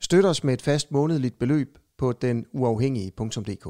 Støt 0.00 0.24
os 0.24 0.44
med 0.44 0.54
et 0.54 0.62
fast 0.62 0.92
månedligt 0.92 1.38
beløb 1.38 1.78
på 1.98 2.12
den 2.12 2.46
uafhængige.dk. 2.52 3.66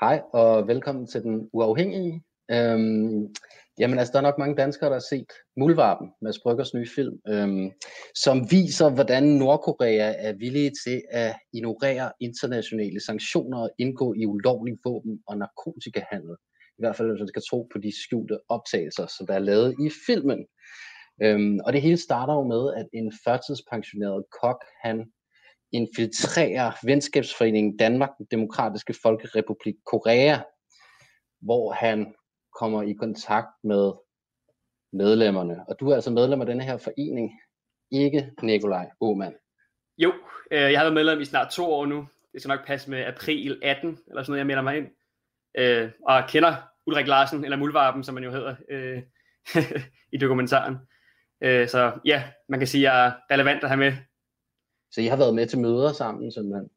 Hej 0.00 0.22
og 0.32 0.68
velkommen 0.68 1.06
til 1.06 1.22
Den 1.22 1.50
Uafhængige. 1.52 2.22
Øhm, 2.50 3.34
jamen 3.78 3.98
altså, 3.98 4.12
der 4.12 4.18
er 4.18 4.28
nok 4.28 4.38
mange 4.38 4.56
danskere, 4.56 4.90
der 4.90 4.94
har 4.94 5.06
set 5.10 5.30
Muldvarpen, 5.56 6.08
med 6.22 6.32
Bryggers 6.42 6.74
nye 6.74 6.88
film, 6.94 7.16
øhm, 7.28 7.70
som 8.14 8.50
viser, 8.50 8.90
hvordan 8.90 9.22
Nordkorea 9.22 10.14
er 10.18 10.32
villige 10.32 10.72
til 10.84 11.02
at 11.10 11.36
ignorere 11.52 12.12
internationale 12.20 13.00
sanktioner 13.00 13.58
og 13.58 13.70
indgå 13.78 14.14
i 14.14 14.26
ulovlig 14.26 14.74
våben- 14.84 15.22
og 15.26 15.38
narkotikahandel. 15.38 16.36
I 16.78 16.80
hvert 16.82 16.96
fald, 16.96 17.10
hvis 17.10 17.20
man 17.20 17.28
skal 17.28 17.42
tro 17.50 17.68
på 17.72 17.78
de 17.78 17.92
skjulte 18.02 18.38
optagelser, 18.48 19.06
som 19.06 19.26
der 19.26 19.34
er 19.34 19.46
lavet 19.50 19.74
i 19.86 19.90
filmen. 20.06 20.46
Øhm, 21.22 21.60
og 21.64 21.72
det 21.72 21.82
hele 21.82 21.96
starter 21.96 22.34
jo 22.34 22.44
med, 22.44 22.74
at 22.74 22.88
en 22.92 23.12
førtidspensioneret 23.24 24.24
kok, 24.40 24.64
han 24.82 25.12
infiltrerer 25.72 26.72
venskabsforeningen 26.84 27.76
Danmark, 27.76 28.10
den 28.18 28.26
demokratiske 28.30 28.94
folkerepublik 29.02 29.74
Korea, 29.86 30.38
hvor 31.40 31.72
han 31.72 32.14
kommer 32.60 32.82
i 32.82 32.92
kontakt 32.92 33.48
med 33.64 33.92
medlemmerne. 34.92 35.64
Og 35.68 35.80
du 35.80 35.90
er 35.90 35.94
altså 35.94 36.10
medlem 36.10 36.40
af 36.40 36.46
denne 36.46 36.64
her 36.64 36.76
forening, 36.76 37.32
ikke 37.92 38.30
Nikolaj 38.42 38.90
Åmand. 39.00 39.34
Jo, 39.98 40.12
øh, 40.50 40.72
jeg 40.72 40.78
har 40.78 40.84
været 40.84 40.94
medlem 40.94 41.20
i 41.20 41.24
snart 41.24 41.52
to 41.52 41.72
år 41.72 41.86
nu. 41.86 42.08
Det 42.32 42.42
skal 42.42 42.48
nok 42.48 42.66
passe 42.66 42.90
med 42.90 43.04
april 43.04 43.60
18, 43.62 43.98
eller 44.08 44.22
sådan 44.22 44.30
noget, 44.32 44.38
jeg 44.38 44.46
melder 44.46 44.62
mig 44.62 44.76
ind. 44.76 44.88
Øh, 45.58 45.90
og 46.08 46.24
kender 46.28 46.54
Ulrik 46.86 47.06
Larsen, 47.06 47.44
eller 47.44 47.56
Mulvarpen, 47.56 48.04
som 48.04 48.14
man 48.14 48.24
jo 48.24 48.30
hedder 48.30 48.56
øh, 48.70 49.02
i 50.14 50.16
dokumentaren. 50.16 50.76
Øh, 51.40 51.68
så 51.68 51.92
ja, 52.04 52.22
man 52.48 52.60
kan 52.60 52.66
sige, 52.66 52.90
at 52.90 52.94
jeg 52.94 53.06
er 53.06 53.12
relevant 53.30 53.62
at 53.62 53.68
have 53.68 53.78
med. 53.78 53.92
Så 54.90 55.00
I 55.00 55.06
har 55.06 55.16
været 55.16 55.34
med 55.34 55.46
til 55.46 55.58
møder 55.58 55.92
sammen, 55.92 56.32
simpelthen? 56.32 56.68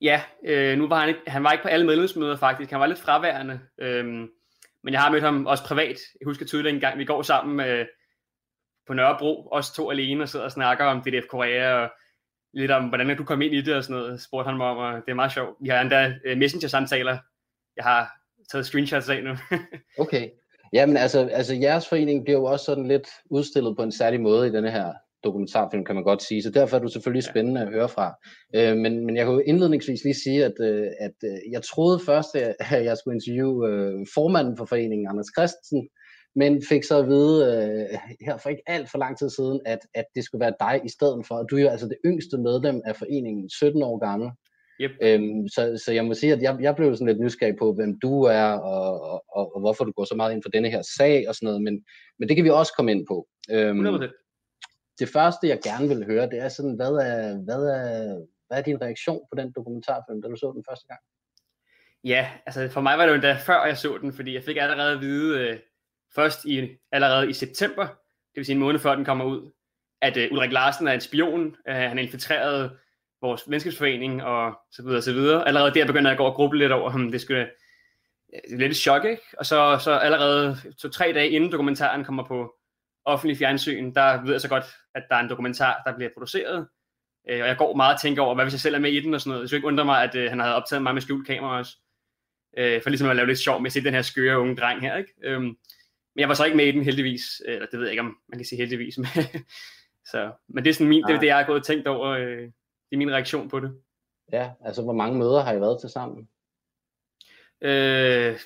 Ja, 0.00 0.22
øh, 0.44 0.78
nu 0.78 0.88
var 0.88 1.00
han 1.00 1.08
ikke, 1.08 1.20
han 1.26 1.44
var 1.44 1.52
ikke 1.52 1.62
på 1.62 1.68
alle 1.68 1.86
medlemsmøder 1.86 2.36
faktisk, 2.36 2.70
han 2.70 2.80
var 2.80 2.86
lidt 2.86 2.98
fraværende. 2.98 3.60
Øh, 3.78 4.06
men 4.84 4.92
jeg 4.92 5.00
har 5.00 5.10
mødt 5.10 5.22
ham 5.22 5.46
også 5.46 5.64
privat. 5.64 5.96
Jeg 6.20 6.24
husker 6.24 6.46
tydeligt 6.46 6.74
en 6.74 6.80
gang, 6.80 6.98
vi 6.98 7.04
går 7.04 7.22
sammen 7.22 7.66
øh, 7.66 7.86
på 8.86 8.94
Nørrebro, 8.94 9.48
os 9.52 9.70
to 9.70 9.90
alene, 9.90 10.22
og 10.22 10.28
sidder 10.28 10.44
og 10.44 10.52
snakker 10.52 10.84
om 10.84 11.02
DDF 11.02 11.26
Korea, 11.26 11.72
og 11.74 11.90
lidt 12.54 12.70
om, 12.70 12.88
hvordan 12.88 13.16
du 13.16 13.24
kom 13.24 13.42
ind 13.42 13.54
i 13.54 13.60
det 13.60 13.74
og 13.74 13.84
sådan 13.84 13.96
noget, 13.96 14.20
spurgte 14.20 14.48
han 14.48 14.56
mig 14.56 14.66
om, 14.66 14.76
og 14.76 14.92
det 14.92 15.10
er 15.10 15.14
meget 15.14 15.32
sjovt. 15.32 15.56
Vi 15.60 15.68
har 15.68 15.80
endda 15.80 16.14
øh, 16.24 16.38
messenger-samtaler, 16.38 17.18
jeg 17.76 17.84
har 17.84 18.10
taget 18.52 18.66
screenshots 18.66 19.08
af 19.08 19.24
nu. 19.24 19.36
okay. 20.04 20.30
Jamen 20.72 20.96
altså, 20.96 21.18
altså 21.32 21.54
jeres 21.54 21.88
forening 21.88 22.24
bliver 22.24 22.38
jo 22.38 22.44
også 22.44 22.64
sådan 22.64 22.86
lidt 22.86 23.08
udstillet 23.30 23.76
på 23.76 23.82
en 23.82 23.92
særlig 23.92 24.20
måde 24.20 24.48
i 24.48 24.52
denne 24.52 24.70
her 24.70 24.92
dokumentarfilm, 25.24 25.84
kan 25.84 25.94
man 25.94 26.04
godt 26.04 26.22
sige. 26.22 26.42
Så 26.42 26.50
derfor 26.50 26.76
er 26.76 26.80
du 26.80 26.88
selvfølgelig 26.88 27.24
spændende 27.24 27.60
at 27.60 27.68
høre 27.68 27.88
fra. 27.88 28.14
Øh, 28.54 28.76
men, 28.76 29.06
men 29.06 29.16
jeg 29.16 29.24
kan 29.24 29.34
jo 29.34 29.42
indledningsvis 29.46 30.04
lige 30.04 30.14
sige, 30.24 30.44
at, 30.44 30.52
øh, 30.60 30.86
at 31.00 31.16
øh, 31.24 31.38
jeg 31.52 31.62
troede 31.62 32.00
først, 32.06 32.36
at 32.36 32.84
jeg 32.84 32.96
skulle 32.96 33.16
interviewe 33.16 33.68
øh, 33.68 34.06
formanden 34.14 34.56
for 34.56 34.64
foreningen, 34.64 35.08
Anders 35.10 35.30
Christensen, 35.36 35.88
men 36.36 36.62
fik 36.68 36.84
så 36.84 36.98
at 36.98 37.08
vide 37.08 37.36
øh, 37.46 37.98
her 38.26 38.36
for 38.36 38.48
ikke 38.48 38.62
alt 38.66 38.90
for 38.90 38.98
lang 38.98 39.18
tid 39.18 39.30
siden, 39.30 39.60
at, 39.66 39.78
at 39.94 40.04
det 40.14 40.24
skulle 40.24 40.44
være 40.44 40.54
dig 40.60 40.80
i 40.84 40.88
stedet 40.88 41.26
for. 41.26 41.42
Du 41.42 41.56
er 41.56 41.62
jo 41.62 41.68
altså 41.68 41.88
det 41.88 41.98
yngste 42.04 42.38
medlem 42.38 42.80
af 42.84 42.96
foreningen, 42.96 43.50
17 43.50 43.82
år 43.82 43.98
gammel. 43.98 44.30
Yep. 44.80 44.90
Øhm, 45.02 45.48
så, 45.48 45.82
så 45.84 45.92
jeg 45.92 46.04
må 46.04 46.14
sige, 46.14 46.32
at 46.32 46.42
jeg, 46.42 46.58
jeg 46.60 46.76
blev 46.76 46.94
sådan 46.94 47.06
lidt 47.06 47.20
nysgerrig 47.20 47.56
på, 47.58 47.72
hvem 47.72 48.00
du 48.00 48.22
er, 48.22 48.44
og, 48.44 49.02
og, 49.02 49.24
og, 49.28 49.54
og 49.54 49.60
hvorfor 49.60 49.84
du 49.84 49.92
går 49.92 50.04
så 50.04 50.14
meget 50.14 50.32
ind 50.32 50.42
for 50.42 50.50
denne 50.50 50.70
her 50.70 50.82
sag 50.96 51.28
og 51.28 51.34
sådan 51.34 51.46
noget, 51.46 51.62
men, 51.62 51.84
men 52.18 52.28
det 52.28 52.36
kan 52.36 52.44
vi 52.44 52.50
også 52.50 52.72
komme 52.76 52.90
ind 52.92 53.06
på. 53.06 53.28
Øhm, 53.50 54.02
det 54.98 55.08
første, 55.08 55.48
jeg 55.48 55.60
gerne 55.64 55.88
vil 55.88 56.06
høre, 56.06 56.30
det 56.30 56.38
er 56.38 56.48
sådan, 56.48 56.76
hvad 56.76 56.92
er, 56.92 57.44
hvad 57.44 57.62
er, 57.66 58.24
hvad 58.46 58.58
er 58.58 58.62
din 58.62 58.82
reaktion 58.82 59.20
på 59.32 59.40
den 59.40 59.52
dokumentarfilm, 59.56 60.22
da 60.22 60.28
du 60.28 60.36
så 60.36 60.52
den 60.56 60.64
første 60.70 60.86
gang? 60.86 61.00
Ja, 62.04 62.30
altså 62.46 62.68
for 62.68 62.80
mig 62.80 62.98
var 62.98 63.04
det 63.04 63.10
jo 63.10 63.14
endda 63.14 63.36
før 63.46 63.66
jeg 63.66 63.78
så 63.78 63.98
den, 64.00 64.12
fordi 64.12 64.34
jeg 64.34 64.44
fik 64.44 64.56
allerede 64.56 64.92
at 64.92 65.00
vide, 65.00 65.40
øh, 65.40 65.58
først 66.14 66.44
i, 66.44 66.68
allerede 66.92 67.30
i 67.30 67.32
september, 67.32 67.86
det 67.86 68.36
vil 68.36 68.44
sige 68.44 68.54
en 68.54 68.60
måned 68.60 68.80
før 68.80 68.94
den 68.94 69.04
kommer 69.04 69.24
ud, 69.24 69.50
at 70.02 70.16
øh, 70.16 70.32
Ulrik 70.32 70.52
Larsen 70.52 70.88
er 70.88 70.92
en 70.92 71.00
spion, 71.00 71.56
øh, 71.68 71.74
han 71.74 71.98
infiltrerede 71.98 72.76
vores 73.22 73.42
venskabsforening 73.46 74.22
og 74.22 74.58
så 74.70 74.82
videre 74.82 74.98
og 74.98 75.02
så 75.02 75.12
videre. 75.12 75.46
Allerede 75.48 75.74
der 75.74 75.86
begynder 75.86 76.10
jeg 76.10 76.12
at 76.12 76.18
gå 76.18 76.24
og 76.24 76.34
gruble 76.34 76.58
lidt 76.58 76.72
over, 76.72 76.92
om 76.92 77.12
det 77.12 77.20
skulle 77.20 77.48
det 78.30 78.52
er 78.52 78.56
lidt 78.56 78.70
et 78.70 78.76
chok, 78.76 79.04
ikke? 79.04 79.22
Og 79.38 79.46
så, 79.46 79.78
så 79.84 79.90
allerede 79.90 80.56
to-tre 80.78 81.12
dage 81.12 81.30
inden 81.30 81.52
dokumentaren 81.52 82.04
kommer 82.04 82.24
på 82.24 82.54
offentlig 83.04 83.38
fjernsyn, 83.38 83.94
der 83.94 84.22
ved 84.22 84.32
jeg 84.32 84.40
så 84.40 84.48
godt, 84.48 84.64
at 84.94 85.02
der 85.08 85.16
er 85.16 85.20
en 85.20 85.30
dokumentar, 85.30 85.82
der 85.86 85.96
bliver 85.96 86.10
produceret. 86.14 86.66
Øh, 87.28 87.40
og 87.40 87.48
jeg 87.48 87.56
går 87.56 87.76
meget 87.76 87.94
og 87.94 88.00
tænker 88.00 88.22
over, 88.22 88.34
hvad 88.34 88.44
hvis 88.44 88.54
jeg 88.54 88.60
selv 88.60 88.74
er 88.74 88.78
med 88.78 88.92
i 88.92 89.00
den 89.00 89.14
og 89.14 89.20
sådan 89.20 89.30
noget. 89.30 89.42
Det 89.42 89.50
skulle 89.50 89.58
ikke 89.58 89.66
undre 89.66 89.84
mig, 89.84 90.02
at 90.02 90.14
øh, 90.14 90.30
han 90.30 90.40
havde 90.40 90.54
optaget 90.54 90.82
mig 90.82 90.94
med 90.94 91.02
skjult 91.02 91.26
kamera 91.26 91.58
også. 91.58 91.76
Øh, 92.58 92.82
for 92.82 92.90
ligesom 92.90 93.08
at 93.08 93.16
lave 93.16 93.26
lidt 93.26 93.38
sjov 93.38 93.60
med 93.60 93.66
at 93.66 93.72
se 93.72 93.84
den 93.84 93.94
her 93.94 94.02
skøre 94.02 94.40
unge 94.40 94.56
dreng 94.56 94.80
her, 94.80 94.96
ikke? 94.96 95.12
Øhm, 95.24 95.42
men 96.14 96.20
jeg 96.20 96.28
var 96.28 96.34
så 96.34 96.44
ikke 96.44 96.56
med 96.56 96.66
i 96.66 96.72
den 96.72 96.84
heldigvis. 96.84 97.22
Eller 97.46 97.66
det 97.66 97.78
ved 97.78 97.86
jeg 97.86 97.92
ikke, 97.92 98.00
om 98.00 98.16
man 98.28 98.38
kan 98.38 98.46
sige 98.46 98.58
heldigvis. 98.58 98.94
så, 100.10 100.32
men 100.48 100.64
det 100.64 100.70
er 100.70 100.74
sådan 100.74 100.88
min, 100.88 101.04
det 101.08 101.20
det, 101.20 101.26
jeg 101.26 101.36
har 101.36 101.44
gået 101.44 101.58
og 101.58 101.66
tænkt 101.66 101.86
over. 101.86 102.08
Øh, 102.08 102.48
det 102.90 102.96
er 102.96 102.98
min 102.98 103.12
reaktion 103.12 103.48
på 103.48 103.60
det. 103.60 103.72
Ja, 104.32 104.50
altså 104.64 104.82
hvor 104.82 104.92
mange 104.92 105.18
møder 105.18 105.42
har 105.42 105.52
I 105.52 105.60
været 105.60 105.80
til 105.80 105.90
sammen? 105.90 106.28
Øh, 107.60 108.38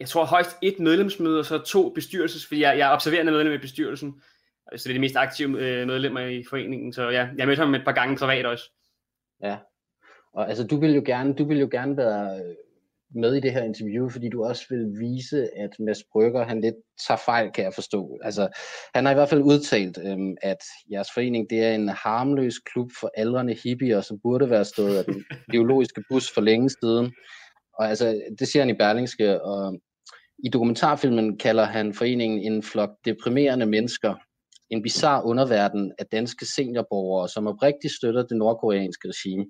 jeg 0.00 0.08
tror 0.08 0.24
højst 0.24 0.58
et 0.62 0.78
medlemsmøde, 0.78 1.38
og 1.38 1.44
så 1.44 1.58
to 1.58 1.90
bestyrelses, 1.90 2.46
fordi 2.46 2.60
jeg, 2.60 2.78
jeg 2.78 2.88
er 2.88 2.92
observerende 2.92 3.32
medlem 3.32 3.52
i 3.52 3.58
bestyrelsen, 3.58 4.22
så 4.76 4.84
det 4.84 4.90
er 4.90 4.94
de 4.94 5.00
mest 5.00 5.16
aktive 5.16 5.58
øh, 5.60 5.86
medlemmer 5.86 6.20
i 6.20 6.44
foreningen, 6.50 6.92
så 6.92 7.08
ja, 7.08 7.28
jeg 7.36 7.46
mødte 7.46 7.60
ham 7.60 7.74
et 7.74 7.84
par 7.84 7.92
gange 7.92 8.16
privat 8.16 8.46
også. 8.46 8.64
Ja, 9.42 9.58
og 10.32 10.48
altså 10.48 10.66
du 10.66 10.80
vil 10.80 10.94
jo 10.94 11.02
gerne, 11.06 11.34
du 11.34 11.44
vil 11.44 11.58
jo 11.58 11.68
gerne 11.70 11.96
være 11.96 12.40
øh, 12.40 12.54
med 13.14 13.34
i 13.34 13.40
det 13.40 13.52
her 13.52 13.62
interview, 13.62 14.08
fordi 14.08 14.28
du 14.28 14.44
også 14.44 14.66
vil 14.70 15.00
vise, 15.00 15.48
at 15.56 15.70
Mads 15.78 16.02
Brygger, 16.12 16.44
han 16.44 16.60
lidt 16.60 16.74
tager 17.06 17.20
fejl, 17.24 17.50
kan 17.52 17.64
jeg 17.64 17.74
forstå. 17.74 18.18
Altså, 18.22 18.48
han 18.94 19.04
har 19.04 19.12
i 19.12 19.14
hvert 19.14 19.28
fald 19.28 19.42
udtalt, 19.42 19.98
øhm, 20.04 20.36
at 20.42 20.62
jeres 20.90 21.08
forening, 21.14 21.50
det 21.50 21.64
er 21.64 21.74
en 21.74 21.88
harmløs 21.88 22.58
klub 22.58 22.90
for 23.00 23.10
aldrende 23.16 23.56
hippier, 23.64 24.00
som 24.00 24.20
burde 24.22 24.50
være 24.50 24.64
stået 24.64 24.98
af 24.98 25.04
den 25.04 25.24
biologiske 25.52 26.04
bus 26.10 26.34
for 26.34 26.40
længe 26.40 26.70
siden. 26.70 27.12
Og 27.78 27.88
altså, 27.88 28.22
det 28.38 28.48
siger 28.48 28.62
han 28.62 28.74
i 28.74 28.78
Berlingske, 28.78 29.42
og 29.42 29.80
i 30.44 30.48
dokumentarfilmen 30.48 31.38
kalder 31.38 31.64
han 31.64 31.94
foreningen 31.94 32.52
en 32.52 32.62
flok 32.62 32.90
deprimerende 33.04 33.66
mennesker, 33.66 34.14
en 34.70 34.82
bizarre 34.82 35.24
underverden 35.24 35.92
af 35.98 36.06
danske 36.06 36.46
seniorborgere, 36.46 37.28
som 37.28 37.46
oprigtigt 37.46 37.94
støtter 37.94 38.26
det 38.26 38.36
nordkoreanske 38.36 39.08
regime. 39.08 39.46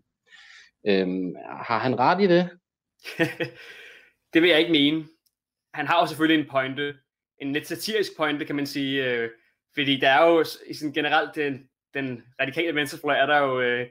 Øhm, 0.87 1.35
har 1.69 1.79
han 1.79 1.99
ret 1.99 2.21
i 2.23 2.27
det? 2.27 2.49
det 4.35 4.43
vil 4.43 4.51
jeg 4.51 4.59
ikke 4.59 4.73
mene. 4.73 5.07
Han 5.75 5.87
har 5.87 6.01
jo 6.01 6.07
selvfølgelig 6.07 6.43
en 6.43 6.51
pointe, 6.51 6.97
en 7.39 7.53
lidt 7.53 7.67
satirisk 7.67 8.17
pointe, 8.17 8.45
kan 8.45 8.57
man 8.57 8.67
sige, 8.67 9.05
øh, 9.05 9.31
fordi 9.75 10.01
der 10.01 10.09
er 10.09 10.27
jo 10.27 10.45
i 10.67 10.75
sådan 10.75 10.93
generelt 10.93 11.35
den, 11.35 11.69
den 11.95 12.23
radikale 12.41 12.75
venstrefløj, 12.75 13.17
er 13.17 13.27
der 13.27 13.39
jo 13.39 13.61
øh, 13.61 13.87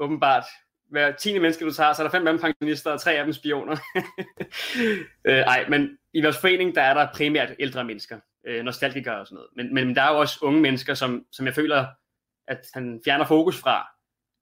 åbenbart 0.00 0.44
hver 0.90 1.12
tiende 1.12 1.40
menneske, 1.40 1.64
du 1.64 1.72
tager, 1.72 1.92
så 1.92 2.02
er 2.02 2.06
der 2.06 2.18
fem 2.18 2.26
af 2.26 2.32
dem 2.32 2.40
pensionister, 2.40 2.90
og 2.90 3.00
tre 3.00 3.12
af 3.12 3.24
dem 3.24 3.32
spioner. 3.32 3.76
øh, 5.28 5.38
ej, 5.38 5.68
men 5.68 5.98
i 6.12 6.22
vores 6.22 6.38
forening, 6.38 6.74
der 6.74 6.82
er 6.82 6.94
der 6.94 7.08
primært 7.14 7.52
ældre 7.58 7.84
mennesker, 7.84 8.20
øh, 8.46 8.64
nostalgikere 8.64 9.20
og 9.20 9.26
sådan 9.26 9.34
noget. 9.34 9.50
Men, 9.56 9.74
men 9.74 9.96
der 9.96 10.02
er 10.02 10.12
jo 10.12 10.18
også 10.18 10.38
unge 10.42 10.60
mennesker, 10.60 10.94
som, 10.94 11.26
som 11.32 11.46
jeg 11.46 11.54
føler, 11.54 11.86
at 12.48 12.66
han 12.74 13.00
fjerner 13.04 13.26
fokus 13.26 13.60
fra. 13.60 13.88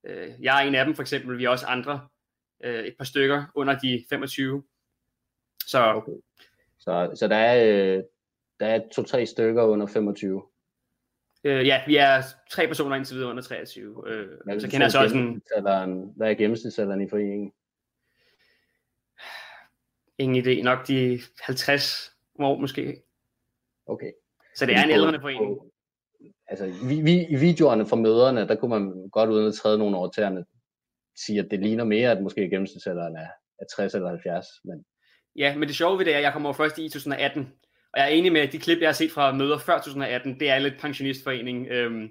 Øh, 0.07 0.31
jeg 0.41 0.63
er 0.63 0.69
en 0.69 0.75
af 0.75 0.85
dem 0.85 0.95
for 0.95 1.03
eksempel, 1.03 1.39
vi 1.39 1.45
er 1.45 1.49
også 1.49 1.67
andre, 1.67 2.09
øh, 2.65 2.85
et 2.85 2.95
par 2.99 3.05
stykker 3.05 3.45
under 3.55 3.79
de 3.79 4.05
25. 4.11 4.63
Så, 5.67 5.95
okay. 5.95 6.13
så, 6.79 7.11
så 7.15 7.29
der 7.29 7.37
er, 7.37 7.97
øh, 7.97 8.03
der 8.61 8.67
er 8.67 8.81
to-tre 8.95 9.27
stykker 9.27 9.63
under 9.63 9.87
25? 9.87 10.43
Øh, 11.45 11.67
ja, 11.67 11.83
vi 11.87 11.97
er 11.97 12.23
tre 12.51 12.67
personer 12.67 12.97
indtil 12.97 13.17
videre 13.17 13.31
under 13.31 13.43
23. 13.43 14.09
Øh, 14.09 14.29
Hvad 14.45 14.61
så 14.61 14.71
kender 14.71 14.85
jeg 14.85 14.93
så 14.93 15.03
også 15.03 15.17
en... 15.17 15.43
Hvad 16.17 16.31
er 16.31 16.35
gennemsnitsalderen 16.35 17.01
i 17.01 17.09
foreningen? 17.09 17.53
Ingen 20.19 20.45
idé. 20.45 20.63
Nok 20.63 20.89
de 20.89 21.21
50 21.41 22.13
år 22.39 22.59
måske. 22.59 23.03
Okay. 23.87 24.13
Så 24.57 24.67
det 24.67 24.75
er 24.75 24.85
en 24.85 24.91
ældre 24.91 25.21
forening. 25.21 25.61
Altså, 26.47 26.67
vi, 26.89 27.01
vi, 27.01 27.27
i 27.27 27.37
videoerne 27.37 27.87
fra 27.87 27.97
møderne, 27.97 28.49
der 28.49 28.55
kunne 28.55 28.69
man 28.69 29.09
godt 29.09 29.31
uden 29.31 29.49
at 29.49 29.55
træde 29.55 29.79
nogle 29.79 29.97
over 29.97 30.11
tæerne 30.11 30.45
sige, 31.17 31.41
at 31.41 31.51
det 31.51 31.61
ligner 31.61 31.85
mere, 31.85 32.11
at 32.11 32.23
måske 32.23 32.51
gennemsnitsalderen 32.51 33.17
er, 33.17 33.29
er 33.61 33.65
60 33.77 33.95
eller 33.95 34.09
70. 34.09 34.47
Men... 34.65 34.85
Ja, 35.37 35.57
men 35.57 35.69
det 35.69 35.77
sjove 35.77 35.99
ved 35.99 36.05
det 36.05 36.13
er, 36.13 36.19
at 36.19 36.23
jeg 36.23 36.33
kommer 36.33 36.53
først 36.53 36.79
i 36.79 36.89
2018, 36.89 37.53
og 37.93 38.01
jeg 38.01 38.05
er 38.05 38.15
enig 38.15 38.33
med, 38.33 38.41
at 38.41 38.53
de 38.53 38.59
klip, 38.59 38.81
jeg 38.81 38.89
har 38.89 38.93
set 38.93 39.13
fra 39.13 39.33
møder 39.33 39.59
før 39.59 39.79
2018, 39.79 40.41
det 40.41 40.51
er 40.51 40.59
lidt 40.59 40.81
pensionistforening. 40.81 41.67
Øhm, 41.69 42.11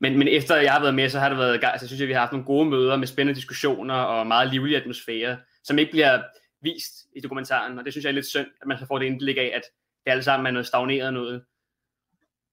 men, 0.00 0.18
men 0.18 0.28
efter 0.28 0.56
jeg 0.56 0.72
har 0.72 0.80
været 0.80 0.94
med, 0.94 1.08
så 1.08 1.18
har 1.18 1.28
det 1.28 1.38
været, 1.38 1.62
jeg 1.62 1.80
synes 1.86 2.02
at 2.02 2.08
vi 2.08 2.12
har 2.12 2.20
haft 2.20 2.32
nogle 2.32 2.46
gode 2.46 2.70
møder 2.70 2.96
med 2.96 3.06
spændende 3.06 3.36
diskussioner 3.36 3.94
og 3.94 4.26
meget 4.26 4.50
livlig 4.50 4.76
atmosfære, 4.76 5.38
som 5.64 5.78
ikke 5.78 5.90
bliver 5.90 6.22
vist 6.62 6.94
i 7.16 7.20
dokumentaren, 7.20 7.78
og 7.78 7.84
det 7.84 7.92
synes 7.92 8.04
jeg 8.04 8.10
er 8.10 8.14
lidt 8.14 8.26
synd, 8.26 8.46
at 8.62 8.66
man 8.66 8.78
så 8.78 8.86
får 8.86 8.98
det 8.98 9.06
indblik 9.06 9.36
af, 9.36 9.52
at 9.54 9.62
det 10.04 10.10
alle 10.10 10.22
sammen 10.22 10.46
er 10.46 10.50
noget 10.50 10.66
stagneret 10.66 11.12
noget. 11.12 11.44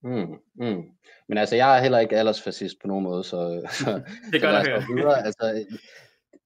Mm, 0.03 0.37
mm. 0.55 0.83
Men 1.27 1.37
altså, 1.37 1.55
jeg 1.55 1.77
er 1.77 1.81
heller 1.81 1.99
ikke 1.99 2.17
aldersfascist 2.17 2.81
på 2.81 2.87
nogen 2.87 3.03
måde, 3.03 3.23
så, 3.23 3.61
så 3.83 4.01
det 4.31 4.41
gør 4.41 4.63
så 4.63 4.93
videre. 4.95 5.25
Altså, 5.25 5.65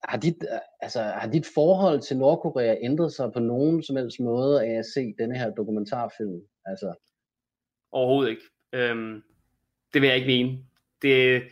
har 0.04 0.18
dit, 0.18 0.36
altså, 0.82 1.02
har 1.02 1.30
dit 1.30 1.46
forhold 1.54 2.02
til 2.02 2.18
Nordkorea 2.18 2.76
ændret 2.82 3.14
sig 3.14 3.32
på 3.34 3.40
nogen 3.40 3.84
som 3.84 3.96
helst 3.96 4.20
måde 4.20 4.66
af 4.66 4.80
at 4.80 4.86
se 4.86 5.14
denne 5.20 5.38
her 5.38 5.50
dokumentarfilm? 5.50 6.42
Altså... 6.66 6.94
Overhovedet 7.92 8.30
ikke. 8.30 8.42
Øhm, 8.74 9.22
det 9.94 10.02
vil 10.02 10.08
jeg 10.08 10.16
ikke 10.18 10.28
mene. 10.28 10.58
Det, 11.02 11.44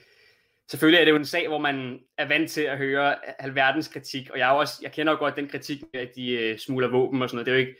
selvfølgelig 0.70 1.00
er 1.00 1.06
det 1.06 1.12
jo 1.12 1.16
en 1.16 1.26
sag, 1.26 1.48
hvor 1.48 1.58
man 1.58 2.00
er 2.18 2.28
vant 2.28 2.52
til 2.52 2.62
at 2.62 2.78
høre 2.78 3.16
alverdens 3.42 3.88
kritik, 3.88 4.30
og 4.30 4.40
jeg, 4.40 4.50
er 4.50 4.54
også, 4.54 4.80
jeg 4.82 4.92
kender 4.92 5.14
jo 5.14 5.20
godt 5.20 5.36
den 5.36 5.48
kritik 5.48 5.84
at 5.94 6.10
de 6.16 6.52
uh, 6.52 6.60
smugler 6.60 6.92
våben 6.92 7.22
og 7.22 7.30
sådan 7.30 7.36
noget. 7.36 7.46
Det 7.46 7.52
er 7.52 7.56
jo 7.56 7.68
ikke, 7.68 7.80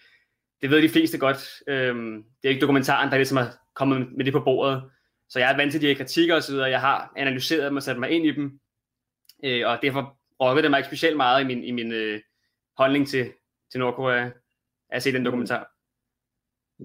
det 0.64 0.72
ved 0.72 0.82
de 0.82 0.90
fleste 0.90 1.18
godt. 1.18 1.38
Øhm, 1.68 2.24
det 2.24 2.46
er 2.46 2.50
ikke 2.50 2.62
dokumentaren, 2.62 3.10
der 3.10 3.18
ligesom 3.18 3.38
har 3.38 3.58
kommet 3.74 4.08
med 4.18 4.26
det 4.26 4.34
på 4.34 4.40
bordet. 4.40 4.92
Så 5.30 5.40
jeg 5.40 5.52
er 5.52 5.58
vant 5.58 5.72
til 5.72 5.82
de 5.82 5.88
her 5.88 5.96
kritikker 5.96 6.36
osv., 6.36 6.56
jeg 6.56 6.82
har 6.82 7.14
analyseret 7.18 7.64
dem 7.66 7.76
og 7.76 7.84
sat 7.84 8.00
mig 8.00 8.10
ind 8.10 8.26
i 8.26 8.32
dem, 8.32 8.60
øh, 9.46 9.68
og 9.68 9.80
derfor 9.82 10.20
rokkede 10.42 10.64
det 10.64 10.72
mig 10.72 10.78
ikke 10.78 10.88
specielt 10.88 11.18
meget 11.18 11.44
i 11.44 11.48
min, 11.48 11.64
i 11.64 11.72
min 11.72 11.92
øh, 11.92 12.22
holdning 12.78 13.08
til, 13.08 13.34
til 13.72 13.80
Nordkorea, 13.80 14.30
at 14.90 15.04
se 15.04 15.12
den 15.12 15.26
dokumentar. 15.26 15.72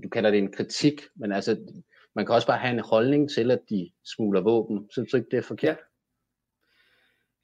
Du 0.02 0.08
kalder 0.08 0.30
det 0.30 0.38
en 0.38 0.52
kritik, 0.52 1.02
men 1.16 1.32
altså, 1.32 1.80
man 2.14 2.26
kan 2.26 2.34
også 2.34 2.46
bare 2.46 2.58
have 2.58 2.74
en 2.74 2.84
holdning 2.84 3.30
til, 3.30 3.50
at 3.50 3.60
de 3.70 3.90
smugler 4.14 4.40
våben. 4.40 4.88
Synes 4.92 5.10
du 5.10 5.16
ikke, 5.16 5.28
det 5.30 5.38
er 5.38 5.42
forkert? 5.42 5.78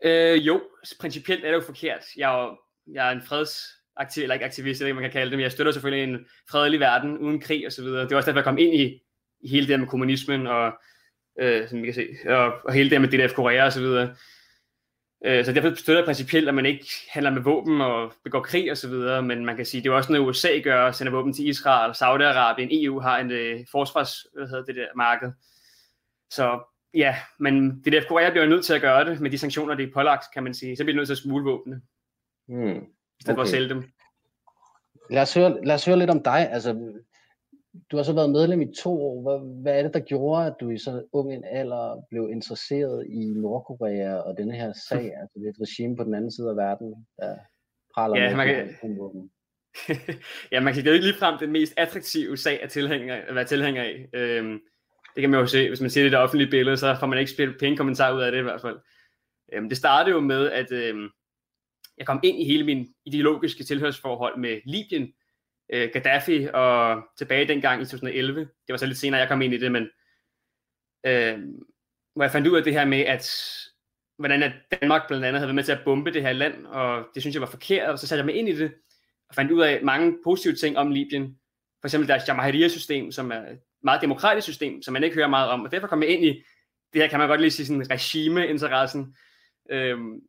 Ja. 0.05 0.35
Øh, 0.35 0.47
jo, 0.47 0.63
principielt 1.01 1.45
er 1.45 1.49
det 1.49 1.55
jo 1.55 1.67
forkert. 1.67 2.05
Jeg 2.17 2.43
er, 2.43 2.57
jeg 2.93 3.09
er 3.09 3.13
en 3.13 3.23
aktiv, 3.97 4.23
eller 4.23 4.35
ikke 4.35 4.47
aktivist, 4.47 4.81
eller 4.81 4.95
man 4.95 5.03
kan 5.03 5.13
kalde 5.13 5.31
det, 5.31 5.39
men 5.39 5.43
jeg 5.43 5.53
støtter 5.53 5.73
selvfølgelig 5.73 6.15
en 6.15 6.27
fredelig 6.51 6.81
verden 6.81 7.19
uden 7.19 7.41
krig 7.41 7.67
og 7.67 7.73
så 7.73 7.83
videre. 7.83 8.05
Det 8.05 8.13
er 8.13 8.17
også 8.17 8.27
derfor, 8.27 8.39
jeg 8.39 8.45
kom 8.45 8.59
ind 8.59 8.75
i, 8.75 9.03
i 9.41 9.49
hele 9.49 9.69
det 9.69 9.81
med 9.81 9.89
kommunismen 9.89 10.47
og, 10.47 10.73
øh, 11.41 11.69
som 11.69 11.83
vi 11.83 11.87
kan 11.87 11.95
se, 11.95 12.09
og, 12.27 12.53
og 12.65 12.73
hele 12.73 12.91
det 12.91 13.01
med 13.01 13.09
DDF 13.09 13.35
Korea 13.35 13.65
og 13.65 13.73
så 13.73 13.81
videre. 13.81 14.15
Øh, 15.27 15.45
så 15.45 15.53
derfor 15.53 15.75
støtter 15.75 16.01
jeg 16.01 16.07
principielt, 16.07 16.49
at 16.49 16.55
man 16.55 16.67
ikke 16.67 16.87
handler 17.11 17.31
med 17.31 17.43
våben 17.43 17.81
og 17.81 18.13
begår 18.25 18.41
krig 18.41 18.71
og 18.71 18.77
så 18.77 18.89
videre, 18.89 19.23
men 19.23 19.45
man 19.45 19.57
kan 19.57 19.67
sige, 19.67 19.83
det 19.83 19.89
er 19.89 19.95
også 19.95 20.13
noget 20.13 20.29
USA 20.29 20.59
gør, 20.65 20.91
sender 20.91 21.13
våben 21.13 21.33
til 21.33 21.49
Israel, 21.49 21.91
Saudi-Arabien, 21.91 22.85
EU 22.85 23.01
har 23.01 23.19
en 23.19 23.31
øh, 23.31 23.61
forsvars, 23.71 24.27
hvad 24.37 24.49
hedder 24.49 24.65
det 24.65 24.77
der, 24.77 24.87
marked. 24.97 25.33
Så 26.31 26.61
ja, 26.95 27.17
men 27.39 27.81
DDF 27.81 28.07
Korea 28.09 28.31
bliver 28.31 28.47
nødt 28.47 28.65
til 28.65 28.75
at 28.75 28.81
gøre 28.81 29.05
det 29.05 29.21
med 29.21 29.31
de 29.31 29.39
sanktioner, 29.39 29.75
det 29.75 29.89
er 29.89 29.93
pålagt, 29.95 30.25
kan 30.35 30.43
man 30.43 30.55
sige. 30.55 30.77
Så 30.77 30.85
bliver 30.85 30.93
de 30.93 30.97
nødt 30.97 31.09
til 31.09 31.15
at 31.15 31.19
smule 31.19 31.45
våbnene, 31.45 31.81
hmm 32.49 32.81
stedet 33.21 33.33
okay. 33.33 33.37
for 33.37 33.43
at 33.43 33.49
sælge 33.49 33.69
dem. 33.69 33.83
Lad 35.11 35.23
os, 35.23 35.35
høre, 35.35 35.65
lad 35.65 35.75
os 35.75 35.85
høre 35.85 35.99
lidt 35.99 36.11
om 36.11 36.23
dig. 36.23 36.51
Altså, 36.51 36.73
du 37.91 37.97
har 37.97 38.05
så 38.05 38.13
været 38.13 38.31
medlem 38.31 38.61
i 38.61 38.75
to 38.83 39.03
år. 39.03 39.23
Hvad, 39.23 39.63
hvad 39.63 39.79
er 39.79 39.83
det, 39.83 39.95
der 39.95 40.01
gjorde, 40.01 40.47
at 40.47 40.55
du 40.61 40.71
i 40.71 40.79
så 40.79 41.05
ung 41.13 41.35
en 41.35 41.45
alder 41.45 42.07
blev 42.11 42.29
interesseret 42.33 43.07
i 43.07 43.25
Nordkorea 43.37 44.15
og 44.15 44.37
denne 44.39 44.55
her 44.55 44.73
sag? 44.89 45.13
Altså 45.21 45.39
det 45.39 45.47
er 45.47 45.51
et 45.51 45.61
regime 45.61 45.97
på 45.97 46.05
den 46.05 46.15
anden 46.15 46.31
side 46.31 46.51
af 46.51 46.57
verden, 46.57 47.07
der 47.19 47.37
praler 47.95 48.23
ja, 48.23 48.37
man 48.37 48.47
kan... 48.47 49.29
ja, 50.53 50.61
man 50.61 50.67
kan 50.67 50.75
sige, 50.75 50.85
det 50.85 50.91
er 50.91 50.95
ikke 50.95 51.07
ligefrem 51.07 51.39
den 51.39 51.53
mest 51.53 51.75
attraktive 51.77 52.37
sag 52.37 52.63
at, 52.63 52.71
tilhænger, 52.71 53.15
at 53.15 53.35
være 53.35 53.45
tilhænger 53.45 53.83
af. 53.83 54.09
Øhm, 54.15 54.61
det 55.15 55.21
kan 55.21 55.31
man 55.31 55.41
jo 55.41 55.47
se, 55.47 55.69
hvis 55.69 55.81
man 55.81 55.91
ser 55.91 56.03
det 56.03 56.09
i 56.09 56.11
det 56.11 56.19
offentlige 56.19 56.51
billede, 56.51 56.77
så 56.77 56.97
får 57.01 57.07
man 57.07 57.19
ikke 57.19 57.31
spillet 57.31 57.57
pæne 57.61 57.77
kommentarer 57.77 58.17
ud 58.17 58.23
af 58.23 58.33
det 58.33 58.39
i 58.39 58.43
hvert 58.43 58.61
fald. 58.61 58.79
Øhm, 59.53 59.69
det 59.69 59.79
startede 59.79 60.15
jo 60.15 60.21
med, 60.21 60.51
at 60.51 60.73
øhm, 60.73 61.09
jeg 61.99 62.07
kom 62.07 62.21
ind 62.23 62.41
i 62.41 62.45
hele 62.45 62.65
min 62.65 62.95
ideologiske 63.05 63.65
tilhørsforhold 63.65 64.39
med 64.39 64.61
Libyen, 64.65 65.13
øh, 65.73 65.91
Gaddafi 65.93 66.49
og 66.55 67.03
tilbage 67.19 67.49
dengang 67.49 67.83
i 67.83 67.85
2011. 67.85 68.41
Det 68.41 68.49
var 68.69 68.77
så 68.77 68.87
lidt 68.87 68.99
senere, 68.99 69.21
jeg 69.21 69.29
kom 69.29 69.43
ind 69.43 69.55
i 69.55 69.59
det, 69.59 69.73
men 69.73 69.83
øh, 71.07 71.39
hvor 72.15 72.25
jeg 72.25 72.33
fandt 72.33 72.49
ud 72.49 72.57
af 72.57 72.65
det 72.65 72.73
her 72.73 72.85
med, 72.85 73.01
at 73.01 73.31
hvordan 74.19 74.43
at 74.43 74.53
Danmark 74.81 75.07
blandt 75.09 75.25
andet 75.25 75.41
havde 75.41 75.49
været 75.49 75.55
med 75.55 75.65
til 75.65 75.73
at 75.73 75.85
bombe 75.85 76.13
det 76.13 76.23
her 76.23 76.33
land, 76.33 76.67
og 76.67 77.07
det 77.15 77.23
synes 77.23 77.35
jeg 77.35 77.41
var 77.41 77.47
forkert, 77.47 77.91
og 77.91 77.99
så 77.99 78.07
satte 78.07 78.21
jeg 78.21 78.27
mig 78.27 78.35
ind 78.35 78.49
i 78.49 78.57
det, 78.57 78.73
og 79.29 79.35
fandt 79.35 79.53
ud 79.53 79.63
af 79.63 79.81
mange 79.83 80.19
positive 80.25 80.55
ting 80.55 80.79
om 80.79 80.91
Libyen. 80.91 81.39
For 81.81 81.87
eksempel 81.89 82.09
deres 82.09 82.29
Jamahiriya-system, 82.29 83.13
som 83.13 83.31
er 83.31 83.37
et 83.37 83.59
meget 83.83 84.03
demokratisk 84.03 84.45
system, 84.45 84.83
som 84.83 84.93
man 84.93 85.05
ikke 85.05 85.17
hører 85.17 85.29
meget 85.29 85.51
om, 85.51 85.63
og 85.63 85.73
derfor 85.73 85.87
kom 85.87 86.03
jeg 86.03 86.11
ind 86.11 86.25
i 86.25 86.43
det 86.93 87.03
her, 87.03 87.09
kan 87.09 87.19
man 87.19 87.29
godt 87.29 87.41
lige 87.41 87.51
sige, 87.51 87.67
sådan 87.67 87.91
regime-interessen. 87.91 89.17
Øhm, 89.71 90.21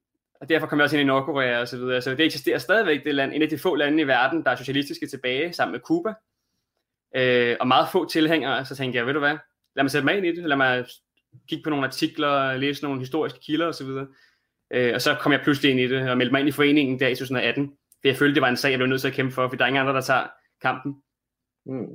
og 0.42 0.50
derfor 0.50 0.68
kom 0.68 0.80
jeg 0.80 0.84
også 0.84 0.98
ind 0.98 1.02
i 1.02 1.08
Nordkorea 1.08 1.60
og 1.60 1.68
så 1.68 1.78
videre. 1.78 2.02
Så 2.02 2.12
det 2.12 2.26
eksisterer 2.26 2.58
stadigvæk, 2.58 3.04
det 3.04 3.16
land, 3.16 3.34
en 3.34 3.42
af 3.42 3.50
de 3.50 3.58
få 3.58 3.76
lande 3.76 4.02
i 4.02 4.08
verden, 4.08 4.44
der 4.44 4.52
er 4.52 4.56
socialistiske 4.56 5.08
tilbage, 5.08 5.54
sammen 5.54 5.72
med 5.72 5.80
Cuba. 5.80 6.14
Øh, 7.16 7.58
og 7.60 7.68
meget 7.68 7.88
få 7.92 8.10
tilhængere, 8.10 8.66
så 8.66 8.76
tænkte 8.76 8.98
jeg, 8.98 9.06
ved 9.06 9.14
du 9.14 9.20
hvad, 9.20 9.38
lad 9.76 9.84
mig 9.84 9.92
sætte 9.92 10.06
mig 10.06 10.18
ind 10.18 10.26
i 10.26 10.36
det, 10.36 10.50
lad 10.50 10.58
mig 10.58 10.86
kigge 11.50 11.64
på 11.64 11.70
nogle 11.70 11.86
artikler, 11.86 12.58
læse 12.58 12.84
nogle 12.84 13.00
historiske 13.00 13.40
kilder 13.40 13.68
osv. 13.68 13.88
Og, 13.88 14.08
øh, 14.72 14.94
og 14.96 15.02
så 15.02 15.16
kom 15.20 15.32
jeg 15.32 15.42
pludselig 15.44 15.72
ind 15.72 15.80
i 15.80 15.88
det, 15.88 16.10
og 16.10 16.18
meldte 16.18 16.32
mig 16.32 16.40
ind 16.40 16.50
i 16.50 16.52
foreningen 16.52 17.00
der 17.00 17.08
i 17.08 17.16
2018, 17.16 17.68
for 17.68 18.08
jeg 18.08 18.16
følte, 18.16 18.36
det 18.36 18.42
var 18.42 18.50
en 18.50 18.58
sag, 18.58 18.70
jeg 18.70 18.80
blev 18.80 18.88
nødt 18.88 19.02
til 19.02 19.08
at 19.08 19.14
kæmpe 19.14 19.34
for, 19.34 19.48
for 19.48 19.56
der 19.56 19.64
er 19.64 19.68
ingen 19.68 19.82
andre, 19.82 19.94
der 19.94 20.02
tager 20.02 20.28
kampen. 20.62 20.96
Mm. 21.66 21.88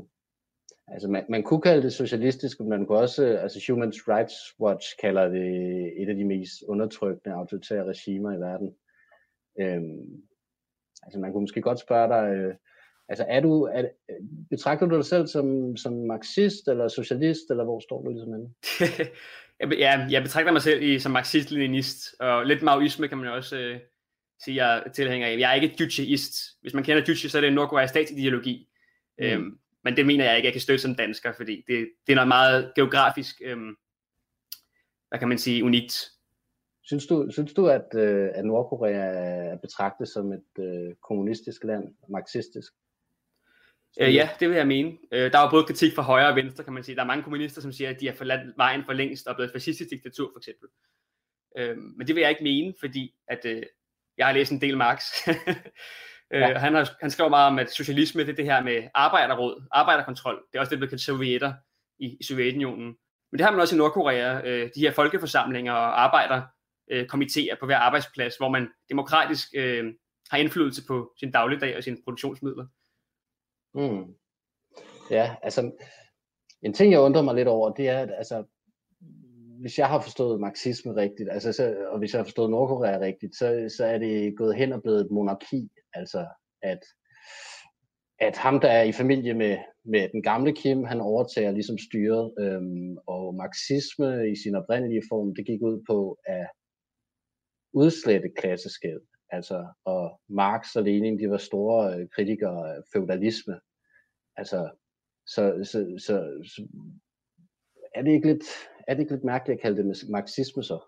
Altså 0.92 1.08
man, 1.08 1.24
man 1.28 1.42
kunne 1.42 1.62
kalde 1.62 1.82
det 1.82 1.92
socialistisk, 1.92 2.60
men 2.60 2.68
man 2.68 2.86
kunne 2.86 2.98
også, 2.98 3.24
altså 3.24 3.64
Human 3.68 3.92
Rights 4.08 4.34
Watch 4.60 4.86
kalder 5.00 5.28
det 5.28 6.02
et 6.02 6.08
af 6.08 6.16
de 6.16 6.24
mest 6.24 6.62
undertrykkende 6.68 7.36
autoritære 7.36 7.84
regimer 7.84 8.32
i 8.32 8.40
verden. 8.40 8.74
Øhm, 9.60 10.22
altså 11.02 11.18
man 11.18 11.32
kunne 11.32 11.40
måske 11.40 11.62
godt 11.62 11.80
spørge 11.80 12.08
dig, 12.08 12.36
øh, 12.36 12.54
altså 13.08 13.24
er 13.28 13.40
du, 13.40 13.62
er, 13.62 13.84
betragter 14.50 14.86
du 14.86 14.96
dig 14.96 15.04
selv 15.04 15.26
som, 15.26 15.76
som 15.76 15.92
marxist 15.92 16.68
eller 16.68 16.88
socialist, 16.88 17.50
eller 17.50 17.64
hvor 17.64 17.80
står 17.80 18.02
du 18.02 18.10
ligesom 18.10 18.32
henne? 18.32 18.50
ja, 19.84 20.06
jeg 20.10 20.22
betragter 20.22 20.52
mig 20.52 20.62
selv 20.62 20.82
i, 20.82 20.98
som 20.98 21.12
marxist-leninist, 21.12 22.14
og 22.20 22.46
lidt 22.46 22.62
maoisme 22.62 23.08
kan 23.08 23.18
man 23.18 23.28
også 23.28 23.56
øh, 23.56 23.80
sige, 24.44 24.66
jeg 24.66 24.82
er 24.86 24.90
tilhænger 24.90 25.28
af. 25.28 25.38
Jeg 25.38 25.50
er 25.50 25.62
ikke 25.62 25.76
jucheist. 25.80 26.34
Hvis 26.60 26.74
man 26.74 26.84
kender 26.84 27.02
juche, 27.08 27.28
så 27.28 27.38
er 27.38 27.40
det 27.40 27.48
en 27.48 27.54
Nordkoreas 27.54 27.90
statsideologi. 27.90 28.68
Mm. 29.18 29.24
Øhm, 29.24 29.58
men 29.84 29.96
det 29.96 30.06
mener 30.06 30.24
jeg 30.24 30.36
ikke, 30.36 30.46
jeg 30.46 30.52
kan 30.52 30.60
støtte 30.60 30.82
som 30.82 30.94
dansker, 30.94 31.32
fordi 31.32 31.64
det, 31.66 31.90
det 32.06 32.12
er 32.12 32.16
noget 32.16 32.28
meget 32.28 32.72
geografisk, 32.74 33.36
øhm, 33.44 33.76
hvad 35.08 35.18
kan 35.18 35.28
man 35.28 35.38
sige, 35.38 35.64
unikt. 35.64 36.10
Synes 36.82 37.06
du, 37.06 37.28
synes 37.30 37.52
du 37.52 37.66
at, 37.66 37.94
øh, 37.94 38.28
at 38.34 38.44
Nordkorea 38.44 38.92
er 39.52 39.56
betragtet 39.56 40.08
som 40.08 40.32
et 40.32 40.64
øh, 40.64 40.94
kommunistisk 40.94 41.64
land, 41.64 41.94
marxistisk? 42.08 42.72
Øh, 44.00 44.14
ja, 44.14 44.28
det 44.40 44.48
vil 44.48 44.56
jeg 44.56 44.66
mene. 44.66 44.98
Øh, 45.12 45.32
der 45.32 45.38
er 45.38 45.42
jo 45.42 45.50
både 45.50 45.64
kritik 45.64 45.94
fra 45.94 46.02
højre 46.02 46.28
og 46.28 46.36
venstre, 46.36 46.64
kan 46.64 46.72
man 46.72 46.84
sige. 46.84 46.96
Der 46.96 47.02
er 47.02 47.06
mange 47.06 47.22
kommunister, 47.22 47.60
som 47.60 47.72
siger, 47.72 47.90
at 47.90 48.00
de 48.00 48.06
har 48.06 48.14
forladt 48.14 48.56
vejen 48.56 48.84
for 48.84 48.92
længst 48.92 49.26
og 49.26 49.36
blevet 49.36 49.52
fascistisk 49.52 49.90
diktatur, 49.90 50.30
for 50.34 50.38
eksempel. 50.38 50.68
Øh, 51.56 51.76
men 51.78 52.06
det 52.06 52.14
vil 52.14 52.20
jeg 52.20 52.30
ikke 52.30 52.42
mene, 52.42 52.74
fordi 52.80 53.14
at, 53.28 53.40
øh, 53.44 53.62
jeg 54.18 54.26
har 54.26 54.32
læst 54.32 54.52
en 54.52 54.60
del 54.60 54.76
Marx. 54.76 55.02
Øh, 56.34 56.40
ja. 56.40 56.58
han, 56.58 56.74
har, 56.74 56.90
han 57.00 57.10
skrev 57.10 57.30
meget 57.30 57.46
om, 57.46 57.58
at 57.58 57.70
socialisme 57.70 58.22
det 58.22 58.28
er 58.28 58.34
det 58.34 58.44
her 58.44 58.62
med 58.62 58.88
arbejderråd, 58.94 59.62
arbejderkontrol. 59.72 60.42
Det 60.52 60.58
er 60.58 60.60
også 60.60 60.70
det, 60.70 60.76
der 60.76 60.80
blev 60.80 60.88
kaldt 60.88 61.02
sovjeter 61.02 61.52
i, 61.98 62.16
i 62.20 62.24
Sovjetunionen. 62.24 62.96
Men 63.32 63.38
det 63.38 63.40
har 63.40 63.50
man 63.50 63.60
også 63.60 63.74
i 63.74 63.78
Nordkorea, 63.78 64.40
øh, 64.44 64.70
de 64.74 64.80
her 64.80 64.92
folkeforsamlinger 64.92 65.72
og 65.72 66.04
arbejderkomitéer 66.04 67.58
på 67.60 67.66
hver 67.66 67.78
arbejdsplads, 67.78 68.36
hvor 68.36 68.48
man 68.48 68.68
demokratisk 68.88 69.48
øh, 69.56 69.94
har 70.30 70.38
indflydelse 70.38 70.82
på 70.86 71.12
sin 71.20 71.30
dagligdag 71.30 71.76
og 71.76 71.84
sine 71.84 71.96
produktionsmidler. 72.04 72.66
Mm. 73.74 74.14
Ja, 75.10 75.36
altså 75.42 75.72
en 76.62 76.72
ting, 76.72 76.92
jeg 76.92 77.00
undrer 77.00 77.22
mig 77.22 77.34
lidt 77.34 77.48
over, 77.48 77.72
det 77.72 77.88
er, 77.88 77.98
at 77.98 78.10
altså, 78.18 78.44
hvis 79.60 79.78
jeg 79.78 79.88
har 79.88 80.00
forstået 80.00 80.40
marxisme 80.40 80.96
rigtigt, 80.96 81.28
altså 81.30 81.52
så, 81.52 81.76
og 81.88 81.98
hvis 81.98 82.12
jeg 82.12 82.18
har 82.18 82.24
forstået 82.24 82.50
Nordkorea 82.50 83.00
rigtigt, 83.00 83.36
så, 83.36 83.74
så 83.76 83.84
er 83.84 83.98
det 83.98 84.36
gået 84.36 84.56
hen 84.56 84.72
og 84.72 84.82
blevet 84.82 85.00
et 85.00 85.10
monarki. 85.10 85.70
Altså 85.94 86.26
at, 86.62 86.82
at 88.18 88.36
ham, 88.36 88.60
der 88.60 88.68
er 88.68 88.82
i 88.82 88.92
familie 88.92 89.34
med, 89.34 89.58
med 89.84 90.08
den 90.08 90.22
gamle 90.22 90.52
Kim, 90.54 90.84
han 90.84 91.00
overtager 91.00 91.50
ligesom 91.50 91.78
styret. 91.78 92.34
Øhm, 92.38 92.96
og 93.06 93.34
marxisme 93.34 94.30
i 94.32 94.36
sin 94.42 94.54
oprindelige 94.54 95.02
form, 95.08 95.34
det 95.34 95.46
gik 95.46 95.62
ud 95.62 95.84
på 95.88 96.18
at 96.24 96.48
udslette 97.72 98.30
klasseskæld. 98.36 99.00
Altså, 99.30 99.66
og 99.84 100.20
Marx 100.28 100.76
og 100.76 100.82
Lenin, 100.82 101.18
de 101.18 101.30
var 101.30 101.36
store 101.36 101.94
øh, 101.96 102.08
kritikere 102.14 102.76
af 102.76 102.82
feudalisme. 102.92 103.60
Altså, 104.36 104.70
så, 105.26 105.42
så, 105.64 105.78
så, 106.06 106.14
så 106.54 106.68
er 107.94 108.02
det 108.02 108.12
ikke 108.12 108.26
lidt, 108.26 108.44
er 108.90 108.94
det 108.94 109.00
ikke 109.00 109.12
lidt 109.12 109.24
mærkeligt 109.24 109.56
at 109.58 109.62
kalde 109.62 109.76
det 109.76 110.10
marxisme 110.10 110.62
så? 110.62 110.78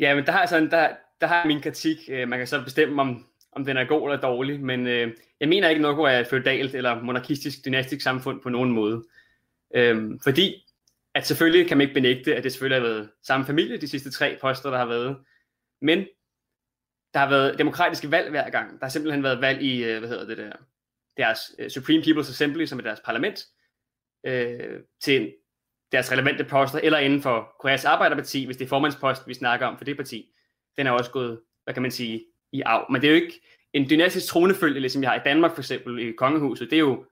Ja, 0.00 0.14
men 0.14 0.26
der, 0.26 0.32
har, 0.32 0.46
sådan, 0.46 0.70
der, 0.70 0.96
der 1.20 1.26
har 1.26 1.46
min 1.46 1.60
kritik. 1.60 1.98
Øh, 2.08 2.28
man 2.28 2.38
kan 2.38 2.46
så 2.46 2.64
bestemme, 2.64 3.02
om, 3.02 3.26
om 3.52 3.64
den 3.64 3.76
er 3.76 3.84
god 3.84 4.02
eller 4.02 4.20
dårlig, 4.20 4.60
men 4.60 4.86
øh, 4.86 5.16
jeg 5.40 5.48
mener 5.48 5.68
ikke, 5.68 5.82
Nordkorea 5.82 6.14
er 6.14 6.20
et 6.20 6.26
feudalt 6.26 6.74
eller 6.74 7.02
monarkistisk, 7.02 7.64
dynastisk 7.64 8.02
samfund 8.02 8.40
på 8.40 8.48
nogen 8.48 8.70
måde. 8.70 9.04
Øh, 9.74 10.10
fordi, 10.22 10.66
at 11.14 11.26
selvfølgelig 11.26 11.68
kan 11.68 11.76
man 11.76 11.82
ikke 11.82 11.94
benægte, 11.94 12.36
at 12.36 12.44
det 12.44 12.52
selvfølgelig 12.52 12.82
har 12.82 12.88
været 12.88 13.10
samme 13.22 13.46
familie, 13.46 13.76
de 13.76 13.88
sidste 13.88 14.10
tre 14.10 14.38
poster, 14.40 14.70
der 14.70 14.78
har 14.78 14.86
været. 14.86 15.16
Men 15.82 15.98
der 17.14 17.20
har 17.20 17.28
været 17.28 17.58
demokratiske 17.58 18.10
valg 18.10 18.30
hver 18.30 18.50
gang. 18.50 18.70
Der 18.80 18.84
har 18.86 18.90
simpelthen 18.90 19.22
været 19.22 19.40
valg 19.40 19.62
i, 19.62 19.84
øh, 19.84 19.98
hvad 19.98 20.08
hedder 20.08 20.26
det 20.26 20.38
der, 20.38 20.52
deres 21.16 21.40
øh, 21.58 21.70
Supreme 21.70 22.02
People's 22.02 22.30
Assembly, 22.30 22.66
som 22.66 22.78
er 22.78 22.82
deres 22.82 23.00
parlament, 23.04 23.46
øh, 24.26 24.80
til 25.00 25.34
deres 25.92 26.12
relevante 26.12 26.44
poster, 26.44 26.80
eller 26.82 26.98
inden 26.98 27.22
for 27.22 27.54
Koreas 27.60 27.84
Arbejderparti, 27.84 28.44
hvis 28.44 28.56
det 28.56 28.64
er 28.64 28.68
formandspost, 28.68 29.28
vi 29.28 29.34
snakker 29.34 29.66
om 29.66 29.78
for 29.78 29.84
det 29.84 29.96
parti. 29.96 30.30
Den 30.76 30.86
er 30.86 30.90
også 30.90 31.10
gået, 31.10 31.40
hvad 31.64 31.74
kan 31.74 31.82
man 31.82 31.90
sige, 31.90 32.24
i 32.52 32.60
arv. 32.60 32.86
Men 32.92 33.02
det 33.02 33.08
er 33.08 33.12
jo 33.14 33.22
ikke 33.22 33.40
en 33.72 33.90
dynastisk 33.90 34.26
tronefølge, 34.26 34.80
ligesom 34.80 35.00
vi 35.00 35.06
har 35.06 35.14
i 35.14 35.20
Danmark 35.24 35.54
for 35.54 35.60
eksempel 35.60 35.98
i 35.98 36.12
kongehuset. 36.12 36.70
Det 36.70 36.76
er 36.76 36.80
jo, 36.80 37.04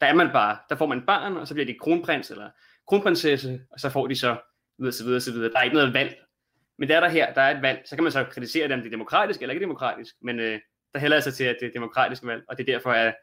der 0.00 0.06
er 0.06 0.14
man 0.14 0.30
bare, 0.32 0.58
der 0.68 0.76
får 0.76 0.86
man 0.86 0.98
et 0.98 1.06
barn, 1.06 1.36
og 1.36 1.48
så 1.48 1.54
bliver 1.54 1.66
de 1.66 1.78
kronprins 1.80 2.30
eller 2.30 2.50
kronprinsesse, 2.88 3.60
og 3.70 3.80
så 3.80 3.90
får 3.90 4.06
de 4.06 4.16
så 4.16 4.36
videre, 4.78 4.92
så 4.92 5.04
videre, 5.04 5.20
så 5.20 5.32
videre. 5.32 5.52
Der 5.52 5.58
er 5.58 5.62
ikke 5.62 5.76
noget 5.76 5.94
valg. 5.94 6.16
Men 6.78 6.88
der 6.88 6.96
er 6.96 7.00
der 7.00 7.08
her, 7.08 7.34
der 7.34 7.40
er 7.40 7.56
et 7.56 7.62
valg, 7.62 7.82
så 7.84 7.96
kan 7.96 8.02
man 8.02 8.12
så 8.12 8.24
kritisere 8.24 8.68
dem, 8.68 8.78
det 8.78 8.86
er 8.86 8.90
demokratisk 8.90 9.42
eller 9.42 9.52
ikke 9.52 9.64
demokratisk, 9.64 10.14
men 10.22 10.40
øh, 10.40 10.60
der 10.92 10.98
hælder 10.98 11.16
altså 11.16 11.32
til, 11.32 11.44
at 11.44 11.56
det 11.60 11.68
er 11.68 11.72
demokratisk 11.72 12.24
valg, 12.24 12.44
og 12.48 12.58
det 12.58 12.68
er 12.68 12.72
derfor, 12.72 12.90
at 12.90 13.14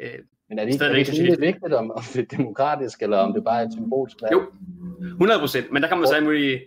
øh, 0.00 0.18
men 0.48 0.58
er 0.58 0.64
det 0.64 0.72
ikke, 0.72 0.84
er 0.84 0.88
det 0.88 0.98
ikke 0.98 1.12
lidt 1.12 1.40
vigtigt, 1.40 1.72
om, 1.72 1.90
om 1.90 2.02
det 2.14 2.32
er 2.32 2.36
demokratisk, 2.36 3.02
eller 3.02 3.16
om 3.16 3.32
det 3.34 3.44
bare 3.44 3.60
er 3.62 3.66
et 3.66 3.72
symbolsk 3.72 4.16
valg? 4.22 4.32
Jo, 4.32 4.42
100 5.00 5.40
procent, 5.40 5.72
men 5.72 5.82
der 5.82 5.88
kan 5.88 5.98
man 5.98 6.06
så 6.06 6.14
alle 6.14 6.26
mulige, 6.26 6.60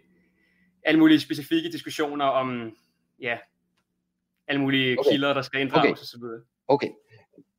alle 0.83 0.99
mulige 0.99 1.19
specifikke 1.19 1.71
diskussioner 1.71 2.25
om, 2.25 2.71
ja, 3.21 3.37
alle 4.47 4.61
mulige 4.61 4.99
okay. 4.99 5.11
kilder, 5.11 5.33
der 5.33 5.41
skal 5.41 5.61
inddrages 5.61 5.85
okay. 5.85 6.01
osv. 6.01 6.23
Okay. 6.67 6.89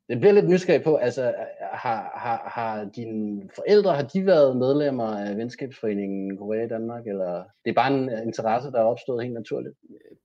Det 0.09 0.21
bliver 0.21 0.33
lidt 0.33 0.49
nysgerrig 0.49 0.83
på, 0.83 0.97
altså 0.97 1.35
har, 1.73 2.13
har, 2.15 2.53
har 2.55 2.91
dine 2.97 3.43
forældre, 3.55 3.95
har 3.95 4.03
de 4.03 4.27
været 4.27 4.57
medlemmer 4.57 5.17
af 5.17 5.37
venskabsforeningen 5.37 6.39
Korea 6.39 6.65
i 6.65 6.69
Danmark, 6.69 7.07
eller 7.07 7.45
det 7.65 7.71
er 7.71 7.75
bare 7.75 7.95
en 7.95 8.11
interesse, 8.27 8.71
der 8.71 8.79
er 8.79 8.85
opstået 8.85 9.23
helt 9.25 9.35
naturligt? 9.35 9.75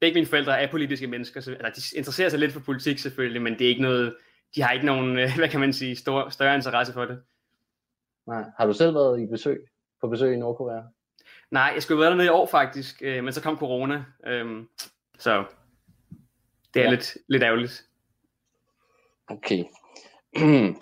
Begge 0.01 0.13
mine 0.13 0.25
forældre 0.25 0.61
er 0.61 0.71
politiske 0.71 1.07
mennesker, 1.07 1.41
så, 1.41 1.51
eller 1.51 1.69
de 1.69 1.81
interesserer 1.97 2.29
sig 2.29 2.39
lidt 2.39 2.51
for 2.51 2.59
politik 2.59 2.99
selvfølgelig, 2.99 3.41
men 3.41 3.53
det 3.53 3.61
er 3.61 3.69
ikke 3.69 3.81
noget, 3.81 4.15
de 4.55 4.61
har 4.61 4.71
ikke 4.71 4.85
nogen, 4.85 5.15
hvad 5.39 5.49
kan 5.49 5.59
man 5.59 5.73
sige, 5.73 5.95
stor, 5.95 6.29
større 6.29 6.55
interesse 6.55 6.93
for 6.93 7.05
det. 7.05 7.21
Nej. 8.27 8.43
Har 8.57 8.65
du 8.65 8.73
selv 8.73 8.95
været 8.95 9.21
i 9.21 9.25
besøg, 9.25 9.67
på 10.01 10.07
besøg 10.07 10.33
i 10.33 10.37
Nordkorea? 10.37 10.81
Nej, 11.51 11.71
jeg 11.73 11.83
skulle 11.83 11.99
været 11.99 12.11
dernede 12.11 12.27
i 12.27 12.29
år 12.29 12.45
faktisk, 12.45 13.01
øh, 13.01 13.23
men 13.23 13.33
så 13.33 13.41
kom 13.41 13.57
corona, 13.57 14.05
øh, 14.27 14.63
så 15.19 15.45
det 16.73 16.79
er 16.79 16.83
ja. 16.83 16.89
lidt, 16.89 17.17
lidt 17.29 17.43
ærgerligt. 17.43 17.85
Okay. 19.27 19.63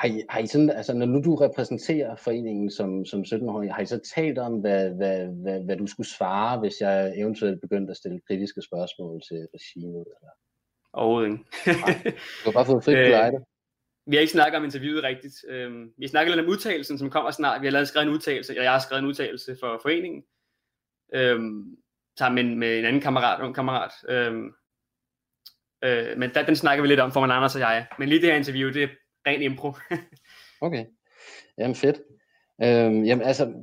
har, 0.00 0.08
I, 0.08 0.22
har 0.28 0.38
I 0.38 0.46
sådan, 0.46 0.70
altså 0.70 0.94
når 0.94 1.06
nu 1.06 1.20
du 1.22 1.34
repræsenterer 1.34 2.16
foreningen 2.16 2.70
som, 2.70 3.04
som 3.04 3.20
17-årig, 3.20 3.74
har 3.74 3.82
I 3.82 3.86
så 3.86 4.00
talt 4.14 4.38
om, 4.38 4.60
hvad, 4.60 4.90
hvad, 4.90 5.26
hvad, 5.26 5.64
hvad 5.64 5.76
du 5.76 5.86
skulle 5.86 6.08
svare, 6.08 6.60
hvis 6.60 6.80
jeg 6.80 7.18
eventuelt 7.18 7.60
begyndte 7.60 7.90
at 7.90 7.96
stille 7.96 8.20
kritiske 8.26 8.62
spørgsmål 8.62 9.20
til 9.28 9.48
regimet? 9.54 10.04
Eller? 10.16 10.32
Overhovedet 10.92 11.30
ikke. 11.30 11.44
du 12.44 12.44
har 12.44 12.52
bare 12.52 12.66
fået 12.66 12.84
frit 12.84 12.96
øh, 12.96 13.40
Vi 14.06 14.16
har 14.16 14.20
ikke 14.20 14.32
snakket 14.32 14.58
om 14.58 14.64
interviewet 14.64 15.02
rigtigt. 15.02 15.34
Øhm, 15.48 15.92
vi 15.98 16.08
snakker 16.08 16.34
lidt 16.34 16.44
om 16.44 16.50
udtalelsen, 16.52 16.98
som 16.98 17.10
kommer 17.10 17.30
snart. 17.30 17.60
Vi 17.60 17.66
har 17.66 17.72
lavet 17.72 17.88
skrevet 17.88 18.06
en 18.06 18.14
udtalelse, 18.14 18.58
og 18.58 18.64
jeg 18.64 18.72
har 18.72 18.78
skrevet 18.78 19.02
en 19.02 19.08
udtalelse 19.08 19.56
for 19.60 19.80
foreningen. 19.82 20.22
Øhm, 21.14 21.76
sammen 22.18 22.48
med, 22.48 22.56
med 22.56 22.78
en 22.78 22.84
anden 22.84 23.02
kammerat, 23.02 23.46
en 23.46 23.54
kammerat. 23.54 23.92
Øhm, 24.08 24.52
Øh, 25.84 26.18
men 26.18 26.30
der, 26.34 26.46
den 26.46 26.56
snakker 26.56 26.82
vi 26.82 26.88
lidt 26.88 27.00
om, 27.00 27.12
for 27.12 27.20
man 27.20 27.30
Anders 27.30 27.54
og 27.54 27.60
jeg. 27.60 27.86
Men 27.98 28.08
lige 28.08 28.20
det 28.20 28.30
her 28.30 28.36
interview, 28.36 28.72
det 28.72 28.82
er 28.82 28.88
ren 29.26 29.42
impro. 29.42 29.72
okay. 30.66 30.84
Jamen 31.58 31.74
fedt. 31.74 31.96
Øhm, 32.62 33.04
jamen 33.04 33.26
altså, 33.26 33.54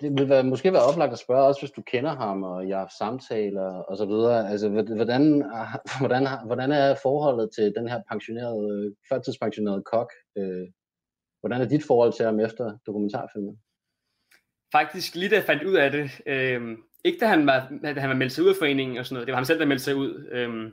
det 0.00 0.18
vil 0.18 0.28
være, 0.28 0.44
måske 0.44 0.72
være 0.72 0.82
oplagt 0.82 1.12
at 1.12 1.18
spørge 1.18 1.46
også, 1.46 1.60
hvis 1.60 1.70
du 1.70 1.82
kender 1.82 2.16
ham, 2.16 2.42
og 2.42 2.68
jeg 2.68 2.78
har 2.78 2.92
samtaler 2.98 3.68
og 3.72 3.96
så 3.96 4.06
videre. 4.06 4.50
Altså, 4.50 4.68
hvordan, 4.68 5.44
hvordan, 6.00 6.26
hvordan 6.46 6.72
er 6.72 6.94
forholdet 7.02 7.50
til 7.54 7.72
den 7.76 7.88
her 7.88 8.02
pensionerede, 8.10 8.94
førtidspensionerede 9.08 9.82
kok? 9.82 10.12
Øh, 10.38 10.66
hvordan 11.40 11.60
er 11.60 11.68
dit 11.68 11.84
forhold 11.86 12.12
til 12.12 12.24
ham 12.24 12.40
efter 12.40 12.78
dokumentarfilmen? 12.86 13.58
Faktisk 14.72 15.14
lige 15.14 15.30
da 15.30 15.34
jeg 15.34 15.44
fandt 15.44 15.62
ud 15.62 15.74
af 15.74 15.90
det, 15.90 16.10
øh, 16.26 16.78
ikke 17.04 17.18
da 17.20 17.26
han 17.26 17.46
var, 17.46 17.72
da 17.82 18.00
han 18.00 18.10
var 18.10 18.16
meldt 18.16 18.32
sig 18.32 18.44
ud 18.44 18.48
af 18.48 18.56
foreningen 18.58 18.98
og 18.98 19.06
sådan 19.06 19.14
noget, 19.14 19.26
det 19.26 19.32
var 19.32 19.36
ham 19.36 19.44
selv, 19.44 19.58
der 19.58 19.66
meldte 19.66 19.84
sig 19.84 19.96
ud. 19.96 20.28
Øh, 20.32 20.72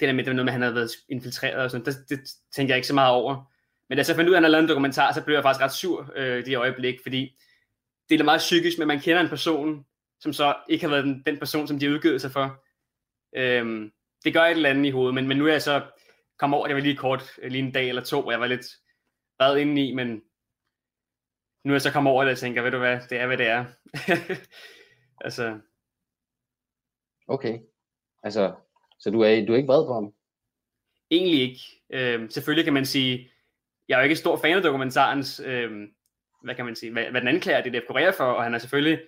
det 0.00 0.08
der 0.08 0.12
med, 0.12 0.24
det 0.24 0.30
var 0.30 0.34
noget 0.34 0.44
med, 0.44 0.52
at 0.52 0.58
han 0.58 0.62
havde 0.62 0.74
været 0.74 0.90
infiltreret 1.08 1.64
og 1.64 1.70
sådan, 1.70 1.86
det, 1.86 1.94
det 2.08 2.20
tænkte 2.54 2.70
jeg 2.70 2.76
ikke 2.76 2.88
så 2.88 2.94
meget 2.94 3.14
over. 3.14 3.52
Men 3.88 3.96
da 3.96 4.00
jeg 4.00 4.06
så 4.06 4.14
fandt 4.14 4.28
ud 4.28 4.34
af, 4.34 4.36
at 4.36 4.42
han 4.42 4.44
havde 4.44 4.52
lavet 4.52 4.62
en 4.62 4.68
dokumentar, 4.68 5.12
så 5.12 5.24
blev 5.24 5.34
jeg 5.34 5.44
faktisk 5.44 5.62
ret 5.62 5.72
sur 5.72 6.12
øh, 6.16 6.46
det 6.46 6.56
øjeblik, 6.56 6.94
fordi 7.02 7.38
det 8.08 8.20
er 8.20 8.24
meget 8.24 8.38
psykisk, 8.38 8.78
men 8.78 8.88
man 8.88 9.00
kender 9.00 9.20
en 9.20 9.28
person, 9.28 9.86
som 10.20 10.32
så 10.32 10.56
ikke 10.68 10.84
har 10.84 10.90
været 10.90 11.04
den, 11.04 11.22
den 11.26 11.38
person, 11.38 11.68
som 11.68 11.78
de 11.78 11.86
har 11.86 11.92
udgivet 11.92 12.20
sig 12.20 12.32
for. 12.32 12.64
Øhm, 13.36 13.92
det 14.24 14.32
gør 14.32 14.42
et 14.42 14.50
eller 14.50 14.70
andet 14.70 14.86
i 14.86 14.90
hovedet, 14.90 15.14
men, 15.14 15.28
men 15.28 15.36
nu 15.36 15.46
er 15.46 15.52
jeg 15.52 15.62
så 15.62 15.86
kommet 16.38 16.58
over, 16.58 16.66
det 16.66 16.76
var 16.76 16.82
lige 16.82 16.96
kort, 16.96 17.22
øh, 17.42 17.50
lige 17.50 17.64
en 17.64 17.72
dag 17.72 17.88
eller 17.88 18.04
to, 18.04 18.26
og 18.26 18.32
jeg 18.32 18.40
var 18.40 18.46
lidt 18.46 18.66
red 19.40 19.58
indeni, 19.58 19.94
men 19.94 20.22
nu 21.64 21.72
er 21.72 21.74
jeg 21.74 21.82
så 21.82 21.92
kommet 21.92 22.12
over 22.12 22.24
det, 22.24 22.32
og 22.32 22.38
tænker, 22.38 22.62
ved 22.62 22.70
du 22.70 22.78
hvad, 22.78 23.00
det 23.10 23.18
er, 23.18 23.26
hvad 23.26 23.38
det 23.38 23.46
er. 23.46 23.64
altså. 25.24 25.60
Okay. 27.28 27.58
Altså, 28.22 28.54
så 28.98 29.10
du 29.10 29.20
er, 29.20 29.46
du 29.46 29.52
er 29.52 29.56
ikke 29.56 29.66
vred 29.66 29.86
på 29.86 29.94
ham? 29.94 30.14
Egentlig 31.10 31.40
ikke. 31.40 31.60
Øh, 31.90 32.30
selvfølgelig 32.30 32.64
kan 32.64 32.74
man 32.74 32.86
sige, 32.86 33.30
jeg 33.88 33.94
er 33.94 33.98
jo 33.98 34.04
ikke 34.04 34.16
stor 34.16 34.36
fan 34.36 34.56
af 34.56 34.62
dokumentarens, 34.62 35.40
øh, 35.44 35.88
hvad 36.42 36.54
kan 36.54 36.64
man 36.64 36.76
sige, 36.76 36.92
hvad, 36.92 37.04
hvad 37.04 37.20
den 37.20 37.28
anklager 37.28 37.62
DDF 37.62 37.86
Korea 37.86 38.10
for, 38.10 38.24
og 38.24 38.42
han 38.42 38.52
har 38.52 38.58
selvfølgelig 38.58 39.00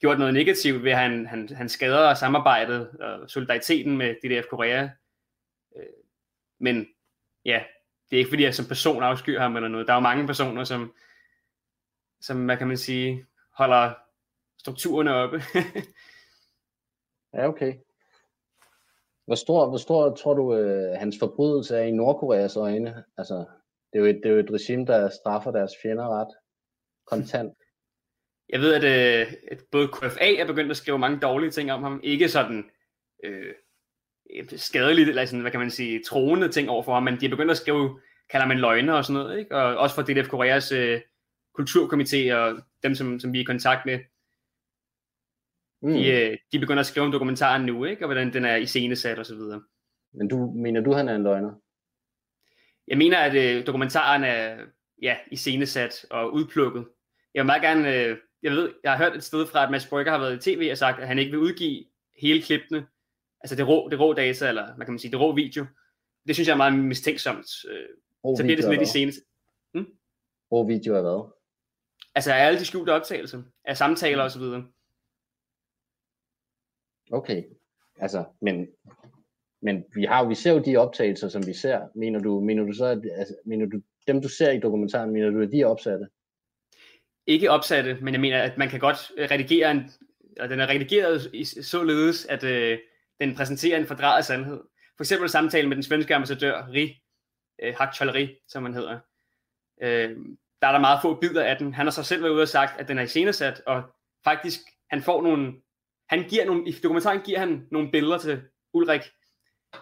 gjort 0.00 0.18
noget 0.18 0.34
negativt 0.34 0.84
ved, 0.84 0.90
at 0.90 0.98
han, 0.98 1.26
han, 1.26 1.48
han 1.48 1.68
skader 1.68 2.14
samarbejdet 2.14 2.90
og 2.90 3.30
solidariteten 3.30 3.96
med 3.96 4.14
DDF 4.14 4.46
Korea. 4.50 4.88
Øh, 5.76 5.82
men 6.58 6.88
ja, 7.44 7.62
det 8.10 8.16
er 8.16 8.18
ikke 8.18 8.30
fordi, 8.30 8.42
jeg 8.42 8.54
som 8.54 8.66
person 8.66 9.02
afskyr 9.02 9.40
ham 9.40 9.56
eller 9.56 9.68
noget. 9.68 9.86
Der 9.86 9.92
er 9.92 9.96
jo 9.96 10.00
mange 10.00 10.26
personer, 10.26 10.64
som, 10.64 10.94
som 12.20 12.44
hvad 12.44 12.56
kan 12.56 12.68
man 12.68 12.76
sige, 12.76 13.26
holder 13.52 13.92
strukturerne 14.58 15.14
oppe. 15.14 15.42
ja, 17.34 17.48
okay. 17.48 17.74
Hvor 19.26 19.34
stor, 19.34 19.68
hvor 19.68 19.78
stor 19.78 20.14
tror 20.14 20.34
du, 20.34 20.54
øh, 20.54 20.98
hans 20.98 21.16
forbrydelse 21.18 21.76
er 21.76 21.82
i 21.82 21.90
Nordkoreas 21.90 22.56
øjne? 22.56 23.04
Altså, 23.16 23.34
det 23.92 23.98
er, 23.98 23.98
jo 23.98 24.04
et, 24.04 24.20
det 24.22 24.26
er 24.26 24.32
jo 24.32 24.38
et 24.38 24.50
regime, 24.50 24.86
der 24.86 25.08
straffer 25.08 25.50
deres 25.50 25.72
fjender 25.82 26.08
ret 26.20 26.34
kontant. 27.10 27.54
Jeg 28.48 28.60
ved, 28.60 28.74
at, 28.74 28.84
øh, 28.84 29.32
at 29.50 29.62
både 29.72 29.88
KFA 29.88 30.34
er 30.34 30.46
begyndt 30.46 30.70
at 30.70 30.76
skrive 30.76 30.98
mange 30.98 31.20
dårlige 31.20 31.50
ting 31.50 31.72
om 31.72 31.82
ham. 31.82 32.00
Ikke 32.02 32.28
sådan 32.28 32.70
øh, 33.24 33.54
skadeligt, 34.56 35.08
eller 35.08 35.24
sådan, 35.24 35.40
hvad 35.40 35.50
kan 35.50 35.60
man 35.60 35.70
sige, 35.70 36.02
troende 36.06 36.48
ting 36.48 36.70
over 36.70 36.82
for 36.82 36.94
ham, 36.94 37.02
men 37.02 37.20
de 37.20 37.26
er 37.26 37.30
begyndt 37.30 37.50
at 37.50 37.56
skrive, 37.56 38.00
kalder 38.30 38.46
man 38.46 38.58
løgne 38.58 38.96
og 38.96 39.04
sådan 39.04 39.22
noget, 39.22 39.38
ikke? 39.38 39.56
Og 39.56 39.76
også 39.76 39.94
for 39.94 40.02
DDF 40.02 40.28
Koreas 40.28 40.72
øh, 40.72 41.00
kulturkomité 41.60 42.34
og 42.34 42.62
dem, 42.82 42.94
som, 42.94 43.20
som 43.20 43.32
vi 43.32 43.38
er 43.38 43.42
i 43.42 43.44
kontakt 43.44 43.86
med, 43.86 43.98
Mm. 45.82 45.92
De, 45.92 46.10
øh, 46.10 46.38
de 46.52 46.58
begynder 46.58 46.80
at 46.80 46.86
skrive 46.86 47.06
om 47.06 47.12
dokumentaren 47.12 47.66
nu, 47.66 47.84
ikke? 47.84 48.04
og 48.04 48.06
hvordan 48.06 48.32
den 48.32 48.44
er 48.44 48.56
iscenesat 48.56 49.18
og 49.18 49.26
så 49.26 49.34
videre. 49.34 49.62
Men 50.12 50.28
du 50.28 50.52
mener 50.56 50.80
du, 50.80 50.92
han 50.92 51.08
er 51.08 51.14
en 51.14 51.22
løgner? 51.22 51.54
Jeg 52.88 52.98
mener, 52.98 53.18
at 53.18 53.34
øh, 53.34 53.66
dokumentaren 53.66 54.24
er 54.24 54.64
ja, 55.02 55.16
iscenesat 55.30 56.06
og 56.10 56.32
udplukket. 56.32 56.86
Jeg 57.38 57.44
vil 57.44 57.46
meget 57.46 57.62
gerne, 57.62 57.94
øh, 57.94 58.16
jeg 58.42 58.52
ved, 58.52 58.72
jeg 58.82 58.92
har 58.92 59.04
hørt 59.04 59.16
et 59.16 59.24
sted 59.24 59.46
fra, 59.46 59.64
at 59.64 59.70
Mads 59.70 59.86
Brygger 59.86 60.12
har 60.12 60.18
været 60.18 60.46
i 60.46 60.50
tv 60.50 60.68
og 60.70 60.78
sagt, 60.78 61.00
at 61.00 61.08
han 61.08 61.18
ikke 61.18 61.30
vil 61.30 61.40
udgive 61.40 61.84
hele 62.16 62.42
klippene, 62.42 62.86
altså 63.40 63.56
det 63.56 63.68
rå, 63.68 63.88
det 63.88 64.00
rå 64.00 64.12
data, 64.12 64.48
eller 64.48 64.74
hvad 64.74 64.86
kan 64.86 64.92
man 64.92 64.98
sige, 64.98 65.10
det 65.10 65.20
rå 65.20 65.32
video. 65.32 65.66
Det 66.26 66.36
synes 66.36 66.48
jeg 66.48 66.52
er 66.52 66.56
meget 66.56 66.78
mistænksomt. 66.78 67.46
Øh, 67.68 67.88
rå 68.24 68.36
så 68.36 68.42
bliver 68.42 68.56
det 68.56 68.64
sådan 68.64 68.78
lidt 68.78 68.88
iscenesat. 68.88 69.22
Hmm? 69.72 69.86
Rå 70.52 70.66
video 70.66 70.94
er 70.94 71.00
hvad? 71.00 71.30
Altså 72.14 72.32
alle 72.32 72.58
de 72.58 72.64
skjulte 72.64 72.90
optagelser 72.90 73.42
af 73.64 73.76
samtaler 73.76 74.38
videre. 74.38 74.66
Okay, 77.12 77.42
altså, 77.98 78.24
men, 78.40 78.66
men 79.62 79.84
vi 79.94 80.04
har 80.04 80.28
vi 80.28 80.34
ser 80.34 80.52
jo 80.52 80.58
de 80.58 80.76
optagelser, 80.76 81.28
som 81.28 81.46
vi 81.46 81.54
ser. 81.54 81.88
Mener 81.94 82.20
du, 82.20 82.40
mener 82.40 82.64
du 82.64 82.72
så, 82.72 82.84
at, 82.84 83.02
altså, 83.12 83.34
mener 83.44 83.66
du, 83.66 83.80
dem 84.06 84.22
du 84.22 84.28
ser 84.28 84.50
i 84.50 84.60
dokumentaren, 84.60 85.10
mener 85.10 85.30
du, 85.30 85.42
at 85.42 85.52
de 85.52 85.60
er 85.60 85.66
opsatte? 85.66 86.06
Ikke 87.28 87.50
opsatte, 87.50 87.98
men 88.00 88.14
jeg 88.14 88.20
mener, 88.20 88.42
at 88.42 88.58
man 88.58 88.68
kan 88.68 88.80
godt 88.80 89.12
øh, 89.16 89.28
redigere 89.30 89.70
en, 89.70 89.90
og 90.40 90.48
den 90.48 90.60
er 90.60 90.66
redigeret 90.66 91.30
i, 91.34 91.44
således, 91.44 92.26
at 92.26 92.44
øh, 92.44 92.78
den 93.20 93.34
præsenterer 93.34 93.78
en 93.78 93.86
fordrejet 93.86 94.24
sandhed. 94.24 94.60
For 94.96 95.02
eksempel 95.04 95.28
samtalen 95.28 95.68
med 95.68 95.76
den 95.76 95.82
svenske 95.82 96.14
ambassadør, 96.14 96.66
Ri, 96.72 97.02
øh, 97.62 97.74
Hakchalri, 97.78 98.36
som 98.48 98.64
han 98.64 98.74
hedder. 98.74 98.98
Øh, 99.82 100.16
der 100.62 100.68
er 100.68 100.72
der 100.72 100.78
meget 100.78 101.02
få 101.02 101.14
bidder 101.14 101.44
af 101.44 101.56
den. 101.56 101.74
Han 101.74 101.86
har 101.86 101.90
så 101.90 102.02
selv 102.02 102.22
været 102.22 102.32
ude 102.32 102.42
og 102.42 102.48
sagt, 102.48 102.80
at 102.80 102.88
den 102.88 102.98
er 102.98 103.02
iscenesat, 103.02 103.62
og 103.66 103.82
faktisk, 104.24 104.60
han 104.90 105.02
får 105.02 105.22
nogle 105.22 105.52
han 106.08 106.28
giver 106.28 106.44
nogle, 106.44 106.68
i 106.68 106.72
dokumentaren 106.72 107.20
giver 107.20 107.38
han 107.38 107.66
nogle 107.70 107.90
billeder 107.90 108.18
til 108.18 108.42
Ulrik 108.72 109.02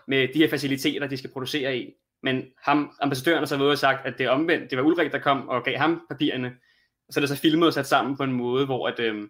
med 0.09 0.29
de 0.29 0.39
her 0.39 0.49
faciliteter, 0.49 1.07
de 1.07 1.17
skal 1.17 1.31
producere 1.31 1.79
i. 1.79 1.93
Men 2.23 2.45
ham, 2.63 2.93
ambassadøren 3.01 3.39
har 3.39 3.47
så 3.47 3.57
været 3.57 3.79
sagt, 3.79 4.07
at 4.07 4.19
det 4.19 4.27
er 4.27 4.31
omvendt. 4.31 4.71
Det 4.71 4.79
var 4.79 4.85
Ulrik, 4.85 5.13
der 5.13 5.19
kom 5.19 5.49
og 5.49 5.65
gav 5.65 5.79
ham 5.79 6.07
papirerne. 6.11 6.53
Så 7.11 7.21
er 7.21 7.23
det 7.23 7.29
så 7.29 7.37
filmet 7.37 7.67
og 7.67 7.73
sat 7.73 7.87
sammen 7.87 8.17
på 8.17 8.23
en 8.23 8.33
måde, 8.33 8.67
hvor 8.67 8.89
at, 8.89 9.01
øh, 9.01 9.29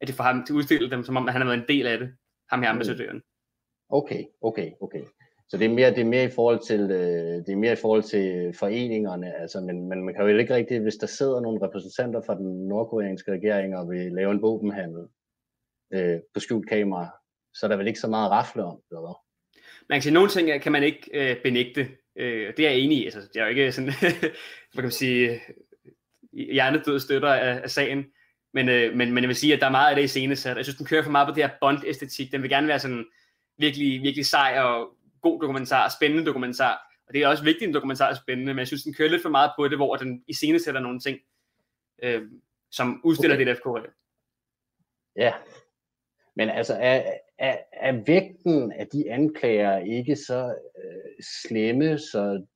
at 0.00 0.08
det 0.08 0.16
får 0.16 0.24
ham 0.24 0.44
til 0.44 0.52
at 0.52 0.56
udstille 0.56 0.90
dem, 0.90 1.04
som 1.04 1.16
om 1.16 1.26
at 1.26 1.32
han 1.32 1.42
har 1.42 1.48
været 1.48 1.60
en 1.60 1.68
del 1.68 1.86
af 1.86 1.98
det. 1.98 2.14
Ham 2.50 2.62
her 2.62 2.72
mm. 2.72 2.76
ambassadøren. 2.76 3.22
Okay, 3.88 4.24
okay, 4.40 4.70
okay. 4.80 5.04
Så 5.48 5.58
det 5.58 5.64
er 5.64 5.74
mere, 5.74 5.90
det 5.90 5.98
er 5.98 6.04
mere 6.04 6.24
i 6.24 6.30
forhold 6.30 6.60
til, 6.66 6.80
øh, 6.80 7.46
det 7.46 7.48
er 7.48 7.56
mere 7.56 7.72
i 7.72 7.82
forhold 7.84 8.02
til 8.02 8.54
foreningerne, 8.58 9.40
altså, 9.40 9.60
men, 9.60 9.88
men 9.88 10.04
man 10.04 10.14
kan 10.14 10.22
jo 10.22 10.38
ikke 10.38 10.54
rigtig, 10.54 10.80
hvis 10.80 10.96
der 10.96 11.06
sidder 11.06 11.40
nogle 11.40 11.66
repræsentanter 11.66 12.22
fra 12.26 12.34
den 12.34 12.68
nordkoreanske 12.68 13.32
regering 13.32 13.76
og 13.76 13.90
vil 13.90 14.12
lave 14.12 14.30
en 14.30 14.42
våbenhandel 14.42 15.06
øh, 15.94 16.20
på 16.34 16.40
skjult 16.40 16.68
kamera, 16.68 17.08
så 17.54 17.66
er 17.66 17.68
der 17.68 17.76
vel 17.76 17.86
ikke 17.86 18.00
så 18.00 18.08
meget 18.08 18.30
rafle 18.30 18.64
om, 18.64 18.80
eller 18.90 19.00
hvad? 19.00 19.14
Man 19.88 19.96
kan 19.96 20.02
sige, 20.02 20.14
nogle 20.14 20.28
ting 20.28 20.62
kan 20.62 20.72
man 20.72 20.82
ikke 20.82 21.10
øh, 21.14 21.42
benægte, 21.42 21.88
øh, 22.16 22.56
det 22.56 22.66
er 22.66 22.70
jeg 22.70 22.78
enig 22.78 22.98
i, 22.98 23.04
altså, 23.04 23.20
det 23.20 23.36
er 23.36 23.44
jo 23.44 23.48
ikke 23.48 23.72
sådan, 23.72 23.92
hvad 24.72 24.74
kan 24.74 24.82
man 24.82 24.90
sige, 24.90 25.40
hjernedød 26.32 27.00
støtter 27.00 27.32
af, 27.32 27.60
af 27.62 27.70
sagen, 27.70 28.04
men, 28.54 28.68
øh, 28.68 28.96
men, 28.96 29.12
men 29.12 29.24
jeg 29.24 29.28
vil 29.28 29.36
sige, 29.36 29.54
at 29.54 29.60
der 29.60 29.66
er 29.66 29.70
meget 29.70 29.90
af 29.90 29.96
det 29.96 30.04
i 30.04 30.08
scenesat. 30.08 30.56
Jeg 30.56 30.64
synes, 30.64 30.76
den 30.76 30.86
kører 30.86 31.02
for 31.02 31.10
meget 31.10 31.28
på 31.28 31.34
det 31.34 31.44
her 31.44 31.50
Bond-æstetik. 31.60 32.32
Den 32.32 32.42
vil 32.42 32.50
gerne 32.50 32.68
være 32.68 32.78
sådan 32.78 33.06
virkelig, 33.58 34.02
virkelig 34.02 34.26
sej 34.26 34.60
og 34.60 34.96
god 35.22 35.40
dokumentar, 35.40 35.94
spændende 35.98 36.26
dokumentar. 36.26 36.92
Og 37.08 37.14
det 37.14 37.22
er 37.22 37.28
også 37.28 37.44
vigtigt, 37.44 37.62
at 37.62 37.68
en 37.68 37.74
dokumentar 37.74 38.10
er 38.10 38.14
spændende, 38.14 38.54
men 38.54 38.58
jeg 38.58 38.66
synes, 38.66 38.82
den 38.82 38.94
kører 38.94 39.10
lidt 39.10 39.22
for 39.22 39.28
meget 39.28 39.50
på 39.58 39.68
det, 39.68 39.78
hvor 39.78 39.96
den 39.96 40.24
i 40.28 40.34
scene 40.34 40.58
sætter 40.58 40.80
nogle 40.80 41.00
ting, 41.00 41.18
øh, 42.02 42.22
som 42.70 43.00
udstiller 43.04 43.36
okay. 43.36 43.46
det 43.46 43.56
FK. 43.56 43.92
Ja, 45.16 45.32
men 46.36 46.50
altså 46.50 46.74
er, 46.74 47.02
er, 47.38 47.56
er 47.72 48.02
vægten 48.06 48.72
af 48.72 48.86
de 48.86 49.10
anklager 49.10 49.78
ikke 49.78 50.16
så 50.16 50.54
øh, 50.84 51.24
slemme, 51.46 51.98
så 51.98 52.46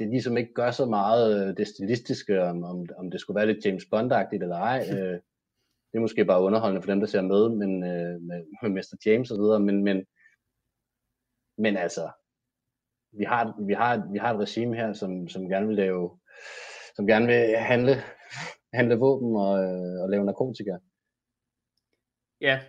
det 0.00 0.08
ligesom 0.08 0.36
ikke 0.36 0.54
gør 0.54 0.70
så 0.70 0.86
meget 0.86 1.48
øh, 1.48 1.56
det 1.56 1.68
stilistiske, 1.68 2.42
om, 2.42 2.64
om, 2.64 2.86
om 2.96 3.10
det 3.10 3.20
skulle 3.20 3.36
være 3.38 3.46
lidt 3.46 3.66
James 3.66 3.84
Bond-agtigt 3.84 4.42
eller 4.42 4.56
ej. 4.56 4.86
Øh, 4.96 5.20
det 5.92 5.96
er 5.96 6.00
måske 6.00 6.24
bare 6.24 6.42
underholdende 6.42 6.82
for 6.82 6.90
dem, 6.90 7.00
der 7.00 7.06
ser 7.06 7.22
med, 7.22 7.48
men, 7.48 7.84
øh, 7.84 8.20
med, 8.22 8.44
med 8.62 8.70
Mr. 8.70 8.96
James 9.06 9.30
og 9.30 9.36
så 9.36 9.42
videre, 9.42 9.60
men, 9.60 9.84
men 9.84 10.06
men 11.60 11.76
altså, 11.76 12.10
vi 13.12 13.24
har, 13.24 13.64
vi 13.66 13.72
har, 13.72 14.08
vi 14.12 14.18
har 14.18 14.34
et 14.34 14.40
regime 14.40 14.76
her, 14.76 14.92
som, 14.92 15.28
som 15.28 15.48
gerne 15.48 15.66
vil 15.66 15.76
lave, 15.76 16.18
som 16.96 17.06
gerne 17.06 17.26
vil 17.26 17.56
handle, 17.56 17.94
handle 18.78 18.94
våben 18.94 19.36
og, 19.36 19.52
og 20.02 20.10
lave 20.10 20.24
narkotika. 20.24 20.76
Ja, 22.40 22.60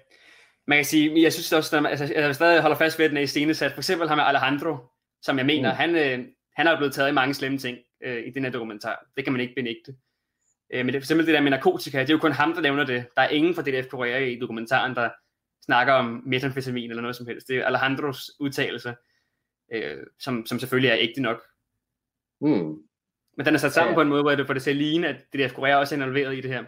man 0.68 0.78
kan 0.78 0.86
sige, 0.86 1.24
jeg 1.24 1.34
synes 1.34 1.54
også, 1.54 1.78
at 1.78 1.86
altså, 1.86 2.14
jeg 2.14 2.36
stadig 2.36 2.62
holder 2.62 2.78
fast 2.78 3.00
ved, 3.00 3.06
at 3.06 3.10
den 3.10 3.18
er 3.18 3.22
i 3.22 3.28
scenesat. 3.28 3.72
For 3.72 3.80
eksempel 3.80 4.08
ham 4.08 4.18
med 4.18 4.26
Alejandro, 4.26 4.78
som 5.22 5.38
jeg 5.38 5.46
mener, 5.46 5.72
mm. 5.72 5.78
han, 5.78 5.96
øh, 5.96 6.28
han 6.56 6.68
er 6.68 6.78
blevet 6.78 6.94
taget 6.94 7.10
i 7.10 7.14
mange 7.14 7.34
slemme 7.34 7.58
ting 7.58 7.78
øh, 8.04 8.28
i 8.28 8.30
den 8.30 8.44
her 8.44 8.52
dokumentar. 8.52 9.06
Det 9.16 9.24
kan 9.24 9.34
man 9.34 9.42
ikke 9.42 9.56
benægte. 9.56 9.96
Øh, 10.74 10.86
men 10.86 10.94
det, 10.94 11.02
for 11.02 11.06
eksempel 11.06 11.26
det 11.28 11.34
der 11.34 11.42
med 11.42 11.52
narkotika, 11.52 12.00
det 12.00 12.10
er 12.10 12.14
jo 12.14 12.20
kun 12.20 12.32
ham, 12.32 12.54
der 12.54 12.62
nævner 12.62 12.84
det. 12.84 13.06
Der 13.16 13.22
er 13.22 13.30
ingen 13.30 13.56
fra 13.56 13.62
DDF 13.62 13.88
Korea 13.88 14.18
i 14.18 14.40
dokumentaren, 14.40 14.96
der, 14.96 15.10
snakker 15.66 15.94
om 15.94 16.24
metamfetamin 16.26 16.90
eller 16.90 17.02
noget 17.02 17.16
som 17.16 17.28
helst. 17.28 17.48
Det 17.48 17.58
er 17.58 17.66
Alejandros 17.66 18.32
udtalelse, 18.40 18.96
øh, 19.72 19.98
som, 20.20 20.46
som 20.46 20.60
selvfølgelig 20.60 20.90
er 20.90 20.98
ægte 21.00 21.22
nok. 21.22 21.42
Mm. 22.42 22.84
Men 23.38 23.46
den 23.46 23.54
er 23.54 23.58
sat 23.58 23.74
sammen 23.74 23.92
ja. 23.92 23.96
på 23.96 24.02
en 24.02 24.10
måde, 24.10 24.22
hvor 24.22 24.36
det 24.36 24.48
får 24.48 24.54
det 24.54 24.68
at 24.68 24.76
ligne, 24.76 25.08
at 25.08 25.16
det 25.32 25.40
der 25.40 25.50
Korea 25.50 25.76
også 25.76 25.96
er 25.96 26.00
involveret 26.00 26.38
i 26.38 26.42
det 26.42 26.52
her. 26.52 26.64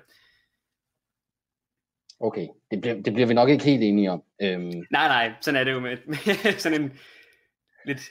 Okay, 2.19 2.47
det 2.71 2.81
bliver, 2.81 2.95
det 2.95 3.13
bliver 3.13 3.27
vi 3.27 3.33
nok 3.33 3.49
ikke 3.49 3.63
helt 3.63 3.83
enige 3.83 4.11
om. 4.11 4.23
Øhm. 4.41 4.83
Nej, 4.91 5.07
nej, 5.07 5.33
sådan 5.41 5.59
er 5.59 5.63
det 5.63 5.71
jo 5.71 5.79
med, 5.79 5.97
med 6.11 6.57
sådan 6.57 6.81
en 6.81 6.99
lidt 7.85 8.01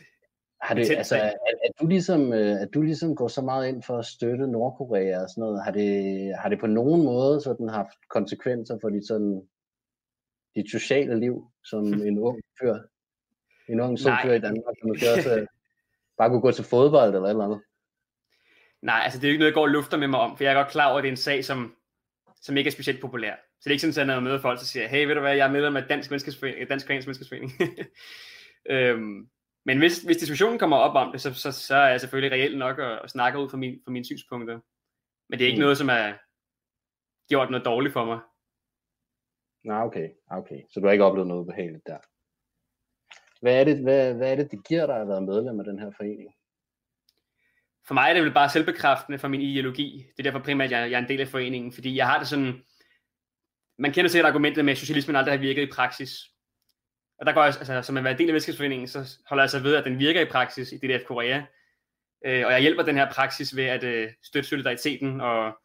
har 0.62 0.74
det, 0.74 0.90
altså, 0.90 1.16
er, 1.16 1.32
er, 1.48 1.72
du 1.80 1.86
ligesom, 1.86 2.32
øh, 2.32 2.50
er 2.50 2.66
du 2.66 2.82
ligesom 2.82 3.16
går 3.16 3.28
så 3.28 3.42
meget 3.42 3.68
ind 3.68 3.82
for 3.82 3.98
at 3.98 4.04
støtte 4.04 4.46
Nordkorea 4.46 5.22
og 5.22 5.28
sådan 5.30 5.42
noget? 5.42 5.64
Har 5.64 5.70
det, 5.70 6.34
har 6.38 6.48
det 6.48 6.60
på 6.60 6.66
nogen 6.66 7.04
måde 7.04 7.40
sådan 7.40 7.68
haft 7.68 7.98
konsekvenser 8.10 8.78
for 8.80 8.88
dit 8.88 9.06
sådan 9.06 9.42
dit 10.54 10.70
sociale 10.70 11.20
liv 11.20 11.50
som 11.64 11.84
en 12.08 12.18
ung 12.18 12.40
fyr? 12.60 12.74
En 13.68 13.80
ung 13.80 13.98
som 13.98 14.16
fyr 14.22 14.32
i 14.32 14.40
Danmark, 14.40 14.74
som 14.80 14.88
måske 14.88 15.12
også 15.16 15.36
øh, 15.36 15.46
bare 16.18 16.30
kunne 16.30 16.40
gå 16.40 16.50
til 16.50 16.64
fodbold 16.64 17.14
eller 17.14 17.28
eller 17.28 17.44
andet? 17.44 17.60
Nej, 18.82 19.00
altså 19.04 19.18
det 19.18 19.24
er 19.24 19.28
jo 19.28 19.32
ikke 19.32 19.40
noget, 19.40 19.50
jeg 19.50 19.54
går 19.54 19.62
og 19.62 19.68
lufter 19.68 19.96
med 19.96 20.08
mig 20.08 20.20
om, 20.20 20.36
for 20.36 20.44
jeg 20.44 20.50
er 20.50 20.56
godt 20.56 20.68
klar 20.68 20.88
over, 20.88 20.98
at 20.98 21.02
det 21.02 21.08
er 21.08 21.12
en 21.12 21.16
sag, 21.16 21.44
som, 21.44 21.74
som 22.40 22.56
ikke 22.56 22.68
er 22.68 22.72
specielt 22.72 23.00
populær. 23.00 23.34
Så 23.34 23.64
det 23.64 23.66
er 23.66 23.74
ikke 23.74 23.92
sådan, 23.92 24.10
at 24.10 24.14
jeg 24.14 24.22
møder 24.22 24.40
folk, 24.40 24.58
der 24.58 24.64
siger, 24.64 24.88
hey, 24.88 25.06
ved 25.06 25.14
du 25.14 25.20
hvad, 25.20 25.36
jeg 25.36 25.46
er 25.46 25.52
medlem 25.52 25.76
af 25.76 25.82
Dansk 25.82 26.10
Menneskesforening, 26.10 26.68
Dansk 26.68 26.88
Menneskesforening. 26.88 27.52
øhm, 28.74 29.28
men 29.64 29.78
hvis, 29.78 30.02
hvis 30.02 30.16
diskussionen 30.16 30.58
kommer 30.58 30.76
op 30.76 30.96
om 30.96 31.12
det, 31.12 31.20
så, 31.20 31.34
så, 31.34 31.52
så 31.52 31.74
er 31.74 31.88
jeg 31.88 32.00
selvfølgelig 32.00 32.32
reelt 32.32 32.58
nok 32.58 32.78
at, 32.78 33.00
at 33.04 33.10
snakke 33.10 33.38
ud 33.38 33.48
fra, 33.48 33.56
min, 33.56 33.80
fra 33.84 33.90
mine 33.90 34.04
synspunkter. 34.04 34.60
Men 35.28 35.38
det 35.38 35.44
er 35.44 35.48
ikke 35.48 35.58
mm. 35.58 35.62
noget, 35.62 35.78
som 35.78 35.88
er 35.88 36.12
gjort 37.28 37.50
noget 37.50 37.64
dårligt 37.64 37.92
for 37.92 38.04
mig. 38.04 38.20
Nej, 39.64 39.82
okay. 39.82 40.08
okay. 40.30 40.60
Så 40.70 40.80
du 40.80 40.86
har 40.86 40.92
ikke 40.92 41.04
oplevet 41.04 41.28
noget 41.28 41.46
behageligt 41.46 41.86
der. 41.86 41.98
Hvad 43.40 43.60
er, 43.60 43.64
det, 43.64 43.82
hvad, 43.82 44.14
hvad 44.14 44.32
er 44.32 44.36
det, 44.36 44.50
det 44.50 44.66
giver 44.66 44.86
dig 44.86 45.00
at 45.00 45.08
være 45.08 45.20
medlem 45.20 45.60
af 45.60 45.64
den 45.64 45.78
her 45.78 45.90
forening? 45.96 46.34
For 47.86 47.94
mig 47.94 48.08
er 48.10 48.14
det 48.14 48.22
vel 48.22 48.34
bare 48.34 48.48
selvbekræftende 48.48 49.18
for 49.18 49.28
min 49.28 49.40
ideologi. 49.40 50.06
Det 50.16 50.18
er 50.18 50.22
derfor 50.22 50.44
primært, 50.44 50.72
at 50.72 50.80
jeg, 50.80 50.90
jeg 50.90 50.98
er 50.98 51.02
en 51.02 51.08
del 51.08 51.20
af 51.20 51.28
foreningen, 51.28 51.72
fordi 51.72 51.96
jeg 51.96 52.06
har 52.06 52.18
det 52.18 52.28
sådan... 52.28 52.62
Man 53.78 53.92
kender 53.92 54.08
sikkert 54.08 54.28
argumentet 54.28 54.64
med, 54.64 54.72
at 54.72 54.78
socialismen 54.78 55.16
aldrig 55.16 55.32
har 55.32 55.40
virket 55.40 55.62
i 55.62 55.72
praksis. 55.72 56.31
Og 57.22 57.26
der 57.26 57.32
går 57.32 57.44
jeg, 57.44 57.54
altså, 57.58 57.82
som 57.82 57.96
at 57.96 58.04
være 58.04 58.12
en 58.12 58.18
del 58.18 58.28
af 58.28 58.32
Menneskeforeningen, 58.32 58.88
så 58.88 59.18
holder 59.28 59.44
jeg 59.44 59.50
så 59.50 59.58
ved, 59.58 59.76
at 59.76 59.84
den 59.84 59.98
virker 59.98 60.20
i 60.20 60.30
praksis 60.30 60.72
i 60.72 60.76
DDF 60.76 61.04
Korea. 61.06 61.42
Øh, 62.26 62.46
og 62.46 62.52
jeg 62.52 62.60
hjælper 62.60 62.82
den 62.82 62.96
her 62.96 63.12
praksis 63.12 63.56
ved 63.56 63.64
at 63.64 63.84
øh, 63.84 64.10
støtte 64.22 64.48
solidariteten 64.48 65.20
og 65.20 65.58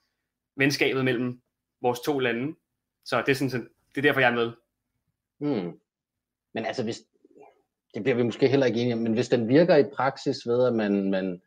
venskabet 0.58 1.06
mellem 1.06 1.42
vores 1.82 2.00
to 2.00 2.20
lande. 2.20 2.56
Så 3.06 3.24
det 3.26 3.32
er 3.32 3.36
sådan 3.36 3.70
det 3.96 3.98
er 3.98 4.02
derfor, 4.02 4.20
jeg 4.20 4.32
er 4.32 4.36
med. 4.36 4.52
Hmm. 5.40 5.80
Men 6.54 6.66
altså, 6.66 6.84
hvis, 6.84 7.02
det 7.94 8.04
bliver 8.04 8.16
vi 8.16 8.24
måske 8.24 8.48
heller 8.48 8.66
ikke 8.66 8.80
enige 8.80 8.94
om, 8.94 9.00
men 9.00 9.14
hvis 9.14 9.30
den 9.30 9.48
virker 9.48 9.76
i 9.76 9.90
praksis 9.96 10.38
ved, 10.48 10.68
at 10.68 10.74
man, 10.74 11.12
man 11.12 11.42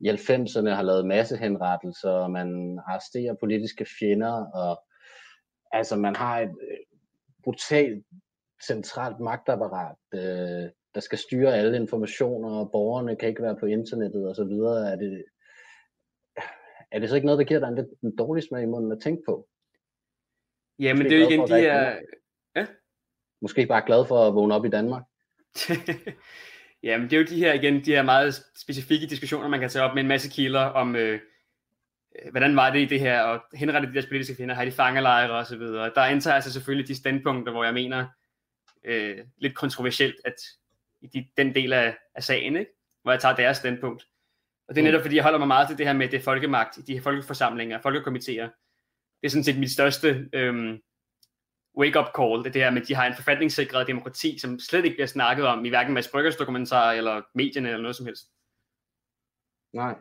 i 0.00 0.10
90'erne 0.10 0.70
har 0.70 0.82
lavet 0.82 1.06
massehenrettelser, 1.06 2.10
og 2.10 2.30
man 2.30 2.80
arresterer 2.86 3.34
politiske 3.40 3.86
fjender, 3.98 4.46
og 4.54 4.84
altså 5.72 5.96
man 5.96 6.16
har 6.16 6.40
et 6.40 6.48
øh, 6.70 6.78
brutalt 7.44 8.06
centralt 8.66 9.20
magtapparat, 9.20 9.96
øh, 10.14 10.70
der 10.94 11.00
skal 11.00 11.18
styre 11.18 11.54
alle 11.54 11.76
informationer, 11.76 12.50
og 12.50 12.70
borgerne 12.72 13.16
kan 13.16 13.28
ikke 13.28 13.42
være 13.42 13.56
på 13.60 13.66
internettet 13.66 14.28
og 14.28 14.36
så 14.36 14.44
videre, 14.44 14.92
er 14.92 14.96
det, 14.96 15.24
er 16.90 16.98
det 16.98 17.08
så 17.08 17.14
ikke 17.14 17.26
noget, 17.26 17.38
der 17.38 17.44
giver 17.44 17.60
dig 17.60 17.68
en 17.68 17.74
lidt 17.74 17.88
en 18.02 18.16
dårlig 18.16 18.44
smag 18.44 18.62
i 18.62 18.66
munden 18.66 18.92
at 18.92 19.00
tænke 19.02 19.22
på? 19.26 19.48
Jamen, 20.78 21.04
det 21.04 21.12
er 21.12 21.20
jo 21.20 21.28
igen 21.28 21.48
de 21.48 21.54
her... 21.54 21.96
Ja? 22.56 22.66
Måske 23.40 23.66
bare 23.66 23.86
glad 23.86 24.06
for 24.06 24.28
at 24.28 24.34
vågne 24.34 24.54
op 24.54 24.64
i 24.64 24.68
Danmark. 24.68 25.02
Jamen, 26.82 27.10
det 27.10 27.16
er 27.16 27.20
jo 27.20 27.26
de 27.26 27.38
her 27.38 27.52
igen, 27.52 27.84
de 27.84 27.90
her 27.90 28.02
meget 28.02 28.34
specifikke 28.56 29.06
diskussioner, 29.06 29.48
man 29.48 29.60
kan 29.60 29.68
tage 29.68 29.84
op 29.84 29.94
med 29.94 30.02
en 30.02 30.08
masse 30.08 30.30
kilder 30.30 30.60
om, 30.60 30.96
øh, 30.96 31.20
hvordan 32.30 32.56
var 32.56 32.70
det 32.70 32.80
i 32.80 32.84
det 32.84 33.00
her, 33.00 33.22
og 33.22 33.40
henrette 33.54 33.88
de 33.88 33.94
der 33.94 34.06
politiske 34.08 34.36
fjender, 34.36 34.54
har 34.54 34.64
de 34.64 34.72
fangelejre 34.72 35.32
og 35.32 35.46
så 35.46 35.56
videre. 35.56 35.92
Der 35.94 36.06
indtager 36.06 36.34
jeg 36.34 36.42
så 36.42 36.52
selvfølgelig 36.52 36.88
de 36.88 36.94
standpunkter, 36.94 37.52
hvor 37.52 37.64
jeg 37.64 37.74
mener, 37.74 38.06
øh, 38.84 39.18
lidt 39.36 39.54
kontroversielt, 39.54 40.16
at 40.24 40.34
i 41.00 41.06
de, 41.06 41.28
den 41.36 41.54
del 41.54 41.72
af, 41.72 41.96
af 42.14 42.22
sagen, 42.22 42.56
ikke? 42.56 42.70
hvor 43.02 43.12
jeg 43.12 43.20
tager 43.20 43.36
deres 43.36 43.56
standpunkt. 43.56 44.06
Og 44.68 44.74
det 44.74 44.80
er 44.80 44.84
netop, 44.84 45.02
fordi 45.02 45.16
jeg 45.16 45.22
holder 45.22 45.38
mig 45.38 45.48
meget 45.48 45.68
til 45.68 45.78
det 45.78 45.86
her 45.86 45.92
med 45.92 46.08
det 46.08 46.22
folkemagt, 46.22 46.78
de 46.86 46.94
her 46.94 47.02
folkeforsamlinger, 47.02 47.80
folkekomiteer, 47.80 48.48
det 49.20 49.26
er 49.26 49.30
sådan 49.30 49.44
set 49.44 49.58
mit 49.58 49.70
største 49.70 50.28
øhm, 50.32 50.82
wake-up 51.78 52.06
call, 52.16 52.38
det, 52.38 52.46
er 52.46 52.52
det 52.52 52.62
her 52.62 52.70
med, 52.70 52.82
at 52.82 52.88
de 52.88 52.94
har 52.94 53.06
en 53.06 53.14
forfatningssikret 53.14 53.86
demokrati, 53.86 54.38
som 54.38 54.58
slet 54.58 54.84
ikke 54.84 54.96
bliver 54.96 55.06
snakket 55.06 55.46
om 55.46 55.64
i 55.64 55.68
hverken 55.68 55.94
Mads 55.94 56.08
Bryggers 56.08 56.36
dokumentarer 56.36 56.92
eller 56.92 57.22
medierne 57.34 57.68
eller 57.68 57.82
noget 57.82 57.96
som 57.96 58.06
helst. 58.06 58.28
Nej. 59.72 59.94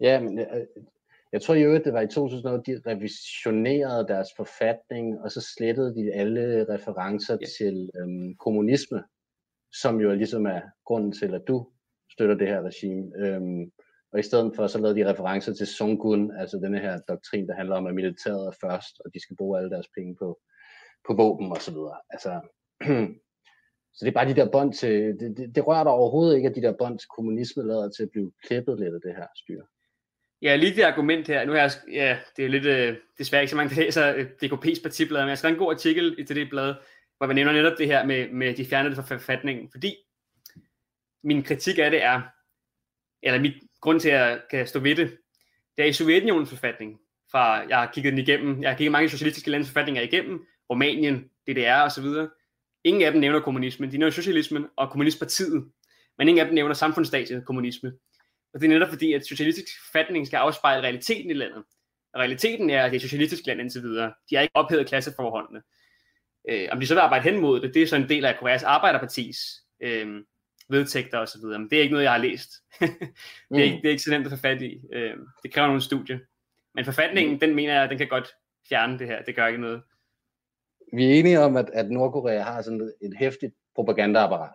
Ja, 0.00 0.20
men 0.20 0.38
jeg, 1.32 1.42
tror 1.42 1.54
jo, 1.54 1.74
at 1.74 1.84
det 1.84 1.92
var 1.92 2.00
i 2.00 2.06
2008, 2.06 2.72
de 2.72 2.90
revisionerede 2.90 4.08
deres 4.08 4.28
forfatning, 4.36 5.20
og 5.20 5.30
så 5.30 5.40
slettede 5.56 5.94
de 5.94 6.12
alle 6.12 6.66
referencer 6.74 7.36
ja. 7.40 7.46
til 7.58 7.90
øhm, 8.00 8.36
kommunisme, 8.36 9.04
som 9.72 10.00
jo 10.00 10.14
ligesom 10.14 10.46
er 10.46 10.60
grunden 10.84 11.12
til, 11.12 11.34
at 11.34 11.42
du 11.48 11.66
støtter 12.12 12.34
det 12.34 12.48
her 12.48 12.62
regime. 12.62 13.12
Øhm, 13.16 13.70
og 14.12 14.18
i 14.18 14.22
stedet 14.22 14.52
for, 14.56 14.66
så 14.66 14.78
lavede 14.78 15.00
de 15.00 15.10
referencer 15.10 15.54
til 15.54 15.66
Songun, 15.66 16.36
altså 16.36 16.56
denne 16.56 16.78
her 16.78 17.00
doktrin, 17.08 17.48
der 17.48 17.54
handler 17.54 17.76
om, 17.76 17.86
at 17.86 17.94
militæret 17.94 18.46
er 18.46 18.56
først, 18.60 19.00
og 19.04 19.14
de 19.14 19.22
skal 19.22 19.36
bruge 19.36 19.58
alle 19.58 19.70
deres 19.70 19.88
penge 19.96 20.16
på, 20.16 20.38
på 21.06 21.14
våben 21.14 21.52
og 21.52 21.62
så 21.62 21.70
videre. 21.70 21.98
Altså, 22.10 22.40
så 23.94 24.00
det 24.04 24.08
er 24.08 24.18
bare 24.18 24.28
de 24.28 24.34
der 24.34 24.50
bånd 24.50 24.72
til, 24.72 25.20
det, 25.20 25.36
det, 25.36 25.54
det 25.54 25.66
rører 25.66 25.84
der 25.84 25.90
overhovedet 25.90 26.36
ikke, 26.36 26.48
at 26.48 26.56
de 26.56 26.62
der 26.62 26.74
bånd 26.78 26.98
til 26.98 27.08
kommunisme 27.16 27.62
lader 27.66 27.88
til 27.90 28.02
at 28.02 28.10
blive 28.10 28.32
klippet 28.46 28.80
lidt 28.80 28.94
af 28.94 29.00
det 29.00 29.14
her 29.16 29.26
styre. 29.36 29.66
Ja, 30.42 30.56
lige 30.56 30.76
det 30.76 30.82
argument 30.82 31.26
her, 31.26 31.44
nu 31.44 31.52
har 31.52 31.58
jeg, 31.58 31.70
ja, 31.92 32.18
det 32.36 32.44
er 32.44 32.48
lidt, 32.48 32.64
øh, 32.64 32.96
desværre 33.18 33.42
ikke 33.42 33.50
så 33.50 33.56
mange, 33.56 33.74
der 33.74 33.82
læser 33.82 34.14
øh, 34.14 34.26
DKP's 34.44 34.82
partiblad, 34.82 35.20
men 35.20 35.28
jeg 35.28 35.38
skrev 35.38 35.52
en 35.52 35.58
god 35.58 35.72
artikel 35.72 36.14
i 36.18 36.24
til 36.24 36.36
det 36.36 36.50
blad, 36.50 36.74
hvor 37.16 37.26
man 37.26 37.36
nævner 37.36 37.52
netop 37.52 37.78
det 37.78 37.86
her 37.86 38.06
med, 38.06 38.28
med 38.28 38.54
de 38.54 38.64
fjernede 38.64 38.94
fra 38.94 39.02
forfatningen, 39.02 39.70
fordi 39.70 39.96
min 41.24 41.42
kritik 41.42 41.78
af 41.78 41.90
det 41.90 42.02
er, 42.02 42.22
eller 43.22 43.40
mit 43.40 43.54
grund 43.80 44.00
til, 44.00 44.08
at 44.08 44.20
jeg 44.20 44.40
kan 44.50 44.66
stå 44.66 44.80
ved 44.80 44.96
det, 44.96 45.18
det 45.76 45.84
er 45.84 45.88
i 45.88 45.92
Sovjetunionens 45.92 46.50
forfatning, 46.50 46.98
fra 47.30 47.52
jeg 47.68 47.78
har 47.78 47.90
kigget 47.94 48.12
den 48.12 48.18
igennem, 48.18 48.62
jeg 48.62 48.70
har 48.70 48.76
kigget 48.76 48.92
mange 48.92 49.08
socialistiske 49.08 49.50
landes 49.50 49.68
forfatninger 49.68 50.02
igennem, 50.02 50.46
Rumænien, 50.70 51.30
DDR 51.46 51.82
osv. 51.84 52.06
Ingen 52.84 53.02
af 53.02 53.12
dem 53.12 53.20
nævner 53.20 53.40
kommunismen, 53.40 53.92
de 53.92 53.98
nævner 53.98 54.12
socialismen 54.12 54.66
og 54.76 54.90
kommunistpartiet, 54.90 55.64
men 56.18 56.28
ingen 56.28 56.40
af 56.40 56.46
dem 56.46 56.54
nævner 56.54 56.74
samfundsstatet 56.74 57.44
kommunisme. 57.46 57.92
Og 58.54 58.60
det 58.60 58.66
er 58.66 58.70
netop 58.70 58.88
fordi, 58.88 59.12
at 59.12 59.26
socialistisk 59.26 59.68
forfatning 59.86 60.26
skal 60.26 60.36
afspejle 60.36 60.82
realiteten 60.82 61.30
i 61.30 61.34
landet. 61.34 61.64
Og 62.12 62.20
realiteten 62.20 62.70
er, 62.70 62.84
at 62.84 62.90
det 62.90 62.96
er 62.96 63.00
socialistisk 63.00 63.46
land 63.46 63.60
indtil 63.60 63.82
videre. 63.82 64.12
De 64.30 64.34
har 64.34 64.42
ikke 64.42 64.56
ophævet 64.56 64.86
klasseforholdene. 64.86 65.62
Øh, 66.48 66.68
om 66.72 66.80
de 66.80 66.86
så 66.86 66.94
vil 66.94 67.00
arbejde 67.00 67.30
hen 67.30 67.40
mod 67.40 67.60
det, 67.60 67.74
det 67.74 67.82
er 67.82 67.86
så 67.86 67.96
en 67.96 68.08
del 68.08 68.24
af 68.24 68.38
Koreas 68.38 68.62
Arbejderpartis 68.62 69.38
øh, 69.82 70.24
vedtægter 70.68 71.18
osv. 71.18 71.42
Men 71.44 71.70
det 71.70 71.78
er 71.78 71.82
ikke 71.82 71.92
noget, 71.92 72.04
jeg 72.04 72.12
har 72.12 72.18
læst. 72.18 72.50
det, 72.80 72.88
er 72.90 72.96
mm. 73.50 73.58
ikke, 73.58 73.76
det 73.76 73.84
er 73.84 73.90
ikke 73.90 74.02
så 74.02 74.10
nemt 74.10 74.26
at 74.26 74.32
få 74.32 74.36
fat 74.38 74.62
i. 74.62 74.80
Øh, 74.92 75.16
det 75.42 75.52
kræver 75.52 75.66
nogle 75.66 75.82
studier. 75.82 76.18
Men 76.74 76.84
forfatningen, 76.84 77.34
mm. 77.34 77.40
den 77.40 77.54
mener 77.54 77.80
jeg, 77.80 77.90
den 77.90 77.98
kan 77.98 78.08
godt 78.08 78.34
fjerne 78.68 78.98
det 78.98 79.06
her. 79.06 79.22
Det 79.22 79.36
gør 79.36 79.46
ikke 79.46 79.60
noget. 79.60 79.82
Vi 80.92 81.04
er 81.04 81.14
enige 81.14 81.40
om, 81.40 81.56
at, 81.56 81.70
at 81.72 81.90
Nordkorea 81.90 82.42
har 82.42 82.62
sådan 82.62 82.92
et 83.02 83.14
hæftigt 83.18 83.54
propagandaapparat. 83.74 84.54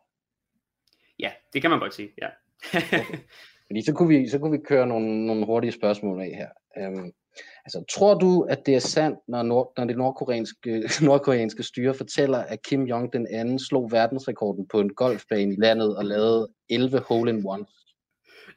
Ja, 1.19 1.31
det 1.53 1.61
kan 1.61 1.71
man 1.71 1.79
godt 1.79 1.93
sige, 1.93 2.09
ja. 2.21 2.27
okay. 2.73 3.05
Fordi 3.73 3.85
så 3.85 3.93
kunne 3.93 4.07
vi, 4.07 4.29
så 4.29 4.39
kunne 4.39 4.51
vi 4.51 4.63
køre 4.65 4.87
nogle, 4.87 5.25
nogle 5.25 5.45
hurtige 5.45 5.71
spørgsmål 5.71 6.21
af 6.21 6.31
her. 6.35 6.49
Øhm, 6.77 7.11
altså, 7.65 7.83
tror 7.95 8.13
du, 8.13 8.41
at 8.41 8.65
det 8.65 8.75
er 8.75 8.79
sandt, 8.79 9.19
når, 9.27 9.43
nord, 9.43 9.73
når 9.77 9.85
det 9.85 9.97
nordkoreanske, 9.97 10.89
nordkoreanske 11.07 11.63
styre 11.63 11.93
fortæller, 11.93 12.37
at 12.37 12.61
Kim 12.61 12.83
Jong 12.83 13.13
den 13.13 13.27
anden 13.31 13.59
slog 13.59 13.91
verdensrekorden 13.91 14.67
på 14.67 14.79
en 14.79 14.93
golfbane 14.93 15.53
i 15.53 15.55
landet 15.59 15.97
og 15.97 16.05
lavede 16.05 16.47
11 16.69 16.99
hole-in-ones? 16.99 17.69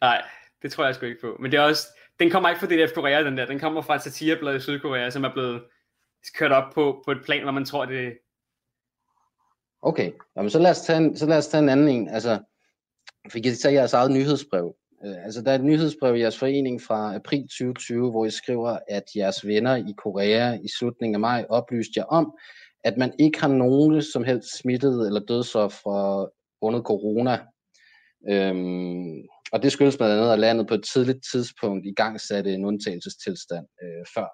Nej, 0.00 0.22
det 0.62 0.72
tror 0.72 0.84
jeg 0.84 0.94
sgu 0.94 1.06
ikke 1.06 1.20
på. 1.20 1.36
Men 1.40 1.50
det 1.50 1.58
er 1.58 1.62
også, 1.62 1.86
den 2.20 2.30
kommer 2.30 2.48
ikke 2.48 2.60
fra 2.60 2.66
DDF 2.66 2.92
Korea, 2.94 3.24
den 3.24 3.38
der. 3.38 3.46
Den 3.46 3.58
kommer 3.58 3.82
fra 3.82 3.94
et 3.94 4.02
satireblad 4.02 4.56
i 4.56 4.60
Sydkorea, 4.60 5.10
som 5.10 5.24
er 5.24 5.32
blevet 5.32 5.62
kørt 6.38 6.52
op 6.52 6.72
på, 6.74 7.02
på 7.04 7.10
et 7.10 7.18
plan, 7.24 7.42
hvor 7.42 7.52
man 7.52 7.64
tror, 7.64 7.84
det 7.84 8.18
Okay, 9.82 10.12
Jamen, 10.36 10.50
så, 10.50 10.58
lad 10.58 10.70
os 10.70 10.80
tage 10.80 10.98
en, 10.98 11.16
så 11.16 11.26
lad 11.26 11.38
os 11.38 11.48
tage 11.48 11.62
en 11.62 11.68
anden 11.68 11.88
en. 11.88 12.08
Altså, 12.08 12.38
fik 13.32 13.46
I 13.46 13.54
tage 13.54 13.74
jeres 13.74 13.92
eget 13.92 14.10
nyhedsbrev? 14.10 14.76
Øh, 15.04 15.24
altså, 15.24 15.42
der 15.42 15.50
er 15.50 15.54
et 15.54 15.64
nyhedsbrev 15.64 16.16
i 16.16 16.20
jeres 16.20 16.38
forening 16.38 16.82
fra 16.82 17.14
april 17.14 17.42
2020, 17.42 18.10
hvor 18.10 18.26
I 18.26 18.30
skriver, 18.30 18.78
at 18.88 19.04
jeres 19.16 19.46
venner 19.46 19.76
i 19.76 19.94
Korea 19.96 20.58
i 20.64 20.68
slutningen 20.78 21.14
af 21.14 21.20
maj 21.20 21.46
oplyste 21.48 21.92
jer 21.96 22.04
om, 22.04 22.34
at 22.84 22.96
man 22.96 23.12
ikke 23.18 23.40
har 23.40 23.48
nogen 23.48 24.02
som 24.02 24.24
helst 24.24 24.58
smittet 24.58 25.06
eller 25.06 25.20
dødsoffer 25.20 26.28
under 26.60 26.82
corona. 26.82 27.38
Øhm, 28.30 29.22
og 29.52 29.62
det 29.62 29.72
skyldes 29.72 29.96
blandt 29.96 30.14
andet, 30.14 30.32
at 30.32 30.38
landet 30.38 30.68
på 30.68 30.74
et 30.74 30.84
tidligt 30.92 31.18
tidspunkt 31.32 31.86
i 31.86 31.94
gang 31.94 32.20
satte 32.20 32.54
en 32.54 32.64
undtagelsestilstand 32.64 33.66
øh, 33.82 34.04
før 34.14 34.28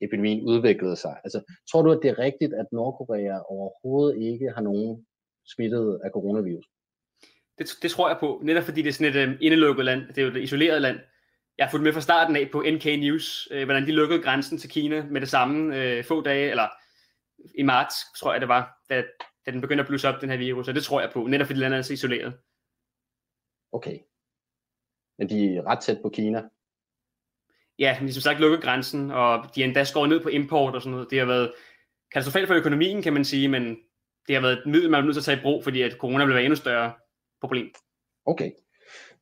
epidemien 0.00 0.44
udviklede 0.44 0.96
sig. 0.96 1.16
Altså, 1.24 1.40
tror 1.72 1.82
du, 1.82 1.90
at 1.92 2.00
det 2.02 2.10
er 2.10 2.18
rigtigt, 2.18 2.54
at 2.54 2.66
Nordkorea 2.72 3.38
overhovedet 3.54 4.22
ikke 4.22 4.48
har 4.54 4.62
nogen 4.62 5.06
smittet 5.54 6.00
af 6.04 6.10
coronavirus? 6.10 6.66
Det, 7.58 7.68
det 7.82 7.90
tror 7.90 8.08
jeg 8.08 8.16
på, 8.20 8.40
netop 8.44 8.64
fordi 8.64 8.82
det 8.82 8.88
er 8.88 8.92
sådan 8.92 9.16
et 9.16 9.28
um, 9.28 9.36
indelukket 9.40 9.84
land, 9.84 10.08
det 10.08 10.18
er 10.18 10.22
jo 10.22 10.28
et 10.28 10.42
isoleret 10.42 10.82
land. 10.82 10.98
Jeg 11.58 11.66
har 11.66 11.70
fulgt 11.70 11.84
med 11.84 11.92
fra 11.92 12.00
starten 12.00 12.36
af 12.36 12.50
på 12.52 12.64
NK 12.70 12.84
News, 12.84 13.48
øh, 13.50 13.64
hvordan 13.64 13.86
de 13.86 13.92
lukkede 13.92 14.22
grænsen 14.22 14.58
til 14.58 14.70
Kina 14.70 15.02
med 15.02 15.20
det 15.20 15.28
samme 15.28 15.76
øh, 15.76 16.04
få 16.04 16.22
dage, 16.22 16.50
eller 16.50 16.68
i 17.58 17.62
marts, 17.62 17.94
tror 18.16 18.32
jeg 18.32 18.40
det 18.40 18.48
var, 18.48 18.78
da, 18.90 19.04
da 19.46 19.50
den 19.50 19.60
begyndte 19.60 19.82
at 19.82 19.88
blusse 19.88 20.08
op, 20.08 20.20
den 20.20 20.30
her 20.30 20.36
virus, 20.36 20.68
og 20.68 20.74
det 20.74 20.84
tror 20.84 21.00
jeg 21.00 21.10
på, 21.12 21.26
netop 21.26 21.46
fordi 21.46 21.60
landet 21.60 21.78
er 21.78 21.82
så 21.82 21.92
isoleret. 21.92 22.34
Okay. 23.72 23.98
Men 25.18 25.28
de 25.28 25.56
er 25.56 25.66
ret 25.66 25.80
tæt 25.80 25.98
på 26.02 26.08
Kina. 26.08 26.42
Ja, 27.78 28.00
men 28.00 28.12
som 28.12 28.20
sagt 28.20 28.40
lukket 28.40 28.62
grænsen, 28.62 29.10
og 29.10 29.54
de 29.54 29.60
er 29.60 29.64
endda 29.64 29.84
skåret 29.84 30.08
ned 30.08 30.20
på 30.20 30.28
import 30.28 30.74
og 30.74 30.82
sådan 30.82 30.92
noget. 30.92 31.10
Det 31.10 31.18
har 31.18 31.26
været 31.26 31.52
katastrofalt 32.12 32.48
for 32.48 32.54
økonomien, 32.54 33.02
kan 33.02 33.12
man 33.12 33.24
sige, 33.24 33.48
men 33.48 33.76
det 34.26 34.34
har 34.34 34.42
været 34.42 34.58
et 34.58 34.66
middel, 34.66 34.90
man 34.90 35.00
er 35.00 35.04
nødt 35.04 35.14
til 35.14 35.20
at 35.20 35.24
tage 35.24 35.38
i 35.38 35.42
brug, 35.42 35.64
fordi 35.64 35.82
at 35.82 35.92
corona 35.92 36.24
være 36.24 36.42
endnu 36.42 36.56
større 36.56 36.92
problem. 37.40 37.70
Okay. 38.26 38.50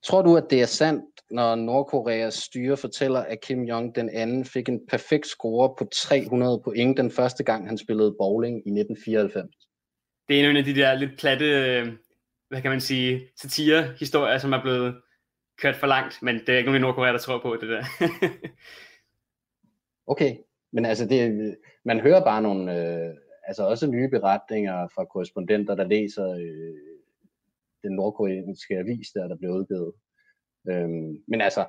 Tror 0.04 0.22
du, 0.22 0.36
at 0.36 0.44
det 0.50 0.62
er 0.62 0.66
sandt, 0.66 1.04
når 1.30 1.54
Nordkoreas 1.54 2.34
styre 2.34 2.76
fortæller, 2.76 3.20
at 3.20 3.40
Kim 3.40 3.62
Jong 3.62 3.94
den 3.94 4.10
anden 4.10 4.44
fik 4.44 4.68
en 4.68 4.80
perfekt 4.88 5.26
score 5.26 5.74
på 5.78 5.84
300 5.92 6.60
point 6.64 6.96
den 6.96 7.10
første 7.10 7.44
gang, 7.44 7.68
han 7.68 7.78
spillede 7.78 8.16
bowling 8.18 8.54
i 8.54 8.70
1994? 8.70 9.54
Det 10.28 10.40
er 10.40 10.50
en 10.50 10.56
af 10.56 10.64
de 10.64 10.74
der 10.74 10.94
lidt 10.94 11.18
platte, 11.18 11.46
øh, 11.46 11.92
hvad 12.48 12.62
kan 12.62 12.70
man 12.70 12.80
sige, 12.80 13.28
satire-historier, 13.36 14.38
som 14.38 14.52
er 14.52 14.62
blevet 14.62 14.94
kørt 15.58 15.76
for 15.76 15.86
langt, 15.86 16.22
men 16.22 16.34
det 16.34 16.48
er 16.48 16.58
ikke 16.58 16.70
nogen 16.70 16.80
i 16.80 16.82
Nordkorea, 16.82 17.12
der 17.12 17.18
tror 17.18 17.38
på 17.38 17.56
det 17.60 17.68
der. 17.68 17.84
okay, 20.12 20.36
men 20.72 20.84
altså 20.84 21.06
det, 21.06 21.56
man 21.84 22.00
hører 22.00 22.24
bare 22.24 22.42
nogle, 22.42 22.76
øh, 22.76 23.14
altså 23.46 23.66
også 23.66 23.86
nye 23.86 24.08
beretninger 24.08 24.88
fra 24.94 25.04
korrespondenter, 25.04 25.74
der 25.74 25.84
læser 25.84 26.30
øh, 26.30 26.95
den 27.86 27.96
nordkoreanske 27.96 28.74
avis, 28.78 29.08
der, 29.14 29.28
der 29.28 29.36
blev 29.36 29.50
udgivet. 29.50 29.92
Øhm, 30.70 31.12
men 31.28 31.40
altså, 31.40 31.62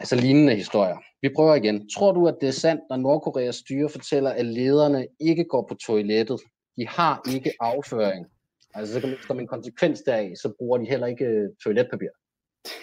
altså 0.00 0.16
lignende 0.16 0.54
historier. 0.54 0.98
Vi 1.22 1.28
prøver 1.36 1.54
igen. 1.54 1.88
Tror 1.96 2.12
du, 2.12 2.28
at 2.28 2.36
det 2.40 2.48
er 2.48 2.52
sandt, 2.52 2.82
når 2.90 2.96
Nordkoreas 2.96 3.56
styre 3.56 3.88
fortæller, 3.88 4.30
at 4.30 4.46
lederne 4.46 5.06
ikke 5.20 5.44
går 5.44 5.66
på 5.68 5.74
toilettet? 5.74 6.40
De 6.76 6.88
har 6.88 7.22
ikke 7.34 7.52
afføring. 7.60 8.26
Altså, 8.74 9.16
som 9.26 9.40
en 9.40 9.46
konsekvens 9.46 10.00
deraf, 10.00 10.32
så 10.42 10.52
bruger 10.58 10.78
de 10.78 10.84
heller 10.84 11.06
ikke 11.06 11.24
øh, 11.24 11.48
toiletpapir. 11.64 12.08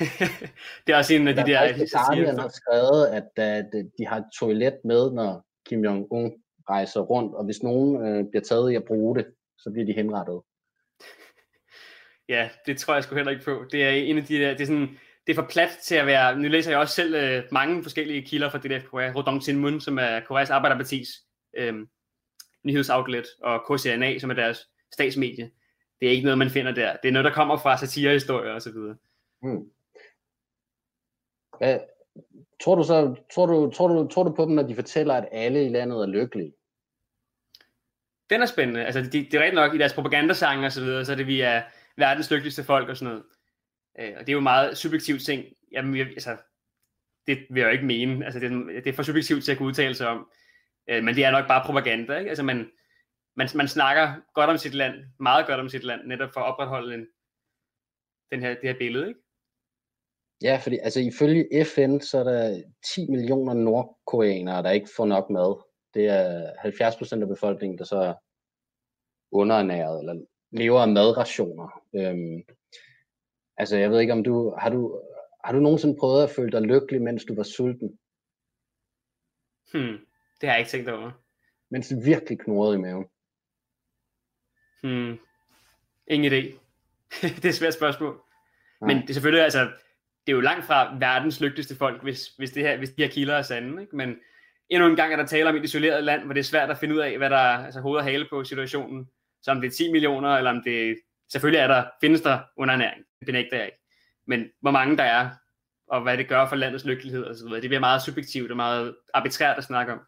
det 0.86 0.94
er 0.94 0.98
også 0.98 1.14
en 1.14 1.28
af 1.28 1.36
de 1.36 1.42
der... 1.42 1.48
Der 1.48 2.42
har 2.42 2.52
skrevet, 2.62 3.08
at, 3.08 3.44
at 3.44 3.70
de 3.98 4.08
har 4.08 4.18
et 4.18 4.26
toilet 4.40 4.78
med, 4.84 5.12
når 5.12 5.46
Kim 5.66 5.86
Jong-un 5.86 6.28
rejser 6.70 7.02
rundt, 7.02 7.36
og 7.36 7.46
hvis 7.46 7.64
nogen 7.64 8.06
øh, 8.06 8.30
bliver 8.30 8.44
taget 8.44 8.72
i 8.72 8.76
at 8.76 8.84
bruge 8.84 9.16
det, 9.16 9.26
så 9.58 9.72
bliver 9.72 9.86
de 9.86 9.94
henrettet. 9.94 10.42
Ja, 12.30 12.50
det 12.66 12.78
tror 12.78 12.94
jeg 12.94 13.04
sgu 13.04 13.16
heller 13.16 13.32
ikke 13.32 13.46
på. 13.46 13.66
Det 13.72 13.84
er 13.84 13.90
en 13.90 14.18
af 14.18 14.26
de 14.26 14.40
der, 14.40 14.52
det 14.52 14.62
er 14.62 14.66
sådan, 14.66 15.00
det 15.28 15.38
er 15.38 15.42
for 15.42 15.50
plat 15.50 15.70
til 15.84 15.96
at 15.96 16.06
være, 16.06 16.40
nu 16.40 16.48
læser 16.48 16.72
jeg 16.72 16.80
også 16.80 16.96
selv 16.96 17.16
øh, 17.16 17.44
mange 17.52 17.84
forskellige 17.84 18.22
kilder 18.22 18.50
fra 18.50 18.58
DDF 18.58 18.86
Korea, 18.86 19.12
Rodong 19.16 19.44
Sinmun, 19.44 19.82
som 19.82 20.00
er 20.00 20.20
Koreas 20.20 20.50
Arbejderpartis 20.50 21.10
øh, 21.58 21.74
nyhedsoutlet, 22.64 23.26
og 23.44 23.78
KCNA, 23.78 24.20
som 24.20 24.30
er 24.30 24.34
deres 24.34 24.70
statsmedie. 24.94 25.52
Det 26.00 26.08
er 26.08 26.12
ikke 26.12 26.24
noget, 26.24 26.38
man 26.38 26.50
finder 26.50 26.72
der. 26.72 26.96
Det 27.04 27.08
er 27.08 27.14
noget, 27.14 27.26
der 27.26 27.34
kommer 27.34 27.58
fra 27.58 27.78
satirehistorier 27.78 28.54
osv. 28.54 28.74
Hmm. 29.42 29.70
Hvad, 31.58 31.80
tror 32.64 32.76
du 32.76 32.84
så, 32.84 33.16
tror 33.34 33.46
du, 33.46 33.72
tror, 33.72 33.88
du, 33.88 34.08
tror 34.08 34.24
du 34.24 34.32
på 34.32 34.46
dem, 34.46 34.52
når 34.52 34.64
de 34.64 34.76
fortæller, 34.76 35.14
at 35.14 35.30
alle 35.32 35.66
i 35.66 35.70
landet 35.70 36.02
er 36.02 36.06
lykkelige? 36.06 36.54
Den 38.30 38.42
er 38.42 38.46
spændende. 38.46 38.86
Altså, 38.86 39.02
det, 39.02 39.12
det 39.14 39.34
er 39.34 39.40
rigtigt 39.40 39.56
nok 39.56 39.76
i 39.76 39.78
deres 39.78 39.94
propagandasange 39.94 40.66
og 40.66 40.72
så 40.72 40.82
videre, 40.82 41.06
så 41.06 41.12
er 41.12 41.16
det, 41.16 41.28
vi 41.28 41.42
er 41.42 41.62
verdens 41.98 42.32
lykkeligste 42.32 42.64
folk 42.64 42.90
og 42.90 42.98
sådan 42.98 43.14
noget. 43.14 43.26
Øh, 44.00 44.14
og 44.18 44.20
det 44.20 44.30
er 44.30 44.34
jo 44.34 44.40
meget 44.40 44.78
subjektivt 44.78 45.22
ting. 45.24 45.46
Jamen, 45.72 45.98
jeg, 45.98 46.08
altså, 46.08 46.38
det 47.28 47.38
vil 47.50 47.60
jeg 47.60 47.68
jo 47.68 47.72
ikke 47.72 47.86
mene. 47.86 48.26
Altså, 48.26 48.40
det, 48.40 48.52
det 48.84 48.88
er 48.88 48.94
for 48.94 49.04
subjektivt 49.04 49.44
til 49.44 49.52
at 49.52 49.58
kunne 49.58 49.68
udtale 49.68 49.96
sig 49.96 50.08
om. 50.08 50.30
Øh, 50.90 51.04
men 51.04 51.16
det 51.16 51.26
er 51.26 51.32
nok 51.32 51.48
bare 51.48 51.66
propaganda, 51.66 52.18
ikke? 52.18 52.30
Altså, 52.30 52.44
man, 52.44 52.72
man, 53.36 53.48
man 53.56 53.68
snakker 53.68 54.16
godt 54.34 54.50
om 54.50 54.58
sit 54.58 54.74
land, 54.74 54.96
meget 55.20 55.48
godt 55.48 55.60
om 55.60 55.70
sit 55.70 55.84
land, 55.84 56.02
netop 56.08 56.34
for 56.34 56.40
at 56.40 56.54
opretholde 56.54 56.94
en, 56.94 57.08
den 58.32 58.40
her, 58.40 58.50
det 58.50 58.70
her 58.70 58.78
billede, 58.78 59.08
ikke? 59.08 59.20
Ja, 60.42 60.60
fordi 60.64 60.78
altså 60.78 61.00
ifølge 61.00 61.66
FN, 61.66 62.00
så 62.00 62.18
er 62.20 62.24
der 62.24 62.64
10 62.96 63.08
millioner 63.10 63.54
nordkoreanere, 63.54 64.64
der 64.64 64.72
ikke 64.72 64.90
får 64.96 65.06
nok 65.06 65.30
mad. 65.30 65.64
Det 65.94 66.08
er 66.08 66.54
70 66.60 66.96
procent 66.96 67.24
af 67.24 67.30
befolkningen, 67.30 67.78
der 67.78 67.84
så 67.84 67.96
er 67.96 68.14
underernæret, 69.32 70.00
eller 70.00 70.26
lever 70.52 70.80
af 70.80 70.88
madrationer. 70.88 71.84
Øhm, 71.96 72.44
altså, 73.58 73.78
jeg 73.78 73.92
ved 73.92 74.00
ikke, 74.00 74.14
om 74.14 74.24
du 74.24 74.56
har, 74.58 74.70
du... 74.70 75.02
har 75.46 75.54
du 75.54 75.60
nogensinde 75.60 75.98
prøvet 76.00 76.24
at 76.24 76.30
føle 76.30 76.52
dig 76.52 76.62
lykkelig, 76.62 77.02
mens 77.02 77.26
du 77.26 77.36
var 77.36 77.44
sulten? 77.44 78.00
Hmm, 79.74 79.98
det 80.42 80.50
har 80.50 80.56
jeg 80.56 80.60
ikke 80.60 80.72
tænkt 80.72 80.90
over. 80.90 81.12
Mens 81.70 81.90
du 81.90 81.96
virkelig 82.06 82.40
knurrede 82.40 82.76
i 82.76 82.82
maven? 82.82 83.06
Hmm, 84.84 85.20
ingen 86.08 86.34
idé. 86.34 86.60
det 87.36 87.46
er 87.46 87.50
et 87.50 87.56
svært 87.56 87.74
spørgsmål. 87.74 88.22
Nej. 88.82 88.88
Men 88.88 89.02
det 89.02 89.10
er 89.10 89.14
selvfølgelig, 89.14 89.44
altså, 89.44 89.60
det 90.28 90.32
er 90.32 90.36
jo 90.36 90.42
langt 90.42 90.66
fra 90.66 90.98
verdens 91.00 91.42
lykkeligste 91.42 91.76
folk, 91.76 92.04
hvis, 92.04 92.28
hvis, 92.28 92.52
det 92.52 92.64
her, 92.64 92.78
hvis 92.78 92.90
de 92.90 93.04
her 93.04 93.10
kilder 93.10 93.36
er 93.36 93.42
sande. 93.42 93.82
Ikke? 93.82 93.96
Men 93.96 94.16
endnu 94.70 94.90
en 94.90 94.96
gang 94.96 95.14
er 95.14 95.18
der 95.18 95.26
tale 95.26 95.50
om 95.50 95.56
et 95.56 95.64
isoleret 95.64 96.04
land, 96.04 96.24
hvor 96.24 96.34
det 96.34 96.40
er 96.40 96.44
svært 96.44 96.70
at 96.70 96.78
finde 96.78 96.96
ud 96.96 97.00
af, 97.00 97.18
hvad 97.18 97.30
der 97.30 97.38
er 97.38 97.66
altså, 97.66 97.82
hoved 97.82 97.98
og 97.98 98.04
hale 98.04 98.28
på 98.30 98.44
situationen. 98.44 99.10
Så 99.42 99.52
om 99.52 99.62
det 99.62 99.68
er 99.68 99.72
10 99.72 99.92
millioner, 99.92 100.30
eller 100.30 100.52
om 100.52 100.64
det 100.64 100.98
selvfølgelig 101.32 101.60
er 101.60 101.68
der, 101.68 101.86
findes 102.02 102.22
der 102.22 102.40
underernæring. 102.58 103.04
Det 103.20 103.26
benægter 103.26 103.58
jeg 103.58 103.66
ikke. 103.66 103.78
Men 104.28 104.50
hvor 104.62 104.72
mange 104.72 104.98
der 104.98 105.04
er, 105.04 105.30
og 105.88 106.02
hvad 106.02 106.18
det 106.18 106.28
gør 106.28 106.50
for 106.50 106.56
landets 106.56 106.86
lykkelighed 106.86 107.24
og 107.24 107.36
så 107.36 107.46
videre, 107.46 107.62
det 107.62 107.70
bliver 107.70 107.80
meget 107.80 108.02
subjektivt 108.02 108.52
og 108.52 108.58
meget 108.58 108.96
arbitrært 109.14 109.58
at 109.58 109.64
snakke 109.64 109.94
om. 109.94 110.00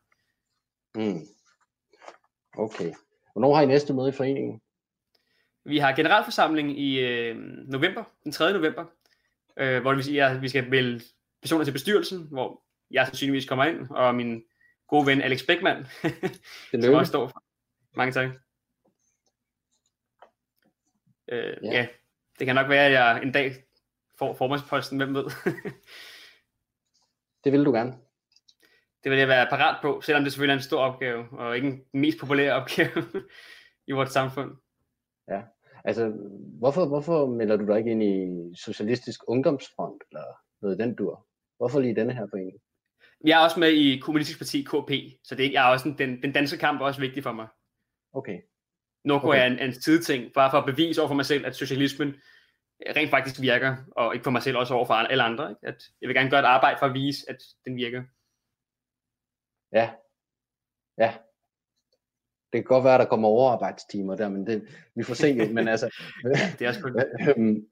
Mm. 0.95 1.21
Okay. 2.57 2.93
Hvornår 3.33 3.55
har 3.55 3.61
I 3.61 3.65
næste 3.65 3.93
møde 3.93 4.09
i 4.09 4.11
foreningen? 4.11 4.61
Vi 5.65 5.77
har 5.77 5.95
generalforsamling 5.95 6.79
i 6.79 6.99
øh, 6.99 7.35
november, 7.67 8.03
den 8.23 8.31
3. 8.31 8.53
november, 8.53 8.85
øh, 9.57 9.81
hvor 9.81 9.93
vi, 9.93 10.13
ja, 10.13 10.37
vi 10.37 10.49
skal 10.49 10.71
vælge 10.71 11.01
personer 11.41 11.63
til 11.63 11.71
bestyrelsen, 11.71 12.27
hvor 12.31 12.63
jeg 12.91 13.05
sandsynligvis 13.07 13.45
kommer 13.45 13.65
ind, 13.65 13.89
og 13.89 14.15
min 14.15 14.43
gode 14.87 15.05
ven 15.05 15.21
Alex 15.21 15.45
Beckmann, 15.47 15.87
som 16.83 16.93
også 16.93 17.09
står 17.09 17.27
for. 17.27 17.43
Mange 17.95 18.11
tak. 18.11 18.29
Øh, 21.33 21.57
ja. 21.63 21.71
ja, 21.71 21.87
det 22.39 22.45
kan 22.45 22.55
nok 22.55 22.69
være, 22.69 22.85
at 22.85 22.91
jeg 22.91 23.23
en 23.23 23.31
dag 23.31 23.53
får 24.19 24.33
formandsposten, 24.33 24.97
hvem 24.97 25.15
ved. 25.15 25.23
det 27.43 27.51
vil 27.51 27.65
du 27.65 27.71
gerne. 27.71 27.93
Det 29.03 29.11
vil 29.11 29.19
jeg 29.19 29.27
være 29.27 29.47
parat 29.49 29.77
på, 29.81 30.01
selvom 30.01 30.23
det 30.23 30.33
selvfølgelig 30.33 30.53
er 30.53 30.57
en 30.57 30.63
stor 30.63 30.79
opgave, 30.79 31.25
og 31.31 31.55
ikke 31.55 31.67
den 31.67 31.85
mest 31.93 32.19
populære 32.19 32.53
opgave 32.53 33.03
i 33.87 33.91
vores 33.91 34.09
samfund. 34.09 34.51
Ja, 35.27 35.41
altså 35.83 36.09
hvorfor, 36.59 36.85
hvorfor 36.85 37.25
melder 37.25 37.57
du 37.57 37.67
dig 37.67 37.77
ikke 37.77 37.91
ind 37.91 38.03
i 38.03 38.55
Socialistisk 38.55 39.19
Ungdomsfront, 39.27 40.03
eller 40.11 40.25
noget 40.61 40.79
den 40.79 40.95
dur? 40.95 41.27
Hvorfor 41.57 41.79
lige 41.79 41.95
denne 41.95 42.13
her 42.13 42.27
forening? 42.29 42.57
Jeg 43.25 43.39
er 43.39 43.43
også 43.43 43.59
med 43.59 43.69
i 43.69 43.99
Kommunistisk 43.99 44.39
Parti 44.39 44.61
KP, 44.61 44.91
så 45.23 45.35
det 45.35 45.45
er, 45.45 45.51
jeg 45.51 45.67
er 45.67 45.71
også 45.71 45.89
en, 45.89 45.97
den, 45.97 46.21
den 46.21 46.31
danske 46.31 46.57
kamp 46.57 46.81
er 46.81 46.85
også 46.85 46.99
vigtig 46.99 47.23
for 47.23 47.31
mig. 47.31 47.47
Okay. 48.13 48.41
Norge 49.03 49.27
okay. 49.27 49.39
er 49.39 49.45
en, 49.45 49.59
en 49.59 49.73
sideting, 49.73 50.33
bare 50.33 50.51
for 50.51 50.57
at 50.57 50.65
bevise 50.65 51.01
over 51.01 51.07
for 51.07 51.15
mig 51.15 51.25
selv, 51.25 51.45
at 51.45 51.55
socialismen 51.55 52.15
rent 52.95 53.09
faktisk 53.09 53.41
virker, 53.41 53.75
og 53.91 54.13
ikke 54.13 54.23
for 54.23 54.31
mig 54.31 54.43
selv, 54.43 54.57
også 54.57 54.73
over 54.73 54.85
for 54.85 54.93
alle 54.93 55.23
andre. 55.23 55.49
Ikke? 55.49 55.67
At 55.67 55.83
jeg 56.01 56.07
vil 56.07 56.15
gerne 56.15 56.29
gøre 56.29 56.39
et 56.39 56.45
arbejde 56.45 56.79
for 56.79 56.85
at 56.85 56.93
vise, 56.93 57.25
at 57.29 57.37
den 57.65 57.75
virker. 57.75 58.03
Ja. 59.73 59.89
Ja. 60.97 61.13
Det 62.53 62.59
kan 62.59 62.63
godt 62.63 62.83
være, 62.83 62.93
at 62.93 62.99
der 62.99 63.05
kommer 63.05 63.27
overarbejdstimer 63.27 64.15
der, 64.15 64.29
men 64.29 64.47
det, 64.47 64.67
vi 64.95 65.03
får 65.03 65.13
se 65.13 65.27
jo. 65.27 65.53
Men 65.53 65.67
altså, 65.67 65.89
det 66.59 66.65
er 66.65 66.69
også 66.69 67.05
øhm, 67.37 67.67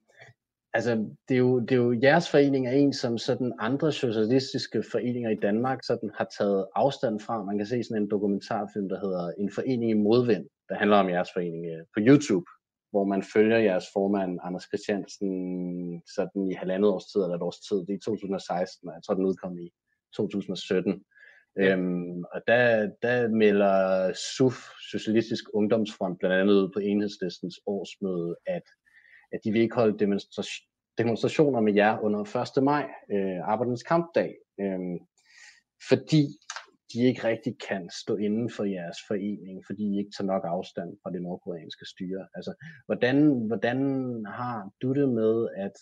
altså, 0.74 0.96
det 1.30 1.36
er, 1.36 1.40
jo, 1.40 1.60
det 1.60 1.72
er 1.72 1.76
jo 1.76 2.00
jeres 2.04 2.30
forening 2.30 2.68
er 2.68 2.72
en, 2.72 2.94
som 2.94 3.18
sådan 3.18 3.54
andre 3.60 3.92
socialistiske 3.92 4.84
foreninger 4.92 5.30
i 5.30 5.36
Danmark 5.36 5.80
sådan 5.84 6.12
har 6.16 6.28
taget 6.38 6.68
afstand 6.76 7.20
fra. 7.20 7.44
Man 7.44 7.58
kan 7.58 7.68
se 7.68 7.84
sådan 7.84 8.04
en 8.04 8.10
dokumentarfilm, 8.10 8.90
der 8.90 9.00
hedder 9.00 9.32
En 9.38 9.52
forening 9.52 9.92
i 9.92 9.94
modvind, 9.94 10.48
der 10.72 10.78
handler 10.78 10.98
om 10.98 11.10
jeres 11.10 11.30
forening 11.34 11.66
øh, 11.74 11.84
på 11.94 12.00
YouTube, 12.08 12.48
hvor 12.92 13.06
man 13.14 13.24
følger 13.34 13.58
jeres 13.58 13.88
formand, 13.94 14.40
Anders 14.44 14.68
Christiansen, 14.70 15.32
sådan 16.16 16.42
i 16.52 16.54
halvandet 16.54 16.90
års 16.92 17.06
tid, 17.06 17.22
eller 17.22 17.36
et 17.36 17.48
års 17.50 17.60
tid. 17.68 17.78
Det 17.78 17.90
er 17.94 18.02
i 18.02 18.06
2016, 18.06 18.90
og 18.90 18.94
jeg 18.96 19.04
tror, 19.04 19.14
den 19.14 19.26
udkom 19.26 19.60
i 19.60 19.68
2017. 20.16 21.04
Ja. 21.58 21.62
Øhm, 21.62 22.24
og 22.34 22.40
der, 22.48 22.90
der 23.02 23.28
melder 23.28 23.76
SUF, 24.36 24.58
Socialistisk 24.92 25.46
Ungdomsfront, 25.54 26.20
blandt 26.20 26.36
andet 26.36 26.54
ud 26.54 26.70
på 26.74 26.80
enhedslistens 26.80 27.60
årsmøde, 27.66 28.36
at, 28.46 28.66
at 29.34 29.40
de 29.44 29.52
vil 29.52 29.62
ikke 29.62 29.76
holde 29.76 30.00
demonstration, 30.00 30.68
demonstrationer 30.98 31.62
med 31.62 31.74
jer 31.74 32.00
under 32.00 32.22
1. 32.58 32.64
maj, 32.64 32.86
øh, 33.14 33.40
arbejdernes 33.52 33.84
kampdag, 33.84 34.30
øh, 34.62 34.80
fordi 35.90 36.24
de 36.94 37.08
ikke 37.08 37.28
rigtig 37.28 37.54
kan 37.70 37.90
stå 37.90 38.16
inden 38.16 38.50
for 38.50 38.64
jeres 38.64 38.98
forening, 39.08 39.64
fordi 39.66 39.84
I 39.84 39.98
ikke 39.98 40.12
tager 40.18 40.32
nok 40.34 40.44
afstand 40.46 40.90
fra 41.04 41.12
det 41.12 41.22
nordkoreanske 41.22 41.86
styre. 41.86 42.28
Altså, 42.36 42.54
hvordan, 42.86 43.48
hvordan 43.48 43.78
har 44.26 44.70
du 44.82 44.94
det 44.94 45.10
med, 45.10 45.48
at 45.56 45.76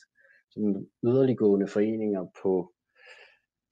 sådan 0.51 0.87
yderliggående 1.03 1.67
foreninger 1.67 2.23
på, 2.41 2.73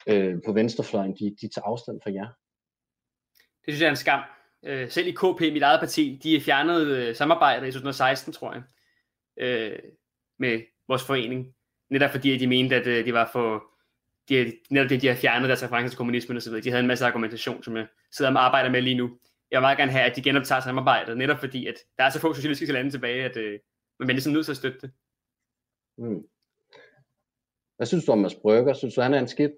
øh, 0.07 0.35
på 0.45 0.51
venstrefløjen, 0.53 1.13
de, 1.19 1.35
de 1.41 1.47
tager 1.47 1.65
afstand 1.65 1.99
fra 2.03 2.11
jer? 2.11 2.27
Det 3.65 3.73
synes 3.73 3.81
jeg 3.81 3.87
er 3.87 3.91
en 3.97 4.05
skam. 4.05 4.23
Øh, 4.65 4.89
selv 4.89 5.07
i 5.07 5.11
KP, 5.11 5.41
mit 5.41 5.63
eget 5.63 5.79
parti, 5.79 6.19
de 6.23 6.35
er 6.35 6.41
fjernet 6.41 6.87
øh, 6.87 7.15
samarbejdet 7.15 7.67
i 7.67 7.71
2016, 7.71 8.33
tror 8.33 8.53
jeg, 8.53 8.63
øh, 9.39 9.79
med 10.39 10.61
vores 10.87 11.03
forening. 11.03 11.55
Netop 11.89 12.11
fordi 12.11 12.37
de 12.37 12.47
mente, 12.47 12.75
at 12.75 12.87
øh, 12.87 13.05
de 13.05 13.13
var 13.13 13.29
for 13.31 13.76
de, 14.29 14.53
netop 14.69 14.89
det, 14.89 15.01
de 15.01 15.07
har 15.07 15.15
fjernet 15.15 15.49
deres 15.49 15.63
reference 15.63 15.91
til 15.91 15.97
kommunismen 15.97 16.37
osv. 16.37 16.53
De 16.53 16.69
havde 16.69 16.79
en 16.79 16.87
masse 16.87 17.05
argumentation, 17.05 17.63
som 17.63 17.77
jeg 17.77 17.87
sidder 18.11 18.31
og 18.31 18.45
arbejder 18.45 18.69
med 18.69 18.81
lige 18.81 18.97
nu. 18.97 19.19
Jeg 19.51 19.57
vil 19.57 19.61
meget 19.61 19.77
gerne 19.77 19.91
have, 19.91 20.03
at 20.03 20.15
de 20.15 20.21
genoptager 20.21 20.61
samarbejdet, 20.61 21.17
netop 21.17 21.39
fordi, 21.39 21.67
at 21.67 21.75
der 21.97 22.03
er 22.03 22.09
så 22.09 22.19
få 22.19 22.33
socialistiske 22.33 22.73
lande 22.73 22.91
tilbage, 22.91 23.23
at 23.23 23.37
øh, 23.37 23.59
man 23.99 24.09
er 24.09 24.13
ligesom 24.13 24.33
nødt 24.33 24.45
til 24.45 24.51
at 24.51 24.57
støtte 24.57 24.79
det. 24.81 24.91
Mm. 25.97 26.23
Hvad 27.77 27.87
synes 27.87 28.05
du 28.05 28.11
om 28.11 28.17
Mads 28.17 28.35
Brygger? 28.35 28.73
Synes 28.73 28.93
du, 28.95 29.01
han 29.01 29.13
er 29.13 29.19
en 29.19 29.27
skidt? 29.27 29.51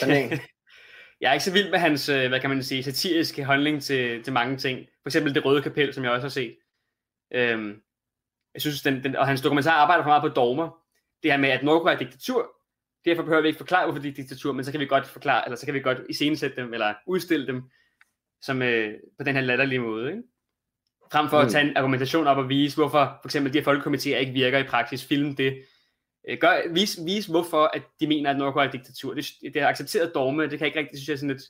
jeg 1.20 1.28
er 1.28 1.32
ikke 1.32 1.44
så 1.44 1.52
vild 1.52 1.70
med 1.70 1.78
hans, 1.78 2.08
øh, 2.08 2.28
hvad 2.28 2.40
kan 2.40 2.50
man 2.50 2.62
sige, 2.62 2.82
satiriske 2.82 3.44
holdning 3.44 3.82
til, 3.82 4.22
til 4.22 4.32
mange 4.32 4.56
ting. 4.56 4.86
For 5.02 5.08
eksempel 5.08 5.34
det 5.34 5.44
røde 5.44 5.62
kapel, 5.62 5.94
som 5.94 6.04
jeg 6.04 6.12
også 6.12 6.24
har 6.24 6.28
set. 6.28 6.56
Øhm, 7.32 7.82
jeg 8.54 8.62
synes, 8.62 8.82
den, 8.82 9.04
den, 9.04 9.16
og 9.16 9.26
hans 9.26 9.42
dokumentar 9.42 9.70
arbejder 9.70 10.02
for 10.02 10.10
meget 10.10 10.22
på 10.22 10.28
dogmer. 10.28 10.82
Det 11.22 11.32
her 11.32 11.38
med, 11.38 11.48
at 11.48 11.64
Nordkorea 11.64 11.94
er 11.94 11.98
diktatur, 11.98 12.55
Derfor 13.06 13.22
behøver 13.22 13.42
vi 13.42 13.48
ikke 13.48 13.58
forklare, 13.58 13.86
hvorfor 13.86 14.02
de 14.02 14.08
er 14.08 14.12
diktatur, 14.12 14.52
men 14.52 14.64
så 14.64 14.70
kan 14.70 14.80
vi 14.80 14.86
godt 14.86 15.06
forklare, 15.06 15.44
eller 15.44 15.56
så 15.56 15.66
kan 15.66 15.74
vi 15.74 15.80
godt 15.80 15.98
iscenesætte 16.08 16.56
dem, 16.56 16.74
eller 16.74 16.94
udstille 17.06 17.46
dem 17.46 17.62
som, 18.42 18.62
øh, 18.62 18.94
på 19.18 19.24
den 19.24 19.34
her 19.34 19.42
latterlige 19.42 19.78
måde. 19.78 20.10
Ikke? 20.10 20.22
Frem 21.12 21.28
for 21.28 21.40
mm. 21.40 21.46
at 21.46 21.52
tage 21.52 21.70
en 21.70 21.76
argumentation 21.76 22.26
op 22.26 22.36
og 22.36 22.48
vise, 22.48 22.76
hvorfor 22.76 23.18
for 23.22 23.28
eksempel 23.28 23.52
de 23.52 23.58
her 23.58 23.64
folkekomiteer 23.64 24.18
ikke 24.18 24.32
virker 24.32 24.58
i 24.58 24.66
praksis, 24.66 25.04
film 25.04 25.36
det. 25.36 25.62
Øh, 26.28 26.38
gør, 26.40 26.72
vis, 26.72 26.98
vis, 27.04 27.26
hvorfor 27.26 27.70
at 27.74 27.82
de 28.00 28.06
mener, 28.06 28.30
at 28.30 28.36
Nordkorea 28.36 28.66
er 28.66 28.70
diktatur. 28.70 29.14
Det, 29.14 29.26
det 29.42 29.56
er 29.56 29.66
accepteret 29.66 30.14
dogme, 30.14 30.50
det 30.50 30.58
kan 30.58 30.66
ikke 30.66 30.78
rigtig, 30.78 30.98
synes 30.98 31.08
jeg, 31.08 31.18
sådan 31.18 31.36
et, 31.36 31.42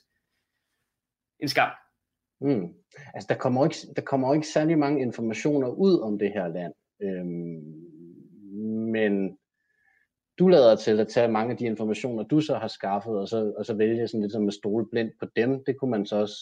en 1.39 1.47
skam. 1.47 1.69
Mm. 2.41 2.73
Altså, 3.13 3.27
der 3.29 3.35
kommer, 3.35 3.65
ikke, 3.65 3.77
der 3.95 4.01
kommer 4.01 4.33
ikke 4.33 4.47
særlig 4.47 4.77
mange 4.77 5.01
informationer 5.01 5.67
ud 5.67 5.99
om 5.99 6.19
det 6.19 6.31
her 6.31 6.47
land. 6.47 6.73
Øhm, 7.01 7.87
men 8.91 9.37
du 10.39 10.47
lader 10.47 10.75
til 10.75 10.99
at 10.99 11.07
tage 11.07 11.27
mange 11.27 11.51
af 11.51 11.57
de 11.57 11.65
informationer, 11.65 12.23
du 12.23 12.41
så 12.41 12.55
har 12.57 12.67
skaffet, 12.67 13.19
og 13.19 13.27
så, 13.27 13.53
og 13.57 13.65
så 13.65 13.73
vælge 13.73 14.07
sådan 14.07 14.21
lidt 14.21 14.31
som 14.31 14.47
at 14.47 14.53
stole 14.53 14.85
blindt 14.91 15.13
på 15.19 15.25
dem. 15.35 15.63
Det 15.65 15.77
kunne 15.79 15.91
man 15.91 16.05
så 16.05 16.15
også 16.15 16.37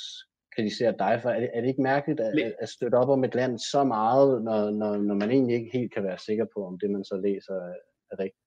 kritisere 0.55 0.93
dig 0.99 1.19
for. 1.21 1.29
Er 1.29 1.39
det, 1.39 1.49
er 1.53 1.61
det 1.61 1.67
ikke 1.67 1.81
mærkeligt 1.81 2.19
at, 2.19 2.53
at 2.59 2.69
støtte 2.69 2.95
op 2.95 3.09
om 3.09 3.23
et 3.23 3.35
land 3.35 3.59
så 3.59 3.83
meget, 3.83 4.43
når, 4.43 4.69
når, 4.69 4.97
når 4.97 5.15
man 5.15 5.31
egentlig 5.31 5.55
ikke 5.55 5.77
helt 5.77 5.93
kan 5.93 6.03
være 6.03 6.17
sikker 6.17 6.45
på, 6.53 6.67
om 6.67 6.79
det 6.79 6.89
man 6.89 7.03
så 7.03 7.21
læser 7.23 7.53
er 8.11 8.19
rigtigt? 8.19 8.41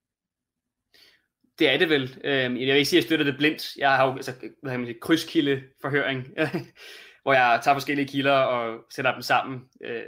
Det 1.58 1.68
er 1.70 1.78
det 1.78 1.88
vel. 1.88 2.02
Øhm, 2.24 2.56
jeg 2.56 2.66
vil 2.66 2.76
ikke 2.76 2.84
sige, 2.84 2.98
at 2.98 3.02
jeg 3.02 3.08
støtter 3.08 3.24
det 3.24 3.37
blindt. 3.38 3.76
Jeg 3.76 3.96
har 3.96 4.06
jo 4.06 4.12
altså, 4.12 4.32
hvad 4.62 4.72
kan 4.72 4.80
man 4.80 4.87
sige, 4.87 5.00
krydskilde 5.00 5.62
forhøring, 5.82 6.26
hvor 7.22 7.32
jeg 7.32 7.61
tager 7.64 7.74
forskellige 7.74 8.08
kilder 8.08 8.32
og 8.32 8.84
sætter 8.94 9.12
dem 9.12 9.22
sammen, 9.22 9.61
øh, 9.84 10.02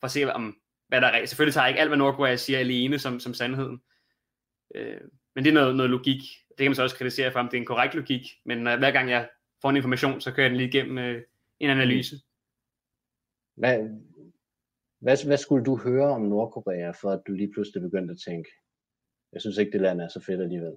for 0.00 0.04
at 0.04 0.10
se, 0.10 0.32
om, 0.32 0.56
hvad 0.88 1.00
der 1.00 1.06
er 1.06 1.12
rigtigt. 1.12 1.30
Selvfølgelig 1.30 1.54
tager 1.54 1.64
jeg 1.64 1.70
ikke 1.70 1.80
alt, 1.80 1.90
hvad 1.90 1.98
Nordkorea 1.98 2.36
siger 2.36 2.58
alene 2.58 2.98
som, 2.98 3.20
som 3.20 3.34
sandheden. 3.34 3.80
Øh, 4.74 5.00
men 5.34 5.44
det 5.44 5.50
er 5.50 5.54
noget, 5.54 5.76
noget 5.76 5.90
logik. 5.90 6.20
Det 6.48 6.58
kan 6.58 6.70
man 6.70 6.74
så 6.74 6.82
også 6.82 6.96
kritisere 6.96 7.32
for, 7.32 7.40
om 7.40 7.48
det 7.48 7.56
er 7.56 7.60
en 7.60 7.66
korrekt 7.66 7.94
logik. 7.94 8.22
Men 8.44 8.58
uh, 8.58 8.78
hver 8.78 8.90
gang 8.90 9.10
jeg 9.10 9.28
får 9.62 9.70
en 9.70 9.76
information, 9.76 10.20
så 10.20 10.32
kører 10.32 10.44
jeg 10.44 10.50
den 10.50 10.56
lige 10.56 10.68
igennem 10.68 11.16
uh, 11.16 11.22
en 11.60 11.70
analyse. 11.70 12.16
Hvad, 13.56 13.78
hvad, 15.00 15.26
hvad 15.26 15.36
skulle 15.36 15.64
du 15.64 15.76
høre 15.76 16.08
om 16.08 16.22
Nordkorea, 16.22 16.90
for 16.90 17.10
at 17.10 17.20
du 17.26 17.32
lige 17.32 17.52
pludselig 17.52 17.82
begyndte 17.82 18.12
at 18.12 18.18
tænke, 18.26 18.50
jeg 19.32 19.40
synes 19.40 19.58
ikke, 19.58 19.72
det 19.72 19.80
land 19.80 20.00
er 20.00 20.08
så 20.08 20.20
fedt 20.26 20.40
alligevel? 20.40 20.76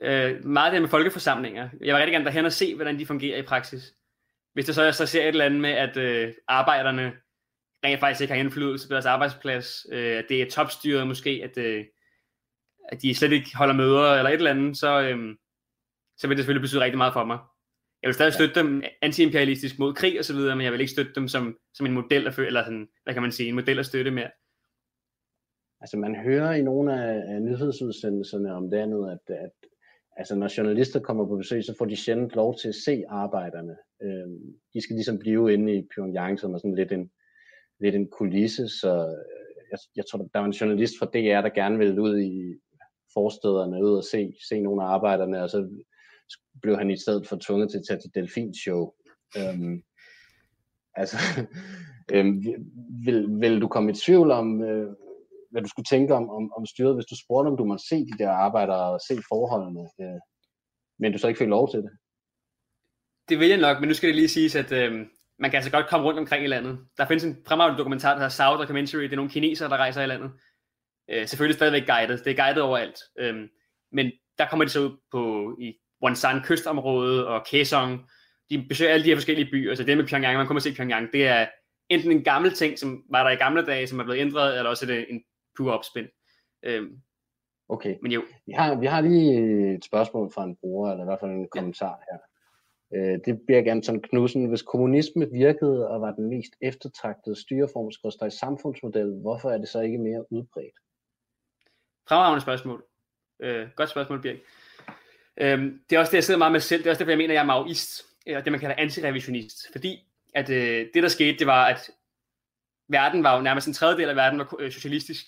Øh, 0.00 0.44
meget 0.44 0.72
det 0.72 0.82
med 0.82 0.88
folkeforsamlinger. 0.88 1.62
Jeg 1.62 1.94
vil 1.94 1.94
rigtig 1.94 2.12
gerne 2.12 2.24
derhen 2.24 2.44
og 2.44 2.52
se, 2.52 2.74
hvordan 2.74 2.98
de 2.98 3.06
fungerer 3.06 3.38
i 3.38 3.42
praksis. 3.42 3.94
Hvis 4.52 4.66
det 4.66 4.74
så, 4.74 4.82
jeg 4.82 4.94
så 4.94 5.06
ser 5.06 5.22
et 5.22 5.28
eller 5.28 5.44
andet 5.44 5.60
med, 5.60 5.70
at 5.70 5.96
øh, 5.96 6.34
arbejderne 6.48 7.12
rent 7.84 8.00
faktisk 8.00 8.20
ikke 8.20 8.34
har 8.34 8.40
indflydelse 8.40 8.88
på 8.88 8.92
deres 8.92 9.06
arbejdsplads, 9.06 9.86
øh, 9.92 10.18
at 10.18 10.24
det 10.28 10.42
er 10.42 10.50
topstyret 10.50 11.06
måske, 11.06 11.40
at 11.44 11.58
øh, 11.58 11.84
at 12.92 13.02
de 13.02 13.14
slet 13.14 13.32
ikke 13.32 13.56
holder 13.56 13.74
møder 13.74 14.14
eller 14.14 14.30
et 14.30 14.34
eller 14.34 14.50
andet, 14.50 14.78
så, 14.78 15.00
øhm, 15.00 15.36
så 16.16 16.28
vil 16.28 16.36
det 16.36 16.42
selvfølgelig 16.42 16.66
betyde 16.66 16.80
rigtig 16.80 16.98
meget 16.98 17.12
for 17.12 17.24
mig. 17.24 17.38
Jeg 18.02 18.08
vil 18.08 18.14
stadig 18.14 18.32
støtte 18.32 18.54
dem 18.54 18.82
antiimperialistisk 19.02 19.78
mod 19.78 19.94
krig 19.94 20.18
og 20.18 20.24
så 20.24 20.34
videre, 20.34 20.56
men 20.56 20.64
jeg 20.64 20.72
vil 20.72 20.80
ikke 20.80 20.92
støtte 20.92 21.12
dem 21.14 21.28
som, 21.28 21.58
som 21.74 21.86
en 21.86 21.92
model 21.92 22.26
at 22.26 22.38
eller 22.38 22.64
sådan, 22.64 22.88
hvad 23.04 23.14
kan 23.14 23.22
man 23.22 23.32
sige, 23.32 23.48
en 23.48 23.54
model 23.54 23.78
at 23.78 23.86
støtte 23.86 24.10
mere. 24.10 24.30
Altså 25.80 25.96
man 25.96 26.16
hører 26.16 26.52
i 26.52 26.62
nogle 26.62 27.04
af, 27.04 27.34
af 27.34 27.42
nyhedsudsendelserne 27.42 28.54
om 28.54 28.70
det 28.70 28.78
andet, 28.78 29.10
at, 29.10 29.36
at 29.36 29.50
altså 30.16 30.34
når 30.34 30.58
journalister 30.58 31.00
kommer 31.00 31.26
på 31.26 31.36
besøg, 31.36 31.64
så 31.64 31.74
får 31.78 31.84
de 31.84 31.96
sjældent 31.96 32.34
lov 32.34 32.58
til 32.58 32.68
at 32.68 32.74
se 32.74 33.04
arbejderne. 33.08 33.76
Øhm, 34.02 34.40
de 34.74 34.82
skal 34.82 34.94
ligesom 34.96 35.18
blive 35.18 35.52
inde 35.52 35.76
i 35.76 35.88
Pyongyang, 35.94 36.40
som 36.40 36.54
er 36.54 36.58
sådan 36.58 36.74
lidt 36.74 36.92
en, 36.92 37.10
lidt 37.80 37.94
en 37.94 38.08
kulisse, 38.08 38.68
så 38.68 38.90
øh, 39.06 39.42
jeg, 39.70 39.78
jeg 39.96 40.04
tror, 40.06 40.18
der 40.18 40.38
var 40.38 40.46
en 40.46 40.60
journalist 40.60 40.94
fra 40.98 41.06
DR, 41.06 41.40
der 41.42 41.54
gerne 41.54 41.78
ville 41.78 42.02
ud 42.02 42.18
i, 42.18 42.54
forstederne 43.14 43.84
ud 43.84 43.96
og 43.96 44.04
se, 44.04 44.34
se 44.48 44.60
nogle 44.60 44.82
af 44.82 44.86
arbejderne, 44.86 45.42
og 45.42 45.50
så 45.50 45.82
blev 46.62 46.76
han 46.78 46.90
i 46.90 46.96
stedet 46.96 47.28
for 47.28 47.36
tvunget 47.46 47.70
til 47.70 47.78
at 47.78 47.84
tage 47.88 48.00
til 48.00 48.14
delfinshow. 48.14 48.92
Øhm, 49.38 49.82
altså, 50.94 51.16
øhm, 52.14 52.44
vil, 53.04 53.26
vil 53.40 53.60
du 53.60 53.68
komme 53.68 53.90
i 53.90 53.94
tvivl 53.94 54.30
om, 54.30 54.62
øh, 54.62 54.88
hvad 55.50 55.62
du 55.62 55.68
skulle 55.68 55.86
tænke 55.86 56.14
om, 56.14 56.30
om, 56.30 56.52
om 56.56 56.66
styret, 56.66 56.94
hvis 56.94 57.06
du 57.06 57.16
spurgte, 57.24 57.48
om 57.48 57.56
du 57.56 57.64
måtte 57.64 57.86
se 57.88 57.96
de 57.96 58.18
der 58.18 58.30
arbejdere 58.30 58.92
og 58.92 59.00
se 59.08 59.14
forholdene, 59.28 59.88
øh, 60.00 60.20
men 60.98 61.12
du 61.12 61.18
så 61.18 61.28
ikke 61.28 61.38
fik 61.38 61.48
lov 61.48 61.70
til 61.70 61.82
det? 61.82 61.90
Det 63.28 63.38
vil 63.38 63.48
jeg 63.48 63.58
nok, 63.58 63.80
men 63.80 63.88
nu 63.88 63.94
skal 63.94 64.08
det 64.08 64.16
lige 64.16 64.28
siges, 64.28 64.54
at 64.54 64.72
øh, 64.72 64.92
man 65.38 65.50
kan 65.50 65.56
altså 65.56 65.70
godt 65.70 65.88
komme 65.88 66.06
rundt 66.06 66.18
omkring 66.18 66.44
i 66.44 66.46
landet. 66.48 66.78
Der 66.96 67.06
findes 67.06 67.24
en 67.24 67.36
fremragende 67.46 67.78
dokumentar, 67.78 68.10
der 68.10 68.16
hedder 68.16 68.28
South 68.28 68.60
Documentary. 68.60 69.02
Det 69.02 69.12
er 69.12 69.16
nogle 69.16 69.30
kinesere, 69.30 69.68
der 69.68 69.76
rejser 69.76 70.02
i 70.02 70.06
landet. 70.06 70.30
Øh, 71.10 71.26
selvfølgelig 71.26 71.54
stadigvæk 71.56 71.86
guided. 71.86 72.18
Det 72.18 72.30
er 72.38 72.44
guided 72.44 72.62
overalt. 72.62 72.98
Øhm, 73.18 73.48
men 73.92 74.12
der 74.38 74.48
kommer 74.48 74.64
de 74.64 74.70
så 74.70 74.80
ud 74.80 74.96
på 75.12 75.54
i 75.60 75.74
Wonsan 76.02 76.42
kystområdet 76.42 77.26
og 77.26 77.46
Kaesong. 77.50 78.10
De 78.50 78.64
besøger 78.68 78.92
alle 78.92 79.04
de 79.04 79.08
her 79.08 79.16
forskellige 79.16 79.50
byer. 79.50 79.70
Altså 79.70 79.84
det 79.84 79.96
med 79.96 80.06
Pyongyang, 80.06 80.36
man 80.36 80.46
kommer 80.46 80.60
se 80.60 80.74
Pyongyang, 80.74 81.12
det 81.12 81.26
er 81.26 81.46
enten 81.88 82.12
en 82.12 82.24
gammel 82.24 82.52
ting, 82.52 82.78
som 82.78 83.04
var 83.10 83.24
der 83.24 83.30
i 83.30 83.36
gamle 83.36 83.66
dage, 83.66 83.86
som 83.86 84.00
er 84.00 84.04
blevet 84.04 84.20
ændret, 84.20 84.58
eller 84.58 84.70
også 84.70 84.86
er 84.86 84.90
det 84.94 85.06
en 85.10 85.24
pure 85.56 85.78
opspind. 85.78 86.08
Øhm, 86.62 86.96
Okay. 87.68 87.96
men 88.02 88.12
jo, 88.12 88.22
Vi 88.46 88.52
har, 88.52 88.74
vi 88.80 88.86
har 88.86 89.00
lige 89.00 89.74
et 89.74 89.84
spørgsmål 89.84 90.32
fra 90.34 90.44
en 90.44 90.56
bruger, 90.56 90.90
eller 90.90 91.04
i 91.04 91.06
hvert 91.06 91.20
fald 91.20 91.30
en 91.30 91.48
kommentar 91.48 92.00
her. 92.10 92.18
Øh, 92.94 93.18
Det 93.24 93.40
bliver 93.46 93.70
Anton 93.70 94.02
Knudsen. 94.02 94.46
Hvis 94.48 94.62
kommunisme 94.62 95.30
virkede 95.32 95.88
og 95.88 96.00
var 96.00 96.12
den 96.12 96.28
mest 96.28 96.52
eftertragtede 96.60 97.40
styreform, 97.40 97.90
i 98.26 98.30
samfundsmodel, 98.30 99.20
hvorfor 99.20 99.50
er 99.50 99.58
det 99.58 99.68
så 99.68 99.80
ikke 99.80 99.98
mere 99.98 100.32
udbredt? 100.32 100.76
Fremragende 102.08 102.40
spørgsmål. 102.40 102.84
Øh, 103.42 103.68
godt 103.76 103.90
spørgsmål, 103.90 104.22
Birk. 104.22 104.36
Øh, 105.40 105.58
det 105.90 105.96
er 105.96 105.98
også 105.98 106.10
det, 106.10 106.16
jeg 106.16 106.24
sidder 106.24 106.38
meget 106.38 106.52
med 106.52 106.60
selv. 106.60 106.82
Det 106.82 106.86
er 106.86 106.90
også 106.90 106.98
derfor, 106.98 107.10
jeg 107.10 107.18
mener, 107.18 107.30
at 107.30 107.34
jeg 107.34 107.42
er 107.42 107.46
maoist, 107.46 108.02
øh, 108.02 108.30
eller 108.30 108.42
det, 108.42 108.52
man 108.52 108.60
kalder 108.60 108.76
antirevisionist. 108.78 109.56
Fordi 109.72 110.08
at 110.34 110.50
øh, 110.50 110.86
det, 110.94 111.02
der 111.02 111.08
skete, 111.08 111.38
det 111.38 111.46
var, 111.46 111.66
at 111.66 111.90
verden 112.88 113.22
var 113.22 113.36
jo 113.36 113.42
nærmest 113.42 113.66
en 113.66 113.74
tredjedel 113.74 114.08
af 114.08 114.16
verden 114.16 114.38
var 114.38 114.56
øh, 114.58 114.72
socialistisk 114.72 115.26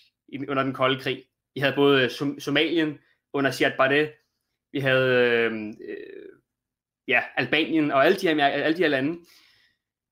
under 0.48 0.62
den 0.62 0.72
kolde 0.72 1.00
krig. 1.00 1.24
Vi 1.54 1.60
havde 1.60 1.74
både 1.74 2.02
øh, 2.04 2.10
Som- 2.10 2.40
Somalien 2.40 2.98
under 3.32 3.50
Siad 3.50 3.72
Barre, 3.76 4.12
vi 4.72 4.80
havde 4.80 5.28
øhm, 5.28 5.68
øh, 5.68 6.38
ja, 7.08 7.22
Albanien 7.36 7.90
og 7.90 8.06
alle 8.06 8.18
de 8.18 8.28
her, 8.28 8.46
alle 8.46 8.76
de 8.76 8.82
her 8.82 8.88
lande. 8.88 9.18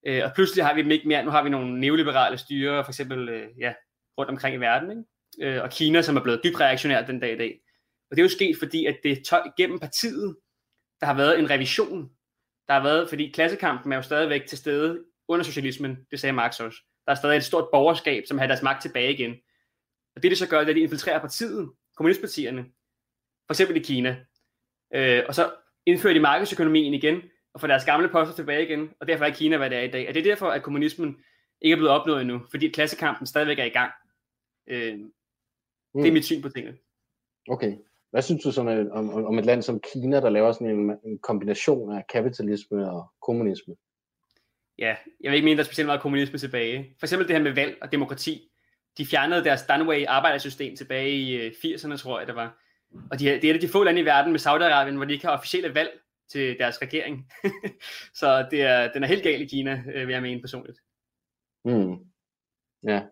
Øh, 0.07 0.25
og 0.25 0.31
pludselig 0.35 0.64
har 0.64 0.75
vi 0.75 0.83
dem 0.83 0.90
ikke 0.90 1.09
mere. 1.09 1.25
Nu 1.25 1.31
har 1.31 1.42
vi 1.42 1.51
nogle 1.51 1.81
neoliberale 1.81 2.38
styre, 2.38 2.85
for 2.85 2.90
eksempel 2.90 3.29
øh, 3.29 3.48
ja, 3.59 3.75
rundt 4.18 4.31
omkring 4.31 4.57
i 4.57 4.59
verden. 4.59 4.90
Ikke? 4.90 5.03
Øh, 5.40 5.62
og 5.62 5.71
Kina, 5.71 6.03
som 6.03 6.16
er 6.16 6.23
blevet 6.23 6.40
dybt 6.45 6.61
reaktionært 6.61 7.09
den 7.09 7.21
dag 7.21 7.33
i 7.33 7.38
dag. 7.38 7.61
Og 8.11 8.16
det 8.16 8.23
er 8.23 8.25
jo 8.25 8.29
sket, 8.29 8.57
fordi 8.59 8.87
at 8.87 8.97
det 9.03 9.25
tør, 9.25 9.55
gennem 9.57 9.79
partiet, 9.79 10.37
der 11.01 11.07
har 11.07 11.14
været 11.14 11.38
en 11.38 11.51
revision. 11.51 12.11
Der 12.68 12.75
har 12.75 12.83
været, 12.83 13.09
fordi 13.09 13.31
klassekampen 13.31 13.92
er 13.92 13.97
jo 13.97 14.03
stadigvæk 14.03 14.47
til 14.47 14.59
stede 14.59 15.05
under 15.29 15.45
socialismen, 15.45 15.99
det 16.11 16.21
sagde 16.21 16.33
Marx 16.33 16.61
også. 16.61 16.79
Der 17.07 17.12
er 17.12 17.16
stadig 17.16 17.37
et 17.37 17.45
stort 17.45 17.68
borgerskab, 17.73 18.25
som 18.27 18.38
har 18.38 18.47
deres 18.47 18.62
magt 18.62 18.83
tilbage 18.83 19.12
igen. 19.12 19.37
Og 20.16 20.23
det, 20.23 20.31
det 20.31 20.38
så 20.38 20.49
gør, 20.49 20.59
det 20.59 20.66
er, 20.66 20.71
at 20.71 20.77
de 20.77 20.81
infiltrerer 20.81 21.21
partiet, 21.21 21.71
kommunistpartierne, 21.97 22.64
for 23.47 23.53
eksempel 23.53 23.77
i 23.77 23.81
Kina. 23.81 24.25
Øh, 24.95 25.23
og 25.29 25.35
så 25.35 25.53
indfører 25.87 26.14
de 26.14 26.21
markedsøkonomien 26.21 26.95
igen, 26.95 27.23
og 27.55 27.61
får 27.61 27.66
deres 27.66 27.85
gamle 27.85 28.09
poster 28.09 28.35
tilbage 28.35 28.66
igen, 28.66 28.90
og 29.01 29.09
derfor 29.09 29.25
er 29.25 29.31
Kina, 29.31 29.57
hvad 29.57 29.71
det 29.71 29.79
er 29.79 29.83
i 29.83 29.90
dag. 29.90 30.09
Og 30.09 30.14
det 30.14 30.21
er 30.21 30.31
derfor, 30.31 30.51
at 30.51 30.62
kommunismen 30.62 31.16
ikke 31.61 31.73
er 31.73 31.77
blevet 31.77 31.90
opnået 31.90 32.21
endnu, 32.21 32.42
fordi 32.51 32.68
klassekampen 32.68 33.27
stadigvæk 33.27 33.59
er 33.59 33.64
i 33.64 33.68
gang. 33.68 33.92
Øh, 34.66 34.99
det 35.94 36.09
er 36.09 36.12
mit 36.12 36.24
syn 36.24 36.42
på 36.42 36.48
tingene. 36.48 36.76
Okay. 37.48 37.76
Hvad 38.11 38.22
synes 38.22 38.42
du 38.42 38.52
sådan, 38.52 38.90
om, 38.92 39.11
om, 39.11 39.24
om 39.24 39.38
et 39.38 39.46
land 39.46 39.62
som 39.62 39.81
Kina, 39.92 40.20
der 40.20 40.31
laver 40.31 40.52
sådan 40.52 40.70
en, 40.70 40.98
en 41.05 41.18
kombination 41.18 41.96
af 41.96 42.07
kapitalisme 42.12 42.90
og 42.90 43.12
kommunisme? 43.22 43.74
ja, 44.78 44.96
jeg 45.20 45.31
vil 45.31 45.35
ikke 45.37 45.44
mene, 45.44 45.57
der 45.57 45.62
er 45.62 45.66
specielt 45.66 45.87
meget 45.87 46.00
kommunisme 46.00 46.38
tilbage. 46.38 46.94
For 46.98 47.07
eksempel 47.07 47.28
det 47.28 47.37
her 47.37 47.42
med 47.42 47.55
valg 47.55 47.78
og 47.83 47.92
demokrati. 47.92 48.48
De 48.98 49.07
fjernede 49.07 49.44
deres 49.44 49.62
Danway 49.62 50.05
arbejdersystem 50.07 50.76
tilbage 50.76 51.11
i 51.11 51.37
øh, 51.37 51.52
80'erne, 51.52 51.96
tror 51.96 52.18
jeg 52.18 52.26
det 52.26 52.37
var. 52.37 52.59
Og 53.11 53.18
de, 53.18 53.24
det 53.24 53.44
er 53.44 53.50
et 53.50 53.55
af 53.55 53.61
de 53.61 53.68
få 53.68 53.83
lande 53.83 54.00
i 54.00 54.05
verden 54.05 54.33
med 54.33 54.40
Saudi-Arabien, 54.40 54.96
hvor 54.96 55.05
de 55.05 55.12
ikke 55.12 55.26
har 55.26 55.37
officielle 55.37 55.74
valg 55.74 55.90
til 56.33 56.57
deres 56.59 56.83
regering. 56.83 57.33
så 58.20 58.46
det 58.50 58.62
er, 58.62 58.92
den 58.92 59.02
er 59.02 59.07
helt 59.07 59.22
gal 59.22 59.42
i 59.42 59.46
Kina, 59.46 59.83
øh, 59.94 60.07
vil 60.07 60.12
jeg 60.12 60.22
mene 60.22 60.40
personligt. 60.40 60.78
Hmm. 61.64 61.96
Ja. 62.87 63.02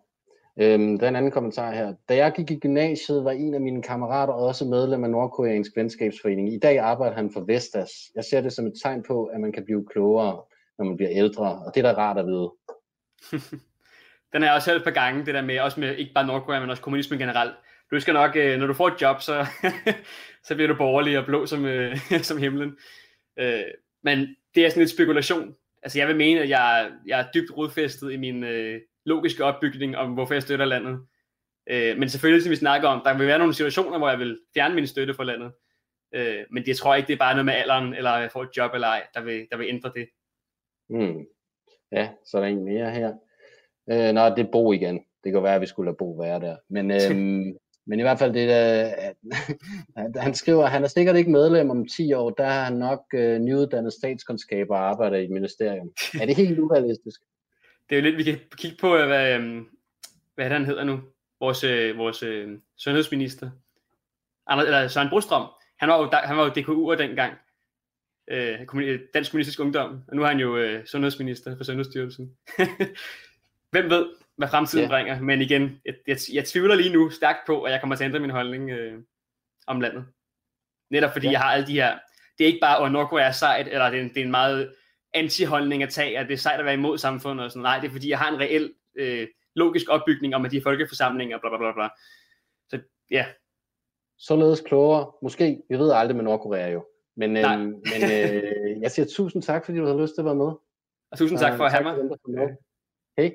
Øhm, 0.59 0.99
der 0.99 1.05
er 1.05 1.09
en 1.09 1.17
anden 1.17 1.33
kommentar 1.33 1.73
her. 1.73 1.95
Da 2.09 2.17
jeg 2.17 2.33
gik 2.33 2.51
i 2.51 2.59
gymnasiet, 2.59 3.25
var 3.25 3.31
en 3.31 3.55
af 3.55 3.61
mine 3.61 3.83
kammerater 3.83 4.33
også 4.33 4.65
medlem 4.65 5.05
af 5.05 5.11
Nordkoreansk 5.11 5.77
Venskabsforening. 5.77 6.53
I 6.53 6.59
dag 6.59 6.79
arbejder 6.79 7.17
han 7.17 7.31
for 7.33 7.41
Vestas. 7.41 7.91
Jeg 8.15 8.25
ser 8.25 8.41
det 8.41 8.53
som 8.53 8.67
et 8.67 8.75
tegn 8.83 9.03
på, 9.03 9.25
at 9.25 9.41
man 9.41 9.53
kan 9.53 9.65
blive 9.65 9.87
klogere, 9.91 10.43
når 10.79 10.85
man 10.85 10.97
bliver 10.97 11.11
ældre, 11.13 11.45
og 11.45 11.75
det 11.75 11.85
er 11.85 11.93
da 11.93 11.99
rart 11.99 12.19
at 12.19 12.27
vide. 12.27 12.53
Den 14.33 14.43
har 14.43 14.49
jeg 14.49 14.55
også 14.55 14.71
hørt 14.71 14.81
et 14.81 14.85
par 14.85 14.91
gange, 14.91 15.27
det 15.27 15.35
der 15.35 15.43
med, 15.43 15.61
også 15.61 15.81
med 15.81 15.97
ikke 15.97 16.13
bare 16.15 16.27
Nordkorea, 16.27 16.61
men 16.61 16.71
også 16.71 16.83
kommunismen 16.83 17.19
generelt. 17.19 17.55
Du 17.91 18.01
skal 18.01 18.15
nok, 18.15 18.37
øh, 18.37 18.59
når 18.59 18.67
du 18.67 18.75
får 18.75 18.89
et 18.89 19.03
job, 19.03 19.21
så, 19.21 19.47
så 20.47 20.55
bliver 20.55 20.69
du 20.69 20.77
borgerlig 20.77 21.19
og 21.19 21.27
blå 21.27 21.47
som, 21.47 21.65
øh, 21.65 21.97
som 22.29 22.39
himlen. 22.39 22.77
Øh, 23.39 23.61
men 24.03 24.37
det 24.55 24.65
er 24.65 24.69
sådan 24.69 24.81
lidt 24.81 24.91
spekulation. 24.91 25.55
Altså 25.83 25.99
jeg 25.99 26.09
vil 26.09 26.17
mene, 26.17 26.41
at 26.41 26.49
jeg, 26.49 26.91
jeg 27.07 27.21
er 27.21 27.25
dybt 27.35 27.57
rodfæstet 27.57 28.13
i 28.13 28.17
min 28.17 28.45
øh, 28.45 28.81
logiske 29.15 29.45
opbygning 29.45 29.97
om, 29.97 30.09
hvorfor 30.15 30.35
jeg 30.35 30.43
støtter 30.43 30.67
landet. 30.75 30.97
Øh, 31.71 31.99
men 31.99 32.09
selvfølgelig, 32.09 32.43
som 32.43 32.51
vi 32.51 32.57
snakker 32.57 32.89
om, 32.89 33.03
der 33.05 33.19
vil 33.19 33.27
være 33.27 33.39
nogle 33.39 33.55
situationer, 33.55 33.99
hvor 33.99 34.09
jeg 34.09 34.19
vil 34.19 34.39
fjerne 34.55 34.75
min 34.75 34.87
støtte 34.87 35.15
for 35.15 35.25
landet. 35.25 35.51
Øh, 36.15 36.45
men 36.51 36.65
det 36.67 36.77
tror 36.77 36.93
jeg 36.93 36.99
ikke, 36.99 37.09
det 37.09 37.15
er 37.15 37.25
bare 37.27 37.35
noget 37.35 37.47
med 37.47 37.55
alderen, 37.55 37.95
eller 37.95 38.17
jeg 38.17 38.31
får 38.33 38.43
et 38.43 38.57
job 38.57 38.71
eller 38.75 38.89
ej, 38.89 39.03
der 39.15 39.23
vil, 39.23 39.47
der 39.51 39.57
vil 39.57 39.69
ændre 39.69 39.93
det. 39.95 40.07
Hmm. 40.89 41.27
Ja, 41.93 42.09
så 42.27 42.37
er 42.37 42.41
der 42.41 42.49
en 42.49 42.65
mere 42.65 42.91
her. 42.91 43.13
Øh, 43.91 44.13
nå, 44.15 44.29
det 44.37 44.47
er 44.47 44.53
Bo 44.53 44.73
igen. 44.73 45.01
Det 45.25 45.33
kan 45.33 45.43
være, 45.43 45.55
at 45.55 45.61
vi 45.61 45.67
skulle 45.67 45.89
lade 45.89 45.97
Bo 45.99 46.11
være 46.13 46.41
der. 46.41 46.57
Men, 46.71 46.91
øhm, 46.97 47.57
men 47.87 47.99
i 47.99 48.03
hvert 48.03 48.19
fald, 48.19 48.35
det, 48.35 48.45
øh, 48.45 48.93
at, 50.05 50.23
han 50.23 50.35
skriver, 50.35 50.65
at 50.65 50.71
han 50.71 50.85
er 50.85 50.89
sikkert 50.89 51.17
ikke 51.17 51.31
medlem 51.31 51.71
om 51.71 51.87
10 51.87 52.13
år, 52.13 52.31
der 52.31 52.45
er 52.45 52.65
han 52.65 52.77
nok 52.77 53.05
øh, 53.15 53.39
nyuddannet 53.39 53.93
statskundskab 53.93 54.71
og 54.71 54.79
arbejder 54.79 55.17
i 55.17 55.25
et 55.25 55.31
ministerium. 55.31 55.91
Er 56.21 56.27
det 56.27 56.37
helt 56.37 56.59
urealistisk? 56.59 57.21
Det 57.91 57.97
er 57.97 58.01
jo 58.01 58.03
lidt, 58.03 58.17
vi 58.17 58.23
kan 58.23 58.41
kigge 58.57 58.77
på, 58.77 58.97
øh, 58.97 59.07
hvad, 59.07 59.35
øhm, 59.35 59.69
hvad 60.35 60.49
han 60.49 60.65
hedder 60.65 60.85
nu? 60.85 61.01
Vores, 61.41 61.65
øh, 61.65 61.99
vores 61.99 62.23
øh, 62.23 62.59
sundhedsminister. 62.77 63.51
Anders, 64.47 64.67
eller 64.67 64.89
Søren 64.89 65.09
Brostrøm. 65.09 65.47
Han 65.77 65.89
var 65.89 65.99
jo, 65.99 66.11
han 66.25 66.37
var 66.37 66.45
jo 66.45 66.51
DKU'er 66.51 66.99
dengang. 66.99 67.35
Øh, 68.31 68.59
Dansk 69.15 69.31
Kommunistisk 69.31 69.61
Ungdom. 69.61 70.03
Og 70.09 70.17
nu 70.17 70.23
er 70.23 70.27
han 70.27 70.41
jo 70.41 70.57
øh, 70.57 70.87
sundhedsminister 70.87 71.57
for 71.57 71.65
Sundhedsstyrelsen. 71.65 72.37
Hvem 73.73 73.91
ved, 73.91 74.07
hvad 74.37 74.49
fremtiden 74.49 74.85
Ja. 74.85 74.91
bringer. 74.91 75.21
Men 75.21 75.41
igen, 75.41 75.81
jeg, 75.85 75.95
jeg, 76.07 76.17
jeg 76.33 76.45
tvivler 76.45 76.75
lige 76.75 76.93
nu 76.93 77.11
stærkt 77.11 77.39
på, 77.47 77.63
at 77.63 77.73
jeg 77.73 77.81
kommer 77.81 77.97
til 77.97 78.05
at 78.05 78.09
ændre 78.09 78.21
min 78.21 78.31
holdning 78.31 78.71
øh, 78.71 78.99
om 79.67 79.81
landet. 79.81 80.05
Netop 80.91 81.13
fordi 81.13 81.27
ja. 81.27 81.33
jeg 81.33 81.41
har 81.41 81.53
alle 81.53 81.67
de 81.67 81.73
her... 81.73 81.99
Det 82.39 82.45
er 82.45 82.49
ikke 82.49 82.61
bare, 82.63 82.87
at 82.87 82.93
Nordkorea 82.93 83.27
er 83.29 83.33
sejt, 83.33 83.69
eller 83.69 83.91
det 83.91 83.99
er 83.99 84.03
en, 84.03 84.09
det 84.09 84.17
er 84.17 84.25
en 84.25 84.31
meget 84.31 84.75
anti-holdning 85.15 85.83
at 85.83 85.91
tage, 85.91 86.19
at 86.19 86.27
det 86.29 86.33
er 86.35 86.39
sejt 86.39 86.59
at 86.59 86.65
være 86.65 86.75
imod 86.75 86.99
samfundet 86.99 87.45
og 87.45 87.51
sådan. 87.51 87.63
Nej, 87.63 87.79
det 87.79 87.89
er 87.89 87.93
fordi, 87.93 88.11
jeg 88.11 88.19
har 88.19 88.33
en 88.33 88.41
reel 88.41 88.75
øh, 88.95 89.29
logisk 89.55 89.87
opbygning 89.89 90.35
om, 90.35 90.45
at 90.45 90.51
de 90.51 90.57
er 90.57 90.63
folkeforsamlinger, 90.63 91.39
bla 91.39 91.49
bla 91.51 91.59
bla 91.59 91.73
bla. 91.73 91.89
Så 92.69 92.79
ja, 93.11 93.27
Således 94.21 94.61
klogere. 94.61 95.13
Måske. 95.23 95.63
Vi 95.69 95.79
ved 95.79 95.93
aldrig 95.93 96.17
med 96.17 96.25
Nordkorea 96.25 96.71
jo. 96.71 96.85
Men, 97.17 97.37
øhm, 97.37 97.61
men 97.61 98.03
øh, 98.03 98.81
jeg 98.81 98.91
siger 98.91 99.07
tusind 99.07 99.43
tak, 99.43 99.65
fordi 99.65 99.79
du 99.79 99.87
har 99.87 100.03
lyst 100.03 100.15
til 100.15 100.21
at 100.21 100.25
være 100.25 100.35
med. 100.35 100.53
og 101.11 101.19
tusind 101.19 101.39
tak 101.39 101.57
for 101.57 101.65
at 101.65 101.73
have 101.73 101.85
mig. 101.85 102.57
Hej. 103.17 103.35